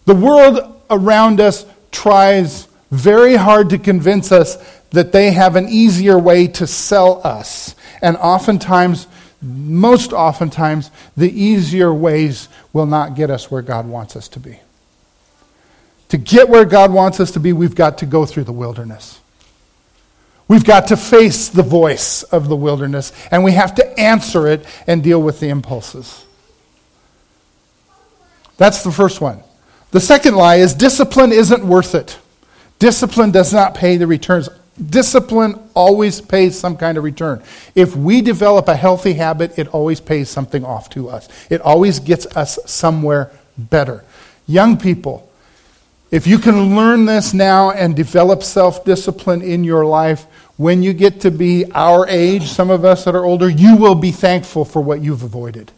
The 0.04 0.14
world 0.14 0.82
around 0.90 1.40
us 1.40 1.64
tries 1.90 2.68
very 2.90 3.36
hard 3.36 3.70
to 3.70 3.78
convince 3.78 4.32
us 4.32 4.56
that 4.90 5.12
they 5.12 5.32
have 5.32 5.56
an 5.56 5.68
easier 5.68 6.18
way 6.18 6.46
to 6.46 6.66
sell 6.66 7.20
us. 7.26 7.74
And 8.02 8.16
oftentimes, 8.18 9.06
most 9.44 10.12
oftentimes, 10.12 10.90
the 11.16 11.30
easier 11.30 11.92
ways 11.92 12.48
will 12.72 12.86
not 12.86 13.14
get 13.14 13.30
us 13.30 13.50
where 13.50 13.62
God 13.62 13.86
wants 13.86 14.16
us 14.16 14.28
to 14.28 14.40
be. 14.40 14.58
To 16.08 16.18
get 16.18 16.48
where 16.48 16.64
God 16.64 16.92
wants 16.92 17.20
us 17.20 17.32
to 17.32 17.40
be, 17.40 17.52
we've 17.52 17.74
got 17.74 17.98
to 17.98 18.06
go 18.06 18.24
through 18.24 18.44
the 18.44 18.52
wilderness. 18.52 19.20
We've 20.48 20.64
got 20.64 20.88
to 20.88 20.96
face 20.96 21.48
the 21.48 21.62
voice 21.62 22.22
of 22.24 22.48
the 22.48 22.56
wilderness, 22.56 23.12
and 23.30 23.44
we 23.44 23.52
have 23.52 23.74
to 23.76 24.00
answer 24.00 24.46
it 24.46 24.66
and 24.86 25.02
deal 25.02 25.20
with 25.22 25.40
the 25.40 25.48
impulses. 25.48 26.24
That's 28.56 28.82
the 28.82 28.92
first 28.92 29.20
one. 29.20 29.42
The 29.90 30.00
second 30.00 30.36
lie 30.36 30.56
is 30.56 30.74
discipline 30.74 31.32
isn't 31.32 31.64
worth 31.64 31.94
it. 31.94 32.18
Discipline 32.78 33.30
does 33.30 33.52
not 33.52 33.74
pay 33.74 33.96
the 33.96 34.06
returns. 34.06 34.48
Discipline 34.82 35.60
always 35.74 36.20
pays 36.20 36.58
some 36.58 36.76
kind 36.76 36.98
of 36.98 37.04
return. 37.04 37.42
If 37.74 37.94
we 37.94 38.22
develop 38.22 38.66
a 38.66 38.74
healthy 38.74 39.12
habit, 39.12 39.56
it 39.58 39.68
always 39.68 40.00
pays 40.00 40.28
something 40.28 40.64
off 40.64 40.90
to 40.90 41.08
us. 41.08 41.28
It 41.48 41.60
always 41.60 42.00
gets 42.00 42.26
us 42.36 42.58
somewhere 42.66 43.30
better. 43.56 44.04
Young 44.48 44.76
people, 44.76 45.30
if 46.10 46.26
you 46.26 46.38
can 46.38 46.74
learn 46.74 47.04
this 47.04 47.32
now 47.32 47.70
and 47.70 47.94
develop 47.94 48.42
self 48.42 48.84
discipline 48.84 49.42
in 49.42 49.62
your 49.62 49.86
life, 49.86 50.26
when 50.56 50.82
you 50.82 50.92
get 50.92 51.20
to 51.20 51.30
be 51.30 51.70
our 51.72 52.06
age, 52.08 52.48
some 52.48 52.70
of 52.70 52.84
us 52.84 53.04
that 53.04 53.14
are 53.14 53.24
older, 53.24 53.48
you 53.48 53.76
will 53.76 53.94
be 53.94 54.10
thankful 54.10 54.64
for 54.64 54.80
what 54.82 55.00
you've 55.00 55.22
avoided. 55.22 55.70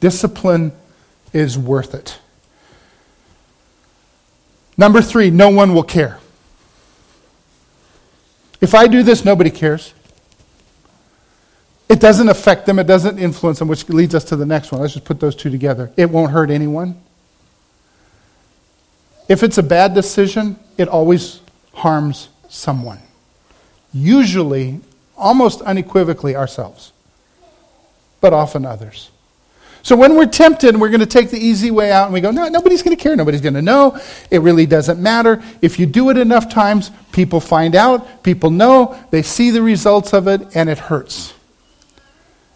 Discipline 0.00 0.72
is 1.32 1.58
worth 1.58 1.94
it. 1.94 2.18
Number 4.78 5.02
three, 5.02 5.30
no 5.30 5.50
one 5.50 5.74
will 5.74 5.82
care. 5.82 6.19
If 8.60 8.74
I 8.74 8.86
do 8.86 9.02
this, 9.02 9.24
nobody 9.24 9.50
cares. 9.50 9.94
It 11.88 11.98
doesn't 11.98 12.28
affect 12.28 12.66
them, 12.66 12.78
it 12.78 12.86
doesn't 12.86 13.18
influence 13.18 13.58
them, 13.58 13.66
which 13.66 13.88
leads 13.88 14.14
us 14.14 14.22
to 14.24 14.36
the 14.36 14.46
next 14.46 14.70
one. 14.70 14.80
Let's 14.80 14.94
just 14.94 15.04
put 15.04 15.18
those 15.18 15.34
two 15.34 15.50
together. 15.50 15.90
It 15.96 16.08
won't 16.08 16.30
hurt 16.30 16.50
anyone. 16.50 17.00
If 19.28 19.42
it's 19.42 19.58
a 19.58 19.62
bad 19.62 19.94
decision, 19.94 20.56
it 20.76 20.88
always 20.88 21.40
harms 21.72 22.28
someone. 22.48 23.00
Usually, 23.92 24.80
almost 25.16 25.62
unequivocally, 25.62 26.36
ourselves, 26.36 26.92
but 28.20 28.32
often 28.32 28.64
others. 28.64 29.10
So 29.82 29.96
when 29.96 30.14
we're 30.14 30.26
tempted 30.26 30.76
we're 30.76 30.88
going 30.88 31.00
to 31.00 31.06
take 31.06 31.30
the 31.30 31.38
easy 31.38 31.70
way 31.70 31.90
out 31.90 32.04
and 32.04 32.14
we 32.14 32.20
go, 32.20 32.30
no, 32.30 32.48
nobody's 32.48 32.82
going 32.82 32.96
to 32.96 33.02
care, 33.02 33.16
nobody's 33.16 33.40
going 33.40 33.54
to 33.54 33.62
know, 33.62 33.98
it 34.30 34.40
really 34.40 34.66
doesn't 34.66 35.00
matter. 35.00 35.42
If 35.62 35.78
you 35.78 35.86
do 35.86 36.10
it 36.10 36.18
enough 36.18 36.48
times, 36.48 36.90
people 37.12 37.40
find 37.40 37.74
out, 37.74 38.22
people 38.22 38.50
know, 38.50 38.98
they 39.10 39.22
see 39.22 39.50
the 39.50 39.62
results 39.62 40.12
of 40.12 40.28
it, 40.28 40.54
and 40.54 40.68
it 40.68 40.78
hurts. 40.78 41.34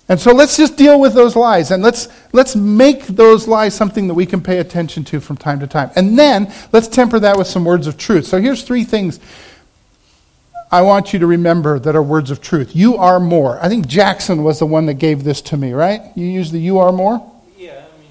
And 0.09 0.21
so 0.21 0.33
let's 0.33 0.57
just 0.57 0.77
deal 0.77 1.01
with 1.01 1.15
those 1.15 1.35
lies 1.35 1.71
and 1.71 1.83
let's, 1.83 2.09
let's 2.33 2.55
make 2.55 3.07
those 3.07 3.49
lies 3.49 3.75
something 3.75 4.07
that 4.09 4.15
we 4.15 4.27
can 4.27 4.43
pay 4.43 4.59
attention 4.59 5.03
to 5.05 5.21
from 5.21 5.39
time 5.39 5.61
to 5.61 5.67
time. 5.67 5.91
And 5.97 6.19
then 6.19 6.53
let's 6.73 6.89
temper 6.89 7.19
that 7.21 7.39
with 7.39 7.47
some 7.47 7.65
words 7.65 7.87
of 7.87 7.97
truth. 7.97 8.27
So 8.27 8.39
here's 8.39 8.65
three 8.65 8.85
things 8.85 9.19
I 10.71 10.83
want 10.83 11.13
you 11.13 11.19
to 11.21 11.27
remember 11.27 11.79
that 11.79 11.95
are 11.95 12.03
words 12.03 12.31
of 12.31 12.41
truth. 12.41 12.75
You 12.75 12.97
are 12.97 13.21
more. 13.21 13.63
I 13.63 13.69
think 13.69 13.87
Jackson 13.87 14.43
was 14.43 14.59
the 14.59 14.67
one 14.67 14.87
that 14.87 14.95
gave 14.95 15.25
this 15.25 15.41
to 15.43 15.57
me, 15.57 15.73
right? 15.73 16.03
You 16.17 16.27
use 16.27 16.51
the 16.51 16.59
you 16.59 16.79
are 16.79 16.93
more? 16.93 17.33
Yeah, 17.57 17.73
I 17.73 18.01
mean, 18.01 18.11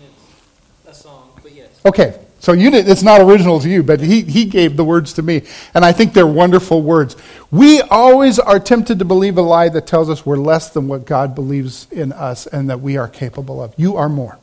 it's 0.86 0.99
a 0.99 1.01
song, 1.01 1.30
but 1.41 1.51
yes. 1.51 1.68
Okay, 1.86 2.18
so 2.39 2.51
you 2.51 2.70
did, 2.72 2.89
it's 2.89 3.04
not 3.04 3.22
original 3.22 3.60
to 3.62 3.70
you, 3.70 3.84
but 3.84 4.01
he, 4.01 4.22
he 4.22 4.43
gave 4.43 4.76
the 4.76 4.84
words 4.84 5.14
to 5.14 5.22
me. 5.22 5.43
And 5.74 5.86
I 5.86 5.93
think 5.93 6.14
they're 6.14 6.28
wonderful 6.28 6.82
words. 6.82 7.16
We 7.51 7.82
always 7.82 8.38
are 8.38 8.60
tempted 8.60 8.99
to 8.99 9.06
believe 9.06 9.38
a 9.38 9.41
lie 9.41 9.70
that 9.70 9.88
tells 9.88 10.10
us 10.10 10.26
we're 10.26 10.36
less 10.36 10.70
than 10.70 10.89
what 10.89 11.06
God 11.06 11.36
believes 11.36 11.88
in 11.89 12.12
us 12.12 12.45
and 12.45 12.70
that 12.70 12.82
we 12.82 12.97
are 12.97 13.08
capable 13.08 13.64
of. 13.64 13.74
You 13.78 13.95
are 13.95 14.10
more. 14.10 14.39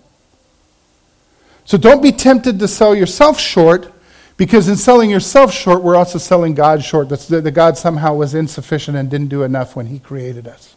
So 1.66 1.76
don't 1.76 2.02
be 2.02 2.10
tempted 2.10 2.58
to 2.60 2.68
sell 2.68 2.94
yourself 2.94 3.38
short 3.38 3.92
because 4.40 4.68
in 4.70 4.76
selling 4.76 5.10
yourself 5.10 5.52
short, 5.52 5.82
we're 5.82 5.96
also 5.96 6.16
selling 6.16 6.54
God 6.54 6.82
short. 6.82 7.10
That 7.10 7.44
the 7.44 7.50
God 7.50 7.76
somehow 7.76 8.14
was 8.14 8.34
insufficient 8.34 8.96
and 8.96 9.10
didn't 9.10 9.28
do 9.28 9.42
enough 9.42 9.76
when 9.76 9.84
He 9.84 9.98
created 9.98 10.48
us, 10.48 10.76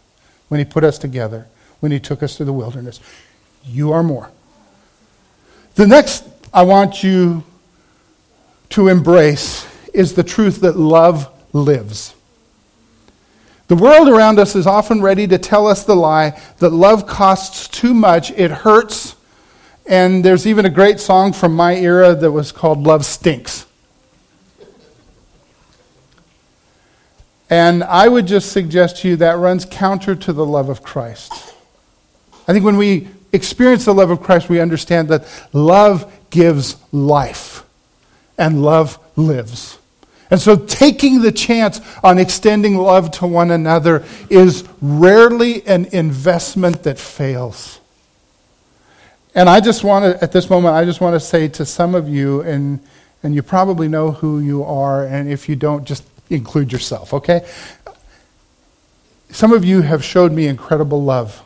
when 0.50 0.60
He 0.60 0.66
put 0.66 0.84
us 0.84 0.98
together, 0.98 1.48
when 1.80 1.90
He 1.90 1.98
took 1.98 2.22
us 2.22 2.36
through 2.36 2.48
the 2.48 2.52
wilderness. 2.52 3.00
You 3.64 3.94
are 3.94 4.04
more. 4.04 4.32
The 5.76 5.88
next 5.88 6.28
I 6.54 6.64
want 6.64 7.06
you 7.06 7.46
to 8.72 8.90
embrace 8.90 9.66
is 9.94 10.14
the 10.14 10.24
truth 10.24 10.60
that 10.60 10.76
love 10.76 11.32
lives. 11.54 12.16
The 13.70 13.76
world 13.76 14.10
around 14.10 14.40
us 14.40 14.58
is 14.58 14.68
often 14.68 15.02
ready 15.02 15.26
to 15.28 15.38
tell 15.38 15.68
us 15.68 15.86
the 15.86 15.96
lie 15.96 16.38
that 16.60 16.72
love 16.72 17.08
costs 17.08 17.70
too 17.70 17.94
much, 17.94 18.30
it 18.32 18.52
hurts, 18.52 19.16
and 19.86 20.24
there's 20.24 20.48
even 20.48 20.66
a 20.66 20.70
great 20.70 21.00
song 21.00 21.34
from 21.34 21.56
my 21.56 21.76
era 21.76 22.16
that 22.16 22.32
was 22.32 22.52
called 22.52 22.84
Love 22.84 23.06
Stinks. 23.06 23.66
And 27.50 27.84
I 27.84 28.08
would 28.08 28.26
just 28.26 28.52
suggest 28.52 28.98
to 28.98 29.10
you 29.10 29.16
that 29.18 29.38
runs 29.38 29.66
counter 29.66 30.16
to 30.16 30.34
the 30.34 30.46
love 30.46 30.70
of 30.70 30.82
Christ. 30.82 31.32
I 32.48 32.54
think 32.54 32.66
when 32.66 32.78
we 32.78 33.10
experience 33.32 33.86
the 33.86 33.94
love 33.94 34.10
of 34.10 34.22
Christ, 34.22 34.50
we 34.50 34.60
understand 34.60 35.10
that 35.10 35.26
love 35.54 36.12
gives 36.30 36.78
life 36.92 37.64
and 38.38 38.64
love 38.64 38.98
lives. 39.16 39.78
And 40.32 40.42
so 40.42 40.56
taking 40.56 41.22
the 41.22 41.32
chance 41.32 41.80
on 42.04 42.18
extending 42.18 42.78
love 42.78 43.12
to 43.12 43.28
one 43.28 43.52
another 43.52 44.04
is 44.30 44.64
rarely 44.82 45.64
an 45.68 45.86
investment 45.92 46.84
that 46.84 46.98
fails. 46.98 47.80
And 49.36 49.50
I 49.50 49.60
just 49.60 49.84
want 49.84 50.06
to, 50.06 50.24
at 50.24 50.32
this 50.32 50.50
moment, 50.50 50.76
I 50.76 50.86
just 50.86 51.02
want 51.02 51.16
to 51.16 51.20
say 51.20 51.48
to 51.50 51.66
some 51.66 51.96
of 51.96 52.08
you, 52.08 52.42
and, 52.42 52.80
and 53.24 53.34
you 53.34 53.42
probably 53.42 53.88
know 53.88 54.12
who 54.12 54.40
you 54.40 54.64
are, 54.64 55.06
and 55.06 55.32
if 55.32 55.50
you 55.50 55.56
don't, 55.56 55.86
just 55.86 56.04
include 56.30 56.72
yourself, 56.72 57.14
okay? 57.14 57.48
Some 59.30 59.52
of 59.52 59.66
you 59.66 59.82
have 59.82 60.04
showed 60.04 60.32
me 60.32 60.48
incredible 60.48 61.04
love. 61.04 61.42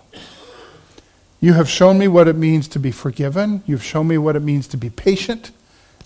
You 1.39 1.53
have 1.53 1.69
shown 1.69 1.97
me 1.97 2.07
what 2.07 2.27
it 2.27 2.35
means 2.35 2.67
to 2.69 2.79
be 2.79 2.91
forgiven. 2.91 3.63
You've 3.65 3.83
shown 3.83 4.07
me 4.07 4.17
what 4.17 4.35
it 4.35 4.41
means 4.41 4.67
to 4.69 4.77
be 4.77 4.89
patient 4.89 5.51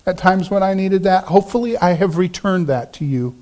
at 0.06 0.18
times 0.18 0.50
when 0.50 0.62
I 0.62 0.74
needed 0.74 1.02
that. 1.04 1.24
Hopefully, 1.24 1.76
I 1.76 1.92
have 1.92 2.18
returned 2.18 2.66
that 2.68 2.92
to 2.94 3.04
you 3.04 3.34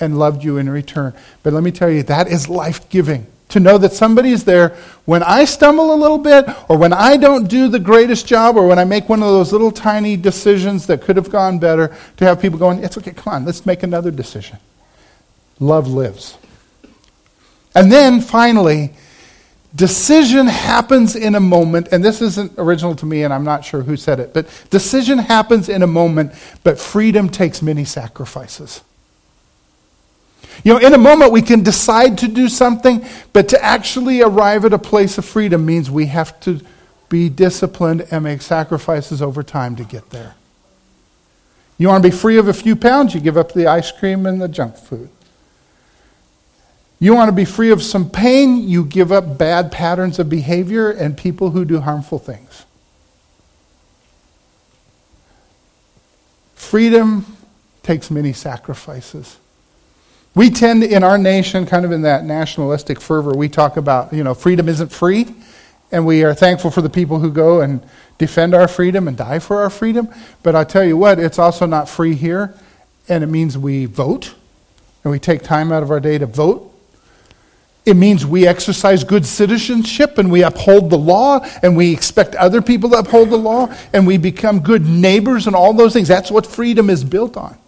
and 0.00 0.18
loved 0.18 0.42
you 0.42 0.56
in 0.56 0.68
return. 0.68 1.14
But 1.42 1.52
let 1.52 1.62
me 1.62 1.70
tell 1.70 1.90
you, 1.90 2.02
that 2.04 2.26
is 2.26 2.48
life 2.48 2.88
giving. 2.88 3.26
To 3.54 3.60
know 3.60 3.78
that 3.78 3.92
somebody 3.92 4.30
is 4.30 4.42
there 4.42 4.70
when 5.04 5.22
I 5.22 5.44
stumble 5.44 5.94
a 5.94 5.94
little 5.94 6.18
bit, 6.18 6.44
or 6.68 6.76
when 6.76 6.92
I 6.92 7.16
don't 7.16 7.46
do 7.46 7.68
the 7.68 7.78
greatest 7.78 8.26
job, 8.26 8.56
or 8.56 8.66
when 8.66 8.80
I 8.80 8.84
make 8.84 9.08
one 9.08 9.22
of 9.22 9.28
those 9.28 9.52
little 9.52 9.70
tiny 9.70 10.16
decisions 10.16 10.88
that 10.88 11.02
could 11.02 11.14
have 11.14 11.30
gone 11.30 11.60
better, 11.60 11.96
to 12.16 12.24
have 12.24 12.42
people 12.42 12.58
going, 12.58 12.82
It's 12.82 12.98
okay, 12.98 13.12
come 13.12 13.32
on, 13.32 13.44
let's 13.44 13.64
make 13.64 13.84
another 13.84 14.10
decision. 14.10 14.58
Love 15.60 15.86
lives. 15.86 16.36
And 17.76 17.92
then 17.92 18.20
finally, 18.20 18.92
Decision 19.76 20.48
happens 20.48 21.14
in 21.14 21.36
a 21.36 21.40
moment, 21.40 21.88
and 21.92 22.04
this 22.04 22.20
isn't 22.22 22.52
original 22.58 22.96
to 22.96 23.06
me, 23.06 23.22
and 23.22 23.32
I'm 23.32 23.44
not 23.44 23.64
sure 23.64 23.82
who 23.82 23.96
said 23.96 24.20
it, 24.20 24.32
but 24.32 24.46
decision 24.70 25.18
happens 25.18 25.68
in 25.68 25.82
a 25.82 25.86
moment, 25.86 26.32
but 26.62 26.78
freedom 26.78 27.28
takes 27.28 27.60
many 27.60 27.84
sacrifices. 27.84 28.82
You 30.62 30.74
know, 30.74 30.78
in 30.78 30.94
a 30.94 30.98
moment 30.98 31.32
we 31.32 31.42
can 31.42 31.62
decide 31.62 32.18
to 32.18 32.28
do 32.28 32.48
something, 32.48 33.04
but 33.32 33.48
to 33.48 33.62
actually 33.62 34.22
arrive 34.22 34.64
at 34.64 34.72
a 34.72 34.78
place 34.78 35.18
of 35.18 35.24
freedom 35.24 35.66
means 35.66 35.90
we 35.90 36.06
have 36.06 36.38
to 36.40 36.60
be 37.08 37.28
disciplined 37.28 38.06
and 38.10 38.24
make 38.24 38.42
sacrifices 38.42 39.20
over 39.20 39.42
time 39.42 39.76
to 39.76 39.84
get 39.84 40.10
there. 40.10 40.34
You 41.76 41.88
want 41.88 42.02
to 42.02 42.10
be 42.10 42.16
free 42.16 42.38
of 42.38 42.48
a 42.48 42.52
few 42.52 42.76
pounds, 42.76 43.14
you 43.14 43.20
give 43.20 43.36
up 43.36 43.52
the 43.52 43.66
ice 43.66 43.90
cream 43.90 44.26
and 44.26 44.40
the 44.40 44.48
junk 44.48 44.76
food. 44.76 45.10
You 47.00 47.14
want 47.14 47.28
to 47.28 47.32
be 47.32 47.44
free 47.44 47.70
of 47.70 47.82
some 47.82 48.08
pain, 48.08 48.68
you 48.68 48.84
give 48.84 49.12
up 49.12 49.36
bad 49.36 49.70
patterns 49.70 50.18
of 50.18 50.30
behavior 50.30 50.90
and 50.90 51.16
people 51.16 51.50
who 51.50 51.64
do 51.64 51.80
harmful 51.80 52.18
things. 52.18 52.64
Freedom 56.54 57.36
takes 57.82 58.10
many 58.10 58.32
sacrifices. 58.32 59.36
We 60.34 60.50
tend 60.50 60.82
in 60.82 61.04
our 61.04 61.16
nation, 61.16 61.64
kind 61.66 61.84
of 61.84 61.92
in 61.92 62.02
that 62.02 62.24
nationalistic 62.24 63.00
fervor, 63.00 63.32
we 63.32 63.48
talk 63.48 63.76
about, 63.76 64.12
you 64.12 64.24
know, 64.24 64.34
freedom 64.34 64.68
isn't 64.68 64.90
free, 64.90 65.32
and 65.92 66.04
we 66.04 66.24
are 66.24 66.34
thankful 66.34 66.70
for 66.70 66.82
the 66.82 66.90
people 66.90 67.20
who 67.20 67.30
go 67.30 67.60
and 67.60 67.84
defend 68.18 68.54
our 68.54 68.66
freedom 68.66 69.06
and 69.06 69.16
die 69.16 69.38
for 69.38 69.62
our 69.62 69.70
freedom. 69.70 70.08
But 70.42 70.56
I 70.56 70.64
tell 70.64 70.84
you 70.84 70.96
what, 70.96 71.18
it's 71.18 71.38
also 71.38 71.66
not 71.66 71.88
free 71.88 72.14
here, 72.14 72.54
and 73.08 73.22
it 73.22 73.28
means 73.28 73.56
we 73.56 73.84
vote, 73.84 74.34
and 75.04 75.10
we 75.12 75.18
take 75.18 75.42
time 75.42 75.70
out 75.70 75.82
of 75.82 75.90
our 75.90 76.00
day 76.00 76.18
to 76.18 76.26
vote 76.26 76.74
it 77.86 77.94
means 77.94 78.24
we 78.24 78.46
exercise 78.46 79.04
good 79.04 79.26
citizenship 79.26 80.16
and 80.16 80.32
we 80.32 80.42
uphold 80.42 80.88
the 80.88 80.96
law 80.96 81.40
and 81.62 81.76
we 81.76 81.92
expect 81.92 82.34
other 82.36 82.62
people 82.62 82.88
to 82.90 82.96
uphold 82.96 83.28
the 83.28 83.36
law 83.36 83.68
and 83.92 84.06
we 84.06 84.16
become 84.16 84.60
good 84.60 84.86
neighbors 84.86 85.46
and 85.46 85.54
all 85.54 85.74
those 85.74 85.92
things. 85.92 86.08
That's 86.08 86.30
what 86.30 86.46
freedom 86.46 86.88
is 86.88 87.04
built 87.04 87.36
on. 87.36 87.58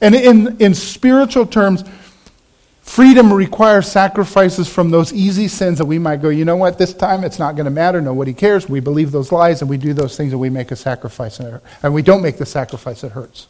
And 0.00 0.14
in, 0.14 0.56
in 0.58 0.74
spiritual 0.74 1.46
terms, 1.46 1.84
freedom 2.82 3.32
requires 3.32 3.90
sacrifices 3.90 4.68
from 4.68 4.90
those 4.90 5.12
easy 5.12 5.48
sins 5.48 5.78
that 5.78 5.86
we 5.86 5.98
might 5.98 6.22
go, 6.22 6.28
you 6.28 6.44
know 6.44 6.56
what, 6.56 6.78
this 6.78 6.94
time 6.94 7.24
it's 7.24 7.38
not 7.38 7.56
going 7.56 7.64
to 7.64 7.70
matter. 7.70 8.00
Nobody 8.00 8.32
cares. 8.32 8.68
We 8.68 8.80
believe 8.80 9.12
those 9.12 9.32
lies 9.32 9.60
and 9.60 9.68
we 9.68 9.76
do 9.76 9.92
those 9.92 10.16
things 10.16 10.32
and 10.32 10.40
we 10.40 10.50
make 10.50 10.70
a 10.70 10.76
sacrifice. 10.76 11.40
And 11.40 11.94
we 11.94 12.02
don't 12.02 12.22
make 12.22 12.38
the 12.38 12.46
sacrifice 12.46 13.00
that 13.00 13.12
hurts. 13.12 13.48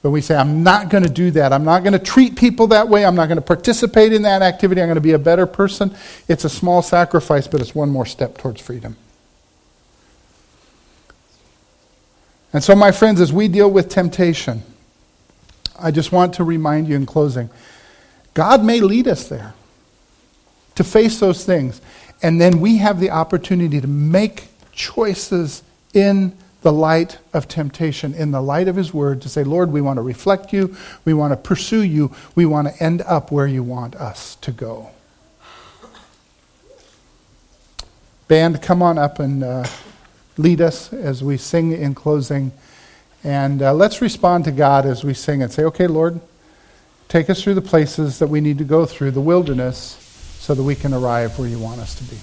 But 0.00 0.10
we 0.10 0.20
say, 0.20 0.36
I'm 0.36 0.62
not 0.62 0.90
going 0.90 1.02
to 1.02 1.10
do 1.10 1.32
that. 1.32 1.52
I'm 1.52 1.64
not 1.64 1.82
going 1.82 1.92
to 1.92 1.98
treat 1.98 2.36
people 2.36 2.68
that 2.68 2.88
way. 2.88 3.04
I'm 3.04 3.16
not 3.16 3.26
going 3.26 3.38
to 3.38 3.42
participate 3.42 4.12
in 4.12 4.22
that 4.22 4.42
activity. 4.42 4.80
I'm 4.80 4.86
going 4.86 4.94
to 4.94 5.00
be 5.00 5.12
a 5.12 5.18
better 5.18 5.46
person. 5.46 5.94
It's 6.28 6.44
a 6.44 6.48
small 6.48 6.82
sacrifice, 6.82 7.48
but 7.48 7.60
it's 7.60 7.74
one 7.74 7.90
more 7.90 8.06
step 8.06 8.38
towards 8.38 8.60
freedom. 8.60 8.96
And 12.52 12.62
so, 12.62 12.76
my 12.76 12.92
friends, 12.92 13.20
as 13.20 13.32
we 13.32 13.48
deal 13.48 13.70
with 13.70 13.88
temptation, 13.88 14.62
I 15.78 15.90
just 15.90 16.12
want 16.12 16.34
to 16.34 16.44
remind 16.44 16.88
you 16.88 16.96
in 16.96 17.06
closing 17.06 17.50
God 18.34 18.62
may 18.62 18.80
lead 18.80 19.08
us 19.08 19.28
there 19.28 19.54
to 20.76 20.84
face 20.84 21.18
those 21.18 21.44
things. 21.44 21.80
And 22.22 22.40
then 22.40 22.60
we 22.60 22.76
have 22.76 23.00
the 23.00 23.10
opportunity 23.10 23.80
to 23.80 23.86
make 23.86 24.44
choices 24.72 25.62
in 25.92 26.36
the 26.62 26.72
light 26.72 27.18
of 27.32 27.46
temptation, 27.48 28.14
in 28.14 28.30
the 28.30 28.40
light 28.40 28.68
of 28.68 28.76
His 28.76 28.92
Word, 28.92 29.22
to 29.22 29.28
say, 29.28 29.44
Lord, 29.44 29.70
we 29.72 29.80
want 29.80 29.96
to 29.96 30.02
reflect 30.02 30.52
you, 30.52 30.76
we 31.04 31.14
want 31.14 31.32
to 31.32 31.36
pursue 31.36 31.82
you, 31.82 32.12
we 32.34 32.46
want 32.46 32.68
to 32.68 32.82
end 32.82 33.02
up 33.02 33.30
where 33.30 33.46
you 33.46 33.62
want 33.62 33.94
us 33.96 34.34
to 34.36 34.50
go. 34.50 34.90
Band, 38.26 38.60
come 38.60 38.82
on 38.82 38.98
up 38.98 39.20
and 39.20 39.42
uh, 39.42 39.66
lead 40.36 40.60
us 40.60 40.92
as 40.92 41.24
we 41.24 41.36
sing 41.36 41.72
in 41.72 41.94
closing. 41.94 42.52
And 43.24 43.62
uh, 43.62 43.74
let's 43.74 44.00
respond 44.00 44.44
to 44.44 44.52
God 44.52 44.86
as 44.86 45.02
we 45.04 45.14
sing 45.14 45.42
and 45.42 45.50
say, 45.50 45.64
okay, 45.64 45.86
Lord, 45.86 46.20
take 47.08 47.28
us 47.28 47.42
through 47.42 47.54
the 47.54 47.62
places 47.62 48.18
that 48.18 48.28
we 48.28 48.40
need 48.40 48.58
to 48.58 48.64
go 48.64 48.86
through, 48.86 49.10
the 49.12 49.20
wilderness, 49.20 49.96
so 50.38 50.54
that 50.54 50.62
we 50.62 50.74
can 50.74 50.94
arrive 50.94 51.38
where 51.38 51.48
you 51.48 51.58
want 51.58 51.80
us 51.80 51.94
to 51.96 52.04
be. 52.04 52.16